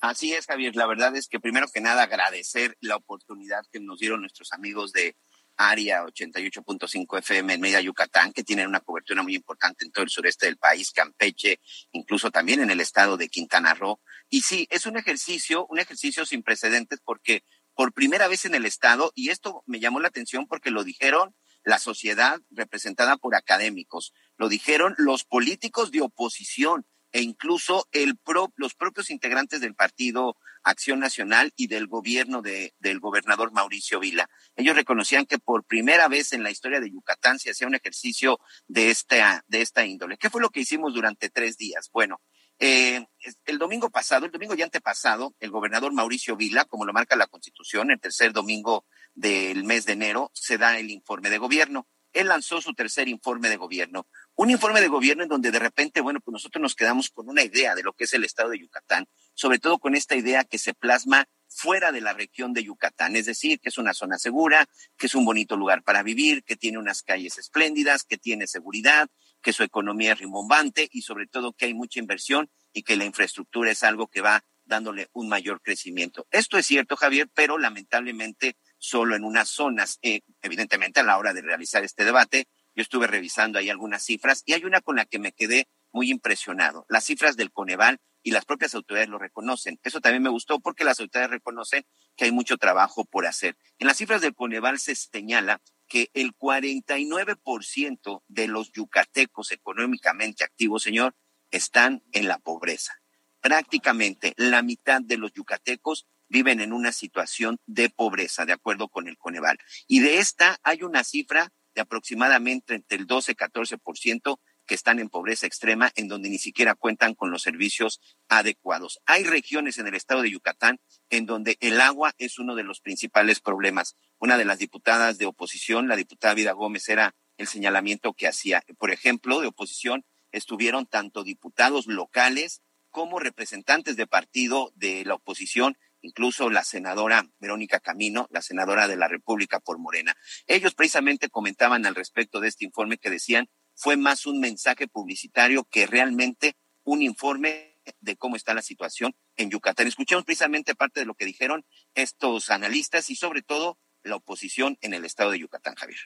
Así 0.00 0.32
es, 0.32 0.46
Javier. 0.46 0.76
La 0.76 0.86
verdad 0.86 1.16
es 1.16 1.26
que 1.26 1.40
primero 1.40 1.66
que 1.72 1.80
nada 1.80 2.04
agradecer 2.04 2.76
la 2.80 2.96
oportunidad 2.96 3.64
que 3.72 3.80
nos 3.80 3.98
dieron 3.98 4.20
nuestros 4.20 4.52
amigos 4.52 4.92
de 4.92 5.16
Área 5.56 6.04
88.5 6.04 7.18
FM 7.18 7.54
en 7.54 7.60
Media 7.60 7.80
Yucatán, 7.80 8.32
que 8.32 8.44
tienen 8.44 8.68
una 8.68 8.78
cobertura 8.78 9.24
muy 9.24 9.34
importante 9.34 9.84
en 9.84 9.90
todo 9.90 10.04
el 10.04 10.10
sureste 10.10 10.46
del 10.46 10.56
país, 10.56 10.92
Campeche, 10.92 11.60
incluso 11.90 12.30
también 12.30 12.60
en 12.60 12.70
el 12.70 12.80
estado 12.80 13.16
de 13.16 13.28
Quintana 13.28 13.74
Roo. 13.74 14.00
Y 14.28 14.42
sí, 14.42 14.68
es 14.70 14.86
un 14.86 14.96
ejercicio, 14.96 15.66
un 15.66 15.80
ejercicio 15.80 16.24
sin 16.24 16.44
precedentes 16.44 17.00
porque 17.04 17.42
por 17.74 17.92
primera 17.92 18.28
vez 18.28 18.44
en 18.44 18.54
el 18.54 18.66
estado, 18.66 19.10
y 19.16 19.30
esto 19.30 19.64
me 19.66 19.80
llamó 19.80 19.98
la 19.98 20.08
atención 20.08 20.46
porque 20.46 20.70
lo 20.70 20.84
dijeron 20.84 21.34
la 21.64 21.80
sociedad 21.80 22.40
representada 22.50 23.16
por 23.16 23.34
académicos, 23.34 24.12
lo 24.36 24.48
dijeron 24.48 24.94
los 24.96 25.24
políticos 25.24 25.90
de 25.90 26.02
oposición 26.02 26.86
e 27.12 27.22
incluso 27.22 27.88
el 27.92 28.18
los 28.56 28.74
propios 28.74 29.10
integrantes 29.10 29.60
del 29.60 29.74
partido 29.74 30.36
Acción 30.62 31.00
Nacional 31.00 31.52
y 31.56 31.66
del 31.66 31.86
gobierno 31.86 32.42
de, 32.42 32.74
del 32.78 33.00
gobernador 33.00 33.52
Mauricio 33.52 34.00
Vila. 34.00 34.28
Ellos 34.56 34.76
reconocían 34.76 35.26
que 35.26 35.38
por 35.38 35.64
primera 35.64 36.08
vez 36.08 36.32
en 36.32 36.42
la 36.42 36.50
historia 36.50 36.80
de 36.80 36.90
Yucatán 36.90 37.38
se 37.38 37.50
hacía 37.50 37.66
un 37.66 37.74
ejercicio 37.74 38.38
de 38.66 38.90
esta, 38.90 39.44
de 39.46 39.62
esta 39.62 39.86
índole. 39.86 40.18
¿Qué 40.18 40.30
fue 40.30 40.40
lo 40.40 40.50
que 40.50 40.60
hicimos 40.60 40.94
durante 40.94 41.30
tres 41.30 41.56
días? 41.56 41.90
Bueno, 41.92 42.20
eh, 42.58 43.06
el 43.44 43.58
domingo 43.58 43.88
pasado, 43.90 44.26
el 44.26 44.32
domingo 44.32 44.54
ya 44.54 44.64
antepasado, 44.64 45.34
el 45.38 45.50
gobernador 45.50 45.92
Mauricio 45.92 46.36
Vila, 46.36 46.64
como 46.64 46.84
lo 46.84 46.92
marca 46.92 47.16
la 47.16 47.28
Constitución, 47.28 47.90
el 47.90 48.00
tercer 48.00 48.32
domingo 48.32 48.84
del 49.14 49.64
mes 49.64 49.86
de 49.86 49.92
enero, 49.92 50.30
se 50.34 50.58
da 50.58 50.78
el 50.78 50.90
informe 50.90 51.30
de 51.30 51.38
gobierno. 51.38 51.86
Él 52.12 52.28
lanzó 52.28 52.60
su 52.60 52.74
tercer 52.74 53.06
informe 53.06 53.48
de 53.48 53.56
gobierno. 53.56 54.08
Un 54.40 54.50
informe 54.50 54.80
de 54.80 54.86
gobierno 54.86 55.24
en 55.24 55.28
donde 55.28 55.50
de 55.50 55.58
repente, 55.58 56.00
bueno, 56.00 56.20
pues 56.20 56.32
nosotros 56.32 56.62
nos 56.62 56.76
quedamos 56.76 57.10
con 57.10 57.28
una 57.28 57.42
idea 57.42 57.74
de 57.74 57.82
lo 57.82 57.92
que 57.92 58.04
es 58.04 58.12
el 58.12 58.22
estado 58.22 58.50
de 58.50 58.60
Yucatán, 58.60 59.08
sobre 59.34 59.58
todo 59.58 59.80
con 59.80 59.96
esta 59.96 60.14
idea 60.14 60.44
que 60.44 60.58
se 60.58 60.74
plasma 60.74 61.28
fuera 61.48 61.90
de 61.90 62.00
la 62.00 62.12
región 62.12 62.52
de 62.52 62.62
Yucatán, 62.62 63.16
es 63.16 63.26
decir, 63.26 63.58
que 63.58 63.68
es 63.68 63.78
una 63.78 63.94
zona 63.94 64.16
segura, 64.16 64.68
que 64.96 65.06
es 65.06 65.16
un 65.16 65.24
bonito 65.24 65.56
lugar 65.56 65.82
para 65.82 66.04
vivir, 66.04 66.44
que 66.44 66.54
tiene 66.54 66.78
unas 66.78 67.02
calles 67.02 67.36
espléndidas, 67.36 68.04
que 68.04 68.16
tiene 68.16 68.46
seguridad, 68.46 69.08
que 69.42 69.52
su 69.52 69.64
economía 69.64 70.12
es 70.12 70.20
rimbombante 70.20 70.88
y 70.92 71.02
sobre 71.02 71.26
todo 71.26 71.52
que 71.52 71.64
hay 71.64 71.74
mucha 71.74 71.98
inversión 71.98 72.48
y 72.72 72.84
que 72.84 72.96
la 72.96 73.06
infraestructura 73.06 73.72
es 73.72 73.82
algo 73.82 74.06
que 74.06 74.20
va 74.20 74.44
dándole 74.64 75.08
un 75.14 75.28
mayor 75.28 75.60
crecimiento. 75.62 76.28
Esto 76.30 76.58
es 76.58 76.66
cierto, 76.66 76.94
Javier, 76.94 77.28
pero 77.34 77.58
lamentablemente 77.58 78.56
solo 78.76 79.16
en 79.16 79.24
unas 79.24 79.48
zonas. 79.48 79.98
Eh, 80.02 80.20
evidentemente, 80.42 81.00
a 81.00 81.02
la 81.02 81.18
hora 81.18 81.34
de 81.34 81.42
realizar 81.42 81.82
este 81.82 82.04
debate, 82.04 82.46
yo 82.78 82.82
estuve 82.82 83.08
revisando 83.08 83.58
ahí 83.58 83.70
algunas 83.70 84.04
cifras 84.04 84.44
y 84.46 84.52
hay 84.52 84.64
una 84.64 84.80
con 84.80 84.94
la 84.94 85.04
que 85.04 85.18
me 85.18 85.32
quedé 85.32 85.68
muy 85.90 86.12
impresionado. 86.12 86.86
Las 86.88 87.06
cifras 87.06 87.36
del 87.36 87.50
Coneval 87.50 87.98
y 88.22 88.30
las 88.30 88.44
propias 88.44 88.72
autoridades 88.76 89.08
lo 89.08 89.18
reconocen. 89.18 89.80
Eso 89.82 90.00
también 90.00 90.22
me 90.22 90.28
gustó 90.28 90.60
porque 90.60 90.84
las 90.84 91.00
autoridades 91.00 91.32
reconocen 91.32 91.84
que 92.14 92.26
hay 92.26 92.30
mucho 92.30 92.56
trabajo 92.56 93.04
por 93.04 93.26
hacer. 93.26 93.56
En 93.80 93.88
las 93.88 93.96
cifras 93.96 94.20
del 94.20 94.36
Coneval 94.36 94.78
se 94.78 94.94
señala 94.94 95.60
que 95.88 96.12
el 96.14 96.36
49% 96.36 98.22
de 98.28 98.46
los 98.46 98.70
yucatecos 98.70 99.50
económicamente 99.50 100.44
activos, 100.44 100.84
señor, 100.84 101.16
están 101.50 102.04
en 102.12 102.28
la 102.28 102.38
pobreza. 102.38 102.92
Prácticamente 103.40 104.34
la 104.36 104.62
mitad 104.62 105.00
de 105.02 105.16
los 105.16 105.32
yucatecos 105.32 106.06
viven 106.28 106.60
en 106.60 106.72
una 106.72 106.92
situación 106.92 107.58
de 107.66 107.90
pobreza, 107.90 108.46
de 108.46 108.52
acuerdo 108.52 108.88
con 108.88 109.08
el 109.08 109.18
Coneval. 109.18 109.58
Y 109.88 109.98
de 109.98 110.18
esta 110.18 110.60
hay 110.62 110.84
una 110.84 111.02
cifra 111.02 111.50
de 111.78 111.82
aproximadamente 111.82 112.74
entre 112.74 112.98
el 112.98 113.06
12 113.06 113.32
y 113.32 113.34
14% 113.36 114.40
que 114.66 114.74
están 114.74 114.98
en 114.98 115.08
pobreza 115.08 115.46
extrema, 115.46 115.92
en 115.94 116.08
donde 116.08 116.28
ni 116.28 116.38
siquiera 116.38 116.74
cuentan 116.74 117.14
con 117.14 117.30
los 117.30 117.42
servicios 117.42 118.00
adecuados. 118.28 119.00
Hay 119.06 119.22
regiones 119.22 119.78
en 119.78 119.86
el 119.86 119.94
estado 119.94 120.22
de 120.22 120.30
Yucatán 120.30 120.80
en 121.08 121.24
donde 121.24 121.56
el 121.60 121.80
agua 121.80 122.14
es 122.18 122.40
uno 122.40 122.56
de 122.56 122.64
los 122.64 122.80
principales 122.80 123.38
problemas. 123.40 123.96
Una 124.18 124.36
de 124.36 124.44
las 124.44 124.58
diputadas 124.58 125.18
de 125.18 125.26
oposición, 125.26 125.86
la 125.86 125.94
diputada 125.94 126.34
Vida 126.34 126.52
Gómez, 126.52 126.88
era 126.88 127.14
el 127.36 127.46
señalamiento 127.46 128.12
que 128.12 128.26
hacía. 128.26 128.64
Por 128.76 128.90
ejemplo, 128.90 129.40
de 129.40 129.46
oposición 129.46 130.04
estuvieron 130.32 130.84
tanto 130.84 131.22
diputados 131.22 131.86
locales 131.86 132.60
como 132.90 133.20
representantes 133.20 133.96
de 133.96 134.08
partido 134.08 134.72
de 134.74 135.04
la 135.04 135.14
oposición 135.14 135.78
incluso 136.00 136.50
la 136.50 136.64
senadora 136.64 137.28
Verónica 137.38 137.80
Camino, 137.80 138.28
la 138.30 138.42
senadora 138.42 138.88
de 138.88 138.96
la 138.96 139.08
República 139.08 139.60
por 139.60 139.78
Morena. 139.78 140.16
Ellos 140.46 140.74
precisamente 140.74 141.28
comentaban 141.28 141.86
al 141.86 141.94
respecto 141.94 142.40
de 142.40 142.48
este 142.48 142.64
informe 142.64 142.98
que 142.98 143.10
decían 143.10 143.48
fue 143.74 143.96
más 143.96 144.26
un 144.26 144.40
mensaje 144.40 144.88
publicitario 144.88 145.64
que 145.64 145.86
realmente 145.86 146.56
un 146.84 147.02
informe 147.02 147.76
de 148.00 148.16
cómo 148.16 148.36
está 148.36 148.54
la 148.54 148.62
situación 148.62 149.14
en 149.36 149.50
Yucatán. 149.50 149.86
Escuchemos 149.86 150.24
precisamente 150.24 150.74
parte 150.74 151.00
de 151.00 151.06
lo 151.06 151.14
que 151.14 151.24
dijeron 151.24 151.64
estos 151.94 152.50
analistas 152.50 153.08
y 153.10 153.16
sobre 153.16 153.42
todo 153.42 153.78
la 154.02 154.16
oposición 154.16 154.78
en 154.80 154.94
el 154.94 155.04
estado 155.04 155.30
de 155.30 155.38
Yucatán, 155.38 155.74
Javier. 155.74 155.98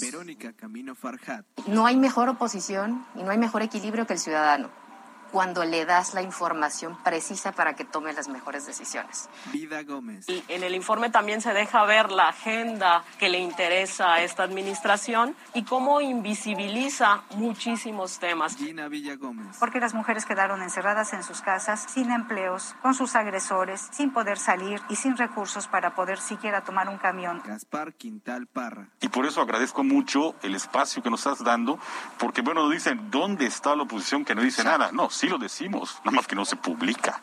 Verónica 0.00 0.52
Camino 0.54 0.94
Farhat. 0.94 1.44
No 1.66 1.86
hay 1.86 1.96
mejor 1.96 2.28
oposición 2.28 3.06
y 3.14 3.22
no 3.22 3.30
hay 3.30 3.38
mejor 3.38 3.62
equilibrio 3.62 4.06
que 4.06 4.14
el 4.14 4.18
ciudadano 4.18 4.87
cuando 5.32 5.64
le 5.64 5.84
das 5.84 6.14
la 6.14 6.22
información 6.22 6.96
precisa 7.02 7.52
para 7.52 7.74
que 7.74 7.84
tome 7.84 8.12
las 8.12 8.28
mejores 8.28 8.66
decisiones. 8.66 9.28
Vida 9.52 9.82
Gómez. 9.82 10.26
En 10.28 10.62
el 10.62 10.74
informe 10.74 11.10
también 11.10 11.40
se 11.40 11.52
deja 11.52 11.84
ver 11.84 12.10
la 12.10 12.28
agenda 12.28 13.04
que 13.18 13.28
le 13.28 13.38
interesa 13.38 14.14
a 14.14 14.22
esta 14.22 14.42
administración 14.42 15.34
y 15.54 15.64
cómo 15.64 16.00
invisibiliza 16.00 17.22
muchísimos 17.36 18.18
temas. 18.18 18.56
Gina 18.56 18.88
Villa 18.88 19.16
Gómez. 19.16 19.56
Porque 19.58 19.80
las 19.80 19.94
mujeres 19.94 20.24
quedaron 20.24 20.62
encerradas 20.62 21.12
en 21.12 21.22
sus 21.22 21.40
casas, 21.40 21.86
sin 21.88 22.10
empleos, 22.10 22.74
con 22.82 22.94
sus 22.94 23.14
agresores, 23.14 23.88
sin 23.92 24.12
poder 24.12 24.38
salir 24.38 24.80
y 24.88 24.96
sin 24.96 25.16
recursos 25.16 25.66
para 25.68 25.94
poder 25.94 26.18
siquiera 26.18 26.62
tomar 26.62 26.88
un 26.88 26.98
camión. 26.98 27.42
Gaspar 27.44 27.94
Quintal 27.94 28.46
Parra. 28.46 28.88
Y 29.00 29.08
por 29.08 29.26
eso 29.26 29.40
agradezco 29.40 29.84
mucho 29.84 30.34
el 30.42 30.54
espacio 30.54 31.02
que 31.02 31.10
nos 31.10 31.20
estás 31.20 31.44
dando, 31.44 31.78
porque 32.18 32.42
bueno, 32.42 32.68
dicen, 32.68 33.10
¿dónde 33.10 33.46
está 33.46 33.74
la 33.76 33.82
oposición 33.82 34.24
que 34.24 34.34
no 34.34 34.42
dice 34.42 34.64
nada? 34.64 34.90
No, 34.92 35.10
sí 35.18 35.28
lo 35.28 35.38
decimos, 35.38 35.96
nada 36.04 36.12
más 36.12 36.26
que 36.26 36.36
no 36.36 36.44
se 36.44 36.56
publica. 36.56 37.22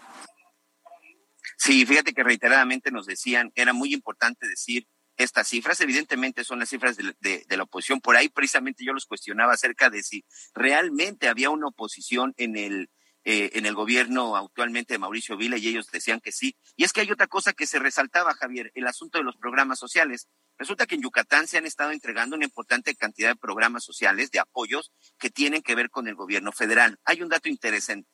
Sí, 1.58 1.86
fíjate 1.86 2.14
que 2.14 2.24
reiteradamente 2.24 2.92
nos 2.92 3.06
decían, 3.06 3.52
era 3.56 3.72
muy 3.72 3.94
importante 3.94 4.48
decir 4.48 4.86
estas 5.18 5.48
cifras, 5.48 5.80
evidentemente 5.80 6.44
son 6.44 6.60
las 6.60 6.70
cifras 6.70 6.98
de, 6.98 7.46
la 7.48 7.64
oposición, 7.64 8.02
por 8.02 8.18
ahí 8.18 8.28
precisamente 8.28 8.84
yo 8.84 8.92
los 8.92 9.06
cuestionaba 9.06 9.54
acerca 9.54 9.90
de 9.90 10.04
si 10.04 10.26
realmente 10.54 11.30
había 11.30 11.50
una 11.50 11.68
oposición 11.68 12.34
en 12.36 12.58
el, 12.58 12.90
eh, 13.24 13.52
en 13.54 13.66
el 13.66 13.74
gobierno 13.74 14.36
actualmente 14.36 14.94
de 14.94 15.00
Mauricio 15.00 15.38
Vila 15.38 15.58
y 15.58 15.70
ellos 15.70 15.90
decían 15.90 16.20
que 16.20 16.34
sí. 16.34 16.58
Y 16.76 16.84
es 16.84 16.92
que 16.92 17.00
hay 17.00 17.12
otra 17.12 17.28
cosa 17.28 17.54
que 17.54 17.66
se 17.66 17.80
resaltaba, 17.80 18.34
Javier, 18.34 18.72
el 18.76 18.88
asunto 18.88 19.18
de 19.18 19.24
los 19.24 19.38
programas 19.38 19.80
sociales. 19.80 20.28
Resulta 20.58 20.86
que 20.86 20.96
en 20.96 21.02
Yucatán 21.02 21.48
se 21.48 21.58
han 21.58 21.66
estado 21.66 21.92
entregando 21.92 22.36
una 22.36 22.46
importante 22.46 22.96
cantidad 22.96 23.30
de 23.30 23.36
programas 23.36 23.84
sociales, 23.84 24.32
de 24.32 24.40
apoyos 24.40 24.92
que 25.18 25.30
tienen 25.30 25.62
que 25.62 25.76
ver 25.76 25.90
con 25.90 26.08
el 26.08 26.16
gobierno 26.16 26.52
federal. 26.52 26.98
Hay 27.04 27.22
un 27.22 27.30
dato 27.30 27.50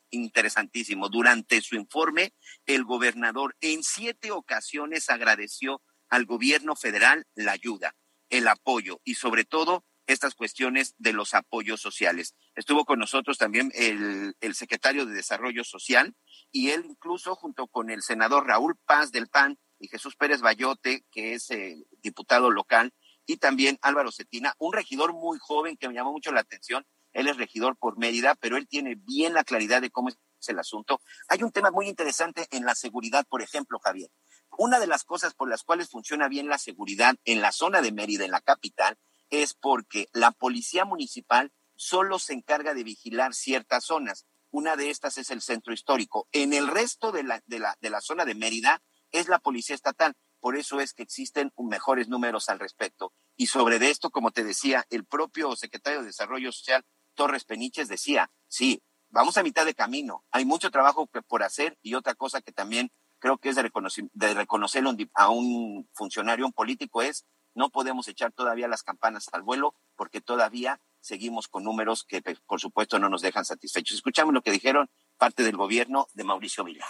interesantísimo. 0.09 1.09
Durante 1.09 1.61
su 1.61 1.75
informe, 1.75 2.33
el 2.65 2.83
gobernador 2.83 3.55
en 3.61 3.83
siete 3.83 4.31
ocasiones 4.31 5.09
agradeció 5.09 5.81
al 6.09 6.25
gobierno 6.25 6.75
federal 6.75 7.25
la 7.35 7.53
ayuda, 7.53 7.95
el 8.29 8.47
apoyo 8.47 9.01
y 9.03 9.15
sobre 9.15 9.45
todo 9.45 9.85
estas 10.07 10.35
cuestiones 10.35 10.95
de 10.97 11.13
los 11.13 11.33
apoyos 11.33 11.81
sociales. 11.81 12.35
Estuvo 12.55 12.85
con 12.85 12.99
nosotros 12.99 13.37
también 13.37 13.71
el, 13.75 14.35
secretario 14.53 15.05
de 15.05 15.13
Desarrollo 15.13 15.63
Social 15.63 16.15
y 16.51 16.69
él 16.69 16.85
incluso 16.85 17.35
junto 17.35 17.67
con 17.67 17.89
el 17.89 18.01
senador 18.01 18.45
Raúl 18.47 18.75
Paz 18.85 19.11
del 19.11 19.27
PAN 19.27 19.57
y 19.81 19.87
Jesús 19.87 20.15
Pérez 20.15 20.41
Bayote, 20.41 21.03
que 21.11 21.33
es 21.33 21.49
el 21.49 21.87
diputado 22.03 22.51
local, 22.51 22.93
y 23.25 23.37
también 23.37 23.79
Álvaro 23.81 24.11
Cetina, 24.11 24.53
un 24.59 24.73
regidor 24.73 25.13
muy 25.13 25.39
joven 25.39 25.75
que 25.75 25.87
me 25.87 25.95
llamó 25.95 26.11
mucho 26.11 26.31
la 26.31 26.41
atención. 26.41 26.85
Él 27.13 27.27
es 27.27 27.37
regidor 27.37 27.75
por 27.77 27.97
Mérida, 27.97 28.35
pero 28.35 28.57
él 28.57 28.67
tiene 28.67 28.95
bien 28.95 29.33
la 29.33 29.43
claridad 29.43 29.81
de 29.81 29.89
cómo 29.89 30.09
es 30.09 30.17
el 30.47 30.59
asunto. 30.59 31.01
Hay 31.27 31.43
un 31.43 31.51
tema 31.51 31.71
muy 31.71 31.87
interesante 31.87 32.47
en 32.51 32.63
la 32.63 32.75
seguridad, 32.75 33.25
por 33.27 33.41
ejemplo, 33.41 33.79
Javier. 33.79 34.09
Una 34.57 34.79
de 34.79 34.87
las 34.87 35.03
cosas 35.03 35.33
por 35.33 35.49
las 35.49 35.63
cuales 35.63 35.89
funciona 35.89 36.27
bien 36.27 36.47
la 36.47 36.57
seguridad 36.57 37.15
en 37.25 37.41
la 37.41 37.51
zona 37.51 37.81
de 37.81 37.91
Mérida, 37.91 38.25
en 38.25 38.31
la 38.31 38.41
capital, 38.41 38.97
es 39.29 39.53
porque 39.53 40.07
la 40.13 40.31
policía 40.31 40.85
municipal 40.85 41.51
solo 41.75 42.19
se 42.19 42.33
encarga 42.33 42.73
de 42.73 42.83
vigilar 42.83 43.33
ciertas 43.33 43.85
zonas. 43.85 44.25
Una 44.51 44.75
de 44.75 44.89
estas 44.89 45.17
es 45.17 45.31
el 45.31 45.41
centro 45.41 45.73
histórico. 45.73 46.27
En 46.31 46.53
el 46.53 46.67
resto 46.67 47.11
de 47.11 47.23
la, 47.23 47.41
de 47.45 47.59
la, 47.59 47.77
de 47.81 47.89
la 47.89 48.01
zona 48.01 48.25
de 48.25 48.35
Mérida, 48.35 48.83
es 49.11 49.27
la 49.27 49.39
policía 49.39 49.75
estatal. 49.75 50.15
Por 50.39 50.57
eso 50.57 50.79
es 50.79 50.93
que 50.93 51.03
existen 51.03 51.53
mejores 51.57 52.07
números 52.07 52.49
al 52.49 52.59
respecto. 52.59 53.13
Y 53.35 53.47
sobre 53.47 53.77
esto, 53.89 54.09
como 54.09 54.31
te 54.31 54.43
decía, 54.43 54.85
el 54.89 55.05
propio 55.05 55.55
secretario 55.55 55.99
de 55.99 56.07
Desarrollo 56.07 56.51
Social, 56.51 56.83
Torres 57.13 57.45
Peniches, 57.45 57.87
decía, 57.87 58.31
sí, 58.47 58.81
vamos 59.09 59.37
a 59.37 59.43
mitad 59.43 59.65
de 59.65 59.75
camino. 59.75 60.25
Hay 60.31 60.45
mucho 60.45 60.71
trabajo 60.71 61.07
por 61.27 61.43
hacer 61.43 61.77
y 61.81 61.93
otra 61.93 62.15
cosa 62.15 62.41
que 62.41 62.51
también 62.51 62.91
creo 63.19 63.37
que 63.37 63.49
es 63.49 63.55
de, 63.55 63.61
reconocer, 63.61 64.05
de 64.13 64.33
reconocer 64.33 64.83
a 65.13 65.29
un 65.29 65.87
funcionario, 65.93 66.45
un 66.45 66.53
político, 66.53 67.03
es 67.03 67.25
no 67.53 67.69
podemos 67.69 68.07
echar 68.07 68.31
todavía 68.31 68.67
las 68.67 68.83
campanas 68.83 69.29
al 69.31 69.43
vuelo 69.43 69.75
porque 69.95 70.21
todavía 70.21 70.81
seguimos 71.01 71.47
con 71.47 71.63
números 71.63 72.03
que, 72.03 72.21
por 72.21 72.59
supuesto, 72.59 72.97
no 72.97 73.09
nos 73.09 73.21
dejan 73.21 73.45
satisfechos. 73.45 73.95
Escuchamos 73.95 74.33
lo 74.33 74.41
que 74.41 74.51
dijeron 74.51 74.89
parte 75.17 75.43
del 75.43 75.57
gobierno 75.57 76.07
de 76.13 76.23
Mauricio 76.23 76.63
Vila. 76.63 76.85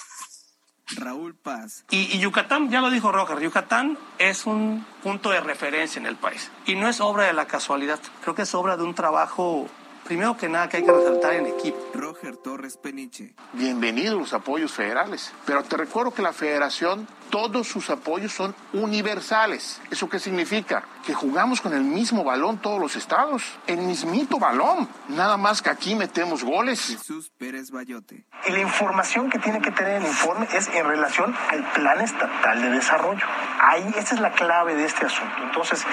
Raúl 0.96 1.34
Paz. 1.36 1.84
Y, 1.90 2.20
Yucatán, 2.20 2.70
ya 2.70 2.82
lo 2.82 2.90
dijo 2.90 3.12
Roger, 3.12 3.40
Yucatán 3.40 3.98
es 4.18 4.46
un 4.46 4.86
punto 5.04 5.30
de 5.30 5.40
referencia 5.42 6.00
en 6.00 6.06
el 6.06 6.16
país. 6.16 6.52
Y 6.66 6.76
no 6.76 6.88
es 6.88 7.02
obra 7.02 7.26
de 7.26 7.34
la 7.34 7.46
casualidad, 7.46 8.00
creo 8.22 8.36
que 8.36 8.44
es 8.44 8.56
obra 8.56 8.78
de 8.78 8.84
un 8.84 8.94
trabajo, 8.94 9.68
primero 10.06 10.38
que 10.38 10.50
nada, 10.50 10.70
que 10.70 10.78
hay 10.78 10.84
que 10.84 10.92
resaltar 10.92 11.34
en 11.34 11.48
equipo. 11.48 11.78
Roger 12.22 12.38
Torres 12.38 12.78
Peniche. 12.78 13.34
Bienvenidos 13.54 14.20
los 14.20 14.34
apoyos 14.34 14.72
federales, 14.72 15.34
pero 15.46 15.64
te 15.64 15.76
recuerdo 15.76 16.14
que 16.14 16.22
la 16.22 16.34
federación 16.34 17.08
todos 17.32 17.68
sus 17.68 17.90
apoyos 17.90 18.34
son 18.34 18.54
universales. 18.74 19.82
¿Eso 19.90 20.10
qué 20.10 20.20
significa? 20.20 20.84
Que 21.06 21.14
jugamos 21.14 21.62
con 21.62 21.74
el 21.74 21.84
mismo 21.84 22.24
balón 22.24 22.60
todos 22.60 22.80
los 22.80 22.96
estados, 22.96 23.44
el 23.66 23.78
mismito 23.78 24.38
balón, 24.38 24.88
nada 25.08 25.38
más 25.38 25.62
que 25.62 25.70
aquí 25.70 25.96
metemos 25.96 26.44
goles. 26.44 26.88
Jesús 26.88 27.32
Pérez 27.38 27.72
Bayote. 27.72 28.26
Y 28.46 28.52
la 28.52 28.60
información 28.60 29.30
que 29.30 29.40
tiene 29.40 29.62
que 29.62 29.72
tener 29.72 30.02
el 30.02 30.08
informe 30.08 30.48
es 30.54 30.68
en 30.68 30.86
relación 30.86 31.34
al 31.50 31.72
plan 31.72 32.02
estatal 32.02 32.62
de 32.62 32.70
desarrollo. 32.70 33.26
Ahí 33.62 33.94
esa 33.96 34.16
es 34.16 34.22
la 34.22 34.34
clave 34.34 34.76
de 34.76 34.86
este 34.86 35.06
asunto. 35.06 35.36
Entonces, 35.44 35.86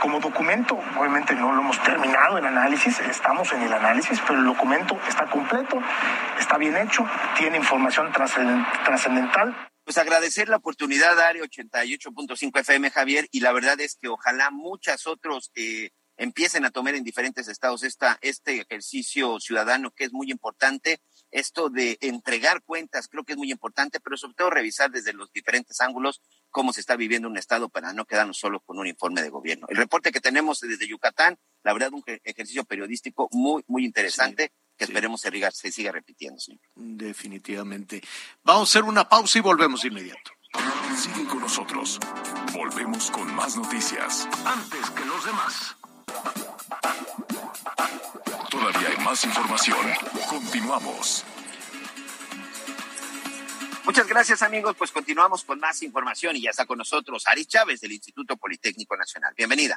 como 0.00 0.20
documento, 0.20 0.78
obviamente 0.98 1.34
no 1.34 1.52
lo 1.52 1.62
hemos 1.62 1.82
terminado 1.82 2.38
el 2.38 2.44
análisis, 2.44 3.00
estamos 3.00 3.50
en 3.52 3.62
el 3.62 3.72
análisis, 3.72 4.20
pero 4.26 4.38
el 4.38 4.44
documento 4.44 4.98
está 5.08 5.26
completo, 5.26 5.71
está 6.38 6.58
bien 6.58 6.76
hecho, 6.76 7.06
tiene 7.38 7.56
información 7.58 8.12
trascendental 8.12 9.70
pues 9.84 9.98
agradecer 9.98 10.48
la 10.48 10.56
oportunidad, 10.56 11.18
Área 11.20 11.42
88.5 11.42 12.60
FM, 12.60 12.90
Javier, 12.90 13.28
y 13.32 13.40
la 13.40 13.52
verdad 13.52 13.80
es 13.80 13.96
que 13.96 14.08
ojalá 14.08 14.50
muchas 14.50 15.06
otros 15.06 15.50
eh, 15.54 15.90
empiecen 16.16 16.64
a 16.64 16.70
tomar 16.70 16.94
en 16.94 17.02
diferentes 17.02 17.48
estados 17.48 17.82
esta, 17.82 18.18
este 18.20 18.60
ejercicio 18.60 19.40
ciudadano 19.40 19.90
que 19.90 20.04
es 20.04 20.12
muy 20.12 20.30
importante. 20.30 21.00
Esto 21.32 21.70
de 21.70 21.96
entregar 22.00 22.62
cuentas 22.62 23.08
creo 23.08 23.24
que 23.24 23.32
es 23.32 23.38
muy 23.38 23.50
importante, 23.50 23.98
pero 24.00 24.16
sobre 24.16 24.34
todo 24.34 24.50
revisar 24.50 24.90
desde 24.90 25.14
los 25.14 25.32
diferentes 25.32 25.80
ángulos 25.80 26.20
cómo 26.50 26.72
se 26.72 26.80
está 26.80 26.94
viviendo 26.94 27.28
un 27.28 27.38
estado 27.38 27.68
para 27.68 27.92
no 27.92 28.04
quedarnos 28.04 28.38
solo 28.38 28.60
con 28.60 28.78
un 28.78 28.86
informe 28.86 29.22
de 29.22 29.30
gobierno. 29.30 29.66
El 29.68 29.78
reporte 29.78 30.12
que 30.12 30.20
tenemos 30.20 30.60
desde 30.60 30.86
Yucatán, 30.86 31.38
la 31.64 31.72
verdad, 31.72 31.92
un 31.92 32.04
ejercicio 32.06 32.64
periodístico 32.64 33.28
muy, 33.32 33.64
muy 33.66 33.84
interesante 33.84 34.52
que 34.82 34.92
esperemos 34.92 35.20
se, 35.20 35.50
se 35.52 35.70
siga 35.70 35.92
repitiendo, 35.92 36.40
señor. 36.40 36.60
Definitivamente. 36.74 38.02
Vamos 38.42 38.62
a 38.62 38.70
hacer 38.70 38.82
una 38.88 39.08
pausa 39.08 39.38
y 39.38 39.40
volvemos 39.40 39.82
de 39.82 39.88
inmediato. 39.88 40.32
Sigue 40.96 41.24
con 41.26 41.40
nosotros. 41.40 42.00
Volvemos 42.52 43.10
con 43.10 43.32
más 43.34 43.56
noticias. 43.56 44.28
Antes 44.44 44.90
que 44.90 45.04
los 45.04 45.24
demás. 45.24 45.76
Todavía 48.50 48.88
hay 48.88 49.04
más 49.04 49.24
información. 49.24 49.86
Continuamos. 50.28 51.24
Muchas 53.84 54.06
gracias 54.06 54.42
amigos, 54.42 54.76
pues 54.76 54.92
continuamos 54.92 55.44
con 55.44 55.58
más 55.58 55.82
información 55.82 56.36
y 56.36 56.42
ya 56.42 56.50
está 56.50 56.66
con 56.66 56.78
nosotros 56.78 57.26
Ari 57.26 57.44
Chávez 57.46 57.80
del 57.80 57.92
Instituto 57.92 58.36
Politécnico 58.36 58.96
Nacional. 58.96 59.34
Bienvenida. 59.36 59.76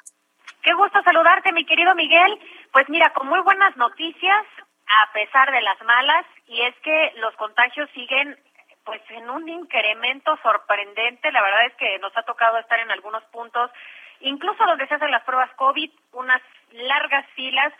Qué 0.66 0.74
gusto 0.74 1.00
saludarte, 1.04 1.52
mi 1.54 1.64
querido 1.64 1.94
Miguel. 1.94 2.40
Pues 2.72 2.90
mira, 2.90 3.14
con 3.14 3.28
muy 3.28 3.40
buenas 3.42 3.78
noticias, 3.78 4.46
a 4.88 5.12
pesar 5.14 5.52
de 5.52 5.62
las 5.62 5.82
malas, 5.84 6.26
y 6.48 6.62
es 6.62 6.76
que 6.80 7.14
los 7.18 7.36
contagios 7.36 7.90
siguen 7.92 8.38
pues 8.84 9.02
en 9.10 9.30
un 9.30 9.50
incremento 9.50 10.38
sorprendente. 10.44 11.32
La 11.32 11.42
verdad 11.42 11.66
es 11.66 11.74
que 11.76 11.98
nos 12.00 12.16
ha 12.16 12.24
tocado 12.24 12.60
estar 12.60 12.80
en 12.80 12.92
algunos 12.92 13.24
puntos, 13.26 13.72
incluso 14.20 14.64
donde 14.66 14.88
se 14.88 14.94
hacen 14.94 15.12
las 15.12 15.24
pruebas 15.24 15.50
COVID, 15.56 15.92
unas 16.14 16.42
largas 16.72 17.26
filas. 17.36 17.74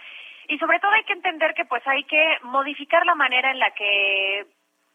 Y 0.48 0.58
sobre 0.58 0.80
todo 0.80 0.92
hay 0.92 1.04
que 1.04 1.14
entender 1.14 1.54
que 1.54 1.66
pues 1.66 1.86
hay 1.88 2.04
que 2.06 2.40
modificar 2.42 3.06
la 3.06 3.16
manera 3.16 3.52
en 3.52 3.60
la 3.60 3.72
que 3.72 4.48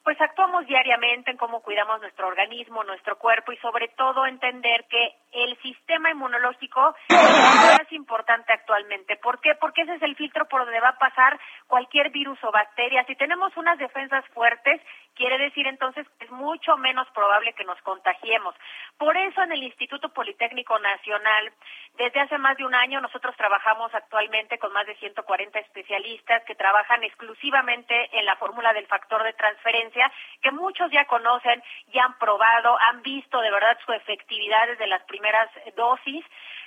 pues 0.03 0.21
actuamos 0.21 0.67
diariamente 0.67 1.31
en 1.31 1.37
cómo 1.37 1.61
cuidamos 1.61 2.01
nuestro 2.01 2.29
organismo, 2.29 2.83
nuestro 2.85 3.19
cuerpo 3.19 3.53
y 3.53 3.57
sobre 3.59 3.89
todo 3.89 4.27
entender 4.27 4.87
que 4.89 5.17
el 5.33 5.57
sistema 5.61 6.11
inmunológico 6.11 6.95
es 7.09 7.79
más 7.79 7.93
importante 7.93 8.53
actualmente. 8.53 9.17
¿Por 9.17 9.41
qué? 9.41 9.55
Porque 9.61 9.83
ese 9.83 9.97
es 9.97 10.03
el 10.03 10.17
filtro 10.17 10.47
por 10.49 10.65
donde 10.65 10.81
va 10.81 10.91
a 10.91 10.99
pasar 10.99 11.39
cualquier 11.67 12.11
virus 12.11 12.43
o 12.45 12.51
bacteria. 12.51 13.05
Si 13.05 13.15
tenemos 13.15 13.55
unas 13.57 13.79
defensas 13.79 14.25
fuertes, 14.29 14.81
Quiere 15.21 15.37
decir 15.37 15.67
entonces 15.67 16.07
que 16.19 16.25
es 16.25 16.31
mucho 16.31 16.79
menos 16.79 17.07
probable 17.11 17.53
que 17.53 17.65
nos 17.65 17.79
contagiemos. 17.83 18.55
Por 18.97 19.15
eso 19.19 19.43
en 19.43 19.53
el 19.53 19.63
Instituto 19.63 20.09
Politécnico 20.09 20.79
Nacional, 20.79 21.53
desde 21.99 22.21
hace 22.21 22.39
más 22.39 22.57
de 22.57 22.65
un 22.65 22.75
año, 22.75 23.03
nosotros 23.03 23.37
trabajamos 23.37 23.95
actualmente 23.95 24.59
con 24.59 24.73
más 24.73 24.87
de 24.87 24.97
140 24.97 25.59
especialistas 25.59 26.43
que 26.47 26.55
trabajan 26.55 27.05
exclusivamente 27.05 28.09
en 28.19 28.25
la 28.25 28.37
fórmula 28.37 28.73
del 28.73 28.87
factor 28.87 29.23
de 29.23 29.35
transferencia, 29.35 30.11
que 30.41 30.53
muchos 30.53 30.91
ya 30.91 31.05
conocen, 31.05 31.63
ya 31.93 32.05
han 32.05 32.19
probado, 32.19 32.79
han 32.81 33.03
visto 33.03 33.43
de 33.43 33.51
verdad 33.51 33.77
su 33.85 33.93
efectividad 33.93 34.69
desde 34.69 34.87
las 34.87 35.03
primeras 35.03 35.51
dosis 35.77 36.25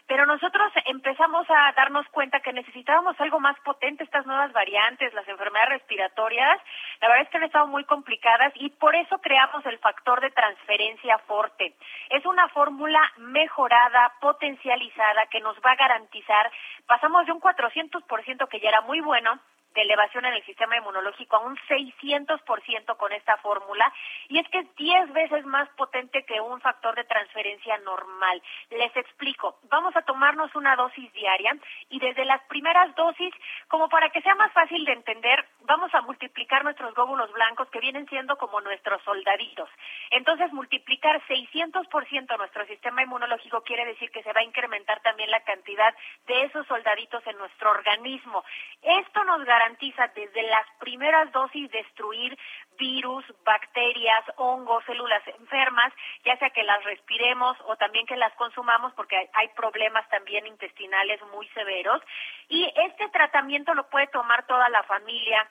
pero 0.07 0.25
nosotros 0.25 0.71
empezamos 0.85 1.45
a 1.49 1.71
darnos 1.73 2.07
cuenta 2.09 2.41
que 2.41 2.53
necesitábamos 2.53 3.19
algo 3.19 3.39
más 3.39 3.57
potente, 3.61 4.03
estas 4.03 4.25
nuevas 4.25 4.51
variantes, 4.51 5.13
las 5.13 5.27
enfermedades 5.27 5.79
respiratorias, 5.79 6.59
la 7.01 7.07
verdad 7.07 7.23
es 7.23 7.29
que 7.29 7.37
han 7.37 7.43
estado 7.43 7.67
muy 7.67 7.85
complicadas 7.85 8.51
y 8.55 8.69
por 8.69 8.95
eso 8.95 9.17
creamos 9.19 9.65
el 9.65 9.77
factor 9.79 10.21
de 10.21 10.31
transferencia 10.31 11.17
forte. 11.19 11.75
Es 12.09 12.25
una 12.25 12.47
fórmula 12.49 13.01
mejorada, 13.17 14.13
potencializada, 14.19 15.25
que 15.27 15.41
nos 15.41 15.55
va 15.57 15.71
a 15.71 15.75
garantizar, 15.75 16.51
pasamos 16.85 17.25
de 17.25 17.31
un 17.31 17.41
400% 17.41 18.47
que 18.49 18.59
ya 18.59 18.69
era 18.69 18.81
muy 18.81 18.99
bueno, 18.99 19.39
de 19.73 19.81
elevación 19.81 20.25
en 20.25 20.33
el 20.33 20.45
sistema 20.45 20.77
inmunológico 20.77 21.35
a 21.35 21.39
un 21.39 21.57
600% 21.67 22.97
con 22.97 23.11
esta 23.11 23.37
fórmula 23.37 23.91
y 24.29 24.39
es 24.39 24.47
que 24.49 24.59
es 24.59 24.75
10 24.75 25.13
veces 25.13 25.45
más 25.45 25.69
potente 25.69 26.23
que 26.25 26.39
un 26.41 26.61
factor 26.61 26.95
de 26.95 27.03
transferencia 27.03 27.77
normal. 27.79 28.41
Les 28.69 28.95
explico, 28.95 29.57
vamos 29.69 29.95
a 29.95 30.01
tomarnos 30.03 30.53
una 30.55 30.75
dosis 30.75 31.11
diaria 31.13 31.55
y 31.89 31.99
desde 31.99 32.25
las 32.25 32.41
primeras 32.43 32.93
dosis, 32.95 33.33
como 33.67 33.89
para 33.89 34.09
que 34.09 34.21
sea 34.21 34.35
más 34.35 34.51
fácil 34.51 34.85
de 34.85 34.93
entender, 34.93 35.45
vamos 35.61 35.93
a 35.93 36.01
multiplicar 36.01 36.63
nuestros 36.63 36.93
glóbulos 36.93 37.31
blancos 37.31 37.69
que 37.69 37.79
vienen 37.79 38.07
siendo 38.07 38.37
como 38.37 38.61
nuestros 38.61 39.01
soldaditos. 39.03 39.69
Entonces, 40.11 40.51
multiplicar 40.53 41.21
600% 41.27 42.37
nuestro 42.37 42.65
sistema 42.65 43.03
inmunológico 43.03 43.61
quiere 43.61 43.85
decir 43.85 44.11
que 44.11 44.23
se 44.23 44.33
va 44.33 44.41
a 44.41 44.43
incrementar 44.43 45.01
también 45.01 45.31
la 45.31 45.43
cantidad 45.43 45.93
de 46.27 46.43
esos 46.43 46.65
soldaditos 46.67 47.25
en 47.27 47.37
nuestro 47.37 47.71
organismo. 47.71 48.43
Esto 48.81 49.23
nos 49.23 49.43
garantiza 49.43 49.62
garantiza 49.63 50.07
desde 50.13 50.43
las 50.43 50.65
primeras 50.79 51.31
dosis 51.31 51.71
destruir 51.71 52.37
virus, 52.77 53.23
bacterias, 53.45 54.23
hongos, 54.35 54.83
células 54.85 55.25
enfermas, 55.39 55.93
ya 56.25 56.35
sea 56.37 56.49
que 56.49 56.63
las 56.63 56.83
respiremos 56.83 57.55
o 57.65 57.75
también 57.77 58.05
que 58.05 58.17
las 58.17 58.33
consumamos 58.33 58.93
porque 58.93 59.29
hay 59.33 59.47
problemas 59.55 60.07
también 60.09 60.45
intestinales 60.47 61.21
muy 61.33 61.47
severos. 61.49 62.01
Y 62.49 62.71
este 62.75 63.07
tratamiento 63.09 63.73
lo 63.73 63.89
puede 63.89 64.07
tomar 64.07 64.45
toda 64.47 64.67
la 64.69 64.83
familia 64.83 65.49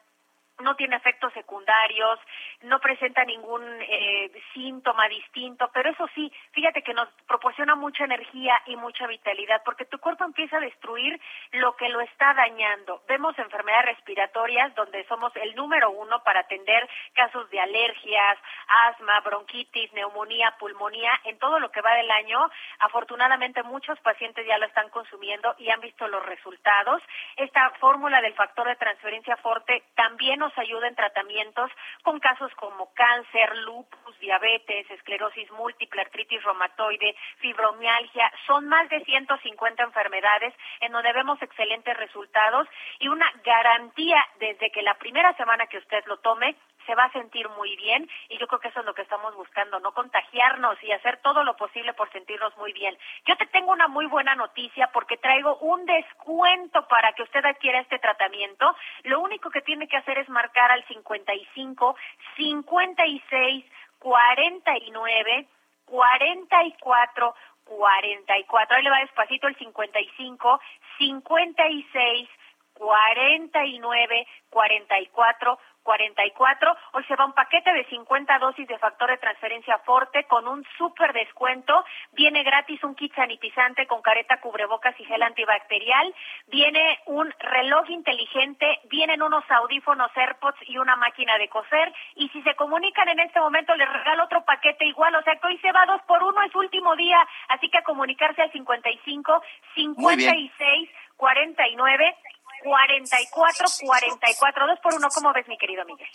no 0.61 0.77
tiene 0.77 0.97
efectos 0.97 1.33
secundarios, 1.33 2.19
no 2.63 2.79
presenta 2.81 3.25
ningún 3.25 3.63
eh, 3.81 4.31
síntoma 4.55 5.09
distinto, 5.09 5.71
pero 5.73 5.91
eso 5.91 6.07
sí, 6.15 6.33
fíjate 6.53 6.83
que 6.83 6.95
nos 6.95 7.09
proporciona 7.27 7.75
mucha 7.75 8.05
energía 8.05 8.61
y 8.67 8.77
mucha 8.77 9.07
vitalidad, 9.07 9.63
porque 9.65 9.85
tu 9.85 9.99
cuerpo 9.99 10.25
empieza 10.25 10.59
a 10.59 10.61
destruir 10.61 11.21
lo 11.53 11.77
que 11.77 11.89
lo 11.89 12.01
está 12.01 12.35
dañando. 12.35 13.03
Vemos 13.09 13.39
enfermedades 13.39 13.97
respiratorias 13.97 14.75
donde 14.75 15.05
somos 15.07 15.35
el 15.37 15.55
número 15.55 15.91
uno 15.91 16.23
para 16.23 16.41
atender 16.41 16.89
casos 17.15 17.49
de 17.51 17.61
alergias, 17.61 18.39
asma, 18.87 19.21
bronquitis, 19.21 19.93
neumonía, 19.93 20.55
pulmonía, 20.59 21.13
en 21.25 21.39
todo 21.39 21.59
lo 21.59 21.71
que 21.71 21.81
va 21.81 21.95
del 21.95 22.11
año. 22.11 22.51
Afortunadamente 22.81 23.63
muchos 23.63 23.99
pacientes 24.01 24.47
ya 24.47 24.59
lo 24.59 24.67
están 24.67 24.89
consumiendo 24.91 25.55
y 25.59 25.71
han 25.71 25.81
visto 25.81 26.07
los 26.09 26.25
resultados. 26.27 27.03
Esta 27.37 27.71
fórmula 27.81 28.21
del 28.21 28.35
factor 28.35 28.69
de 28.69 28.77
transferencia 28.77 29.37
fuerte 29.39 29.85
también 29.95 30.42
nos 30.43 30.59
ayuda 30.59 30.89
en 30.89 30.97
tratamientos 30.97 31.71
con 32.03 32.19
casos 32.19 32.53
como 32.57 32.93
cáncer, 32.95 33.57
lupus, 33.59 34.19
diabetes, 34.19 34.91
esclerosis 34.91 35.49
múltiple, 35.53 36.03
artritis 36.03 36.43
reumatoide, 36.43 37.15
fibromialgia. 37.39 38.29
Son 38.49 38.67
más 38.67 38.89
de 38.89 39.05
150 39.05 39.85
enfermedades 39.85 40.53
en 40.81 40.91
donde 40.91 41.13
vemos 41.13 41.41
excelentes 41.41 41.97
resultados 41.97 42.67
y 42.99 43.07
una 43.07 43.31
garantía 43.45 44.21
desde 44.41 44.73
que 44.73 44.83
la 44.83 44.95
primera 44.95 45.33
semana 45.37 45.69
que 45.69 45.79
usted 45.79 46.03
lo 46.07 46.17
tome 46.17 46.57
se 46.87 46.95
va 46.95 47.05
a 47.05 47.13
sentir 47.13 47.49
muy 47.51 47.77
bien 47.77 48.09
y 48.29 48.39
yo 48.39 48.47
creo 48.47 48.61
que 48.61 48.69
eso 48.69 48.81
es 48.81 48.87
lo 48.87 48.95
que 48.95 49.03
estamos 49.03 49.35
buscando, 49.35 49.81
no 49.81 49.93
contagiarnos 49.93 50.83
y 50.83 50.93
hacer 50.93 51.19
todo 51.19 51.45
lo 51.45 51.57
posible 51.57 51.93
por 51.95 52.11
sentirnos 52.13 52.57
muy 52.57 52.73
bien. 52.73 52.97
Yo 53.27 53.37
te 53.37 53.47
tengo 53.47 53.73
una 53.73 53.89
muy 53.89 54.07
buena 54.07 54.35
noticia 54.35 54.91
porque 54.93 55.17
traigo 55.17 55.57
un 55.59 55.85
descuento 55.87 56.87
para 56.89 57.13
que 57.13 57.23
usted 57.23 57.45
adquiera 57.45 57.81
este 57.81 57.99
tratamiento. 57.99 58.75
Lo 59.05 59.21
único 59.21 59.51
que 59.51 59.63
tiene 59.63 59.89
que 59.89 59.97
hacer 59.97 60.19
es 60.19 60.29
marcar 60.29 60.71
al 60.71 60.85
55 60.87 61.97
56 62.37 63.65
49 63.99 65.47
44 65.87 67.35
44. 67.65 68.77
Ahí 68.77 68.83
le 68.83 68.91
va 68.91 68.99
despacito 69.01 69.47
el 69.47 69.57
55 69.57 70.61
56 70.99 72.29
49 72.75 74.27
44 74.51 75.59
44. 75.83 76.77
Hoy 76.93 77.05
se 77.05 77.17
va 77.17 77.27
un 77.27 77.33
paquete 77.33 77.73
de 77.73 77.85
50 77.87 78.39
dosis 78.39 78.67
de 78.69 78.79
factor 78.79 79.11
de 79.11 79.19
transferencia 79.19 79.79
Forte 79.79 80.25
con 80.25 80.49
un 80.49 80.65
súper 80.79 81.13
descuento. 81.13 81.85
Viene 82.13 82.43
gratis 82.43 82.83
un 82.85 82.95
kit 82.95 83.15
sanitizante 83.15 83.87
con 83.87 84.03
careta, 84.03 84.41
cubrebocas 84.41 84.99
y 84.99 85.05
gel 85.05 85.23
antibacterial. 85.23 86.15
Viene 86.47 87.01
un 87.07 87.33
reloj 87.39 87.91
inteligente. 87.91 88.81
Vienen 88.85 89.23
unos 89.23 89.45
audífonos 89.51 90.11
AirPods 90.15 90.59
y 90.69 90.79
una 90.79 90.97
máquina 90.97 91.39
de 91.39 91.49
coser. 91.49 91.93
Y 92.17 92.29
si 92.31 92.43
se 92.43 92.55
comunican 92.55 93.09
en 93.09 93.21
este 93.21 93.41
momento, 93.41 93.75
les 93.77 93.93
regalo 93.93 94.25
otro 94.25 94.45
paquete 94.45 94.87
igual. 94.87 95.15
O 95.17 95.23
sea 95.23 95.37
que 95.37 95.47
hoy 95.47 95.59
se 95.59 95.73
va 95.73 95.87
dos 95.87 96.03
por 96.03 96.23
uno, 96.23 96.43
es 96.43 96.55
último 96.55 96.97
día. 96.97 97.19
Así 97.49 97.69
que 97.69 97.79
a 97.79 97.83
comunicarse 97.83 98.43
al 98.43 98.53
55 98.53 99.43
56 99.75 100.91
49 101.17 102.17
44 102.63 103.67
44 103.81 104.67
2 104.67 104.79
por 104.81 104.95
1. 104.95 105.09
¿Cómo 105.15 105.33
ves, 105.33 105.49
mi 105.49 105.59
querido 105.59 105.85
Miguel? 105.85 106.09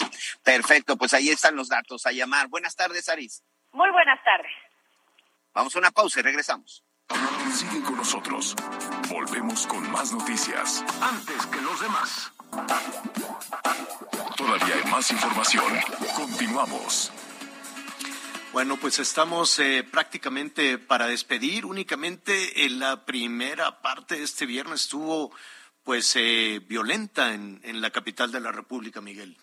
Perfecto, 0.43 0.97
pues 0.97 1.13
ahí 1.13 1.29
están 1.29 1.55
los 1.55 1.69
datos 1.69 2.05
a 2.05 2.11
llamar. 2.11 2.47
Buenas 2.47 2.75
tardes, 2.75 3.09
Aris. 3.09 3.43
Muy 3.73 3.89
buenas 3.91 4.23
tardes. 4.23 4.51
Vamos 5.53 5.75
a 5.75 5.79
una 5.79 5.91
pausa 5.91 6.19
y 6.19 6.23
regresamos. 6.23 6.83
Sigue 7.53 7.81
con 7.83 7.97
nosotros. 7.97 8.55
Volvemos 9.09 9.65
con 9.67 9.89
más 9.91 10.11
noticias. 10.13 10.83
Antes 11.01 11.45
que 11.47 11.61
los 11.61 11.79
demás. 11.81 12.31
Todavía 14.35 14.75
hay 14.75 14.91
más 14.91 15.09
información. 15.11 15.65
Continuamos. 16.15 17.11
Bueno, 18.53 18.77
pues 18.77 18.99
estamos 18.99 19.59
eh, 19.59 19.83
prácticamente 19.83 20.77
para 20.77 21.07
despedir. 21.07 21.65
Únicamente 21.65 22.65
en 22.65 22.79
la 22.79 23.05
primera 23.05 23.81
parte 23.81 24.15
de 24.15 24.23
este 24.23 24.45
viernes 24.45 24.81
estuvo 24.81 25.31
pues 25.88 26.17
eh, 26.17 26.59
violenta 26.67 27.33
en, 27.33 27.61
en 27.63 27.79
la 27.79 27.91
capital 27.91 28.29
de 28.29 28.41
la 28.41 28.51
República, 28.51 28.99
Miguel. 28.99 29.38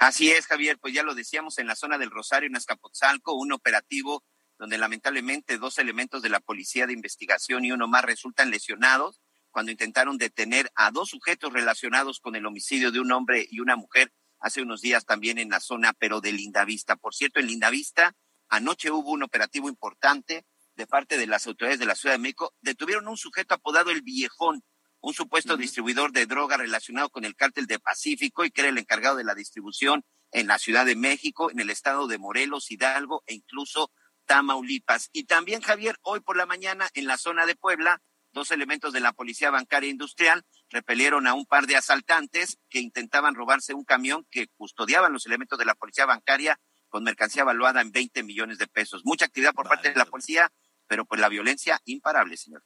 Así 0.00 0.28
es, 0.28 0.46
Javier, 0.46 0.80
pues 0.80 0.92
ya 0.92 1.04
lo 1.04 1.14
decíamos 1.14 1.58
en 1.58 1.68
la 1.68 1.76
zona 1.76 1.96
del 1.96 2.10
Rosario, 2.10 2.48
en 2.48 2.56
Azcapotzalco, 2.56 3.34
un 3.34 3.52
operativo 3.52 4.24
donde 4.58 4.78
lamentablemente 4.78 5.56
dos 5.56 5.78
elementos 5.78 6.22
de 6.22 6.28
la 6.28 6.40
Policía 6.40 6.88
de 6.88 6.92
Investigación 6.92 7.64
y 7.64 7.70
uno 7.70 7.86
más 7.86 8.04
resultan 8.04 8.50
lesionados 8.50 9.20
cuando 9.52 9.70
intentaron 9.70 10.18
detener 10.18 10.72
a 10.74 10.90
dos 10.90 11.10
sujetos 11.10 11.52
relacionados 11.52 12.18
con 12.18 12.34
el 12.34 12.46
homicidio 12.46 12.90
de 12.90 12.98
un 12.98 13.12
hombre 13.12 13.46
y 13.48 13.60
una 13.60 13.76
mujer 13.76 14.12
hace 14.40 14.60
unos 14.60 14.80
días 14.80 15.06
también 15.06 15.38
en 15.38 15.50
la 15.50 15.60
zona, 15.60 15.92
pero 15.92 16.20
de 16.20 16.32
Lindavista. 16.32 16.96
Por 16.96 17.14
cierto, 17.14 17.38
en 17.38 17.46
Lindavista 17.46 18.16
anoche 18.48 18.90
hubo 18.90 19.12
un 19.12 19.22
operativo 19.22 19.68
importante 19.68 20.46
de 20.74 20.86
parte 20.88 21.16
de 21.16 21.28
las 21.28 21.46
autoridades 21.46 21.78
de 21.78 21.86
la 21.86 21.94
Ciudad 21.94 22.16
de 22.16 22.22
México. 22.22 22.52
Detuvieron 22.60 23.06
un 23.06 23.16
sujeto 23.16 23.54
apodado 23.54 23.92
el 23.92 24.02
Viejón, 24.02 24.64
un 25.04 25.12
supuesto 25.12 25.58
distribuidor 25.58 26.12
de 26.12 26.24
droga 26.24 26.56
relacionado 26.56 27.10
con 27.10 27.26
el 27.26 27.36
cártel 27.36 27.66
de 27.66 27.78
Pacífico 27.78 28.42
y 28.42 28.50
que 28.50 28.62
era 28.62 28.70
el 28.70 28.78
encargado 28.78 29.16
de 29.16 29.24
la 29.24 29.34
distribución 29.34 30.02
en 30.32 30.46
la 30.46 30.58
Ciudad 30.58 30.86
de 30.86 30.96
México, 30.96 31.50
en 31.50 31.60
el 31.60 31.68
estado 31.68 32.06
de 32.06 32.16
Morelos, 32.16 32.70
Hidalgo 32.70 33.22
e 33.26 33.34
incluso 33.34 33.92
Tamaulipas. 34.24 35.10
Y 35.12 35.24
también, 35.24 35.60
Javier, 35.60 35.98
hoy 36.00 36.20
por 36.20 36.38
la 36.38 36.46
mañana 36.46 36.88
en 36.94 37.06
la 37.06 37.18
zona 37.18 37.44
de 37.44 37.54
Puebla, 37.54 38.00
dos 38.32 38.50
elementos 38.50 38.94
de 38.94 39.00
la 39.00 39.12
Policía 39.12 39.50
Bancaria 39.50 39.90
Industrial 39.90 40.42
repelieron 40.70 41.26
a 41.26 41.34
un 41.34 41.44
par 41.44 41.66
de 41.66 41.76
asaltantes 41.76 42.56
que 42.70 42.80
intentaban 42.80 43.34
robarse 43.34 43.74
un 43.74 43.84
camión 43.84 44.26
que 44.30 44.48
custodiaban 44.56 45.12
los 45.12 45.26
elementos 45.26 45.58
de 45.58 45.66
la 45.66 45.74
Policía 45.74 46.06
Bancaria 46.06 46.58
con 46.88 47.04
mercancía 47.04 47.42
evaluada 47.42 47.82
en 47.82 47.92
20 47.92 48.22
millones 48.22 48.56
de 48.56 48.68
pesos. 48.68 49.02
Mucha 49.04 49.26
actividad 49.26 49.52
por 49.52 49.68
parte 49.68 49.90
de 49.90 49.96
la 49.96 50.06
policía, 50.06 50.50
pero 50.86 51.04
pues 51.04 51.20
la 51.20 51.28
violencia 51.28 51.78
imparable, 51.84 52.38
señor. 52.38 52.64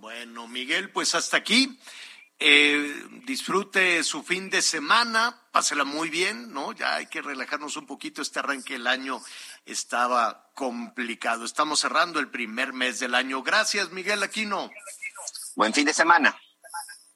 Bueno, 0.00 0.46
Miguel, 0.46 0.90
pues 0.90 1.16
hasta 1.16 1.38
aquí. 1.38 1.76
Eh, 2.38 3.04
disfrute 3.24 4.04
su 4.04 4.22
fin 4.22 4.48
de 4.48 4.62
semana, 4.62 5.42
pásela 5.50 5.82
muy 5.82 6.08
bien, 6.08 6.52
¿no? 6.52 6.72
Ya 6.72 6.94
hay 6.94 7.06
que 7.06 7.20
relajarnos 7.20 7.76
un 7.76 7.84
poquito. 7.84 8.22
Este 8.22 8.38
arranque 8.38 8.74
del 8.74 8.86
año 8.86 9.20
estaba 9.66 10.50
complicado. 10.54 11.44
Estamos 11.44 11.80
cerrando 11.80 12.20
el 12.20 12.30
primer 12.30 12.72
mes 12.72 13.00
del 13.00 13.16
año. 13.16 13.42
Gracias, 13.42 13.90
Miguel 13.90 14.22
Aquino. 14.22 14.70
Buen 15.56 15.74
fin 15.74 15.84
de 15.84 15.94
semana. 15.94 16.40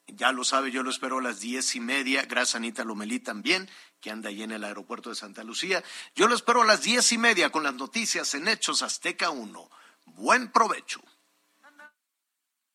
Ya 0.08 0.32
lo 0.32 0.42
sabe, 0.42 0.72
yo 0.72 0.82
lo 0.82 0.90
espero 0.90 1.18
a 1.18 1.22
las 1.22 1.38
diez 1.38 1.76
y 1.76 1.80
media. 1.80 2.22
Gracias, 2.22 2.56
Anita 2.56 2.82
Lomelí 2.82 3.20
también, 3.20 3.70
que 4.00 4.10
anda 4.10 4.28
ahí 4.28 4.42
en 4.42 4.50
el 4.50 4.64
aeropuerto 4.64 5.08
de 5.08 5.14
Santa 5.14 5.44
Lucía. 5.44 5.84
Yo 6.16 6.26
lo 6.26 6.34
espero 6.34 6.62
a 6.62 6.66
las 6.66 6.82
diez 6.82 7.12
y 7.12 7.18
media 7.18 7.50
con 7.50 7.62
las 7.62 7.74
noticias 7.74 8.34
en 8.34 8.48
Hechos 8.48 8.82
Azteca 8.82 9.30
1. 9.30 9.70
Buen 10.06 10.50
provecho. 10.50 11.00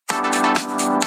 Gracias 0.08 0.97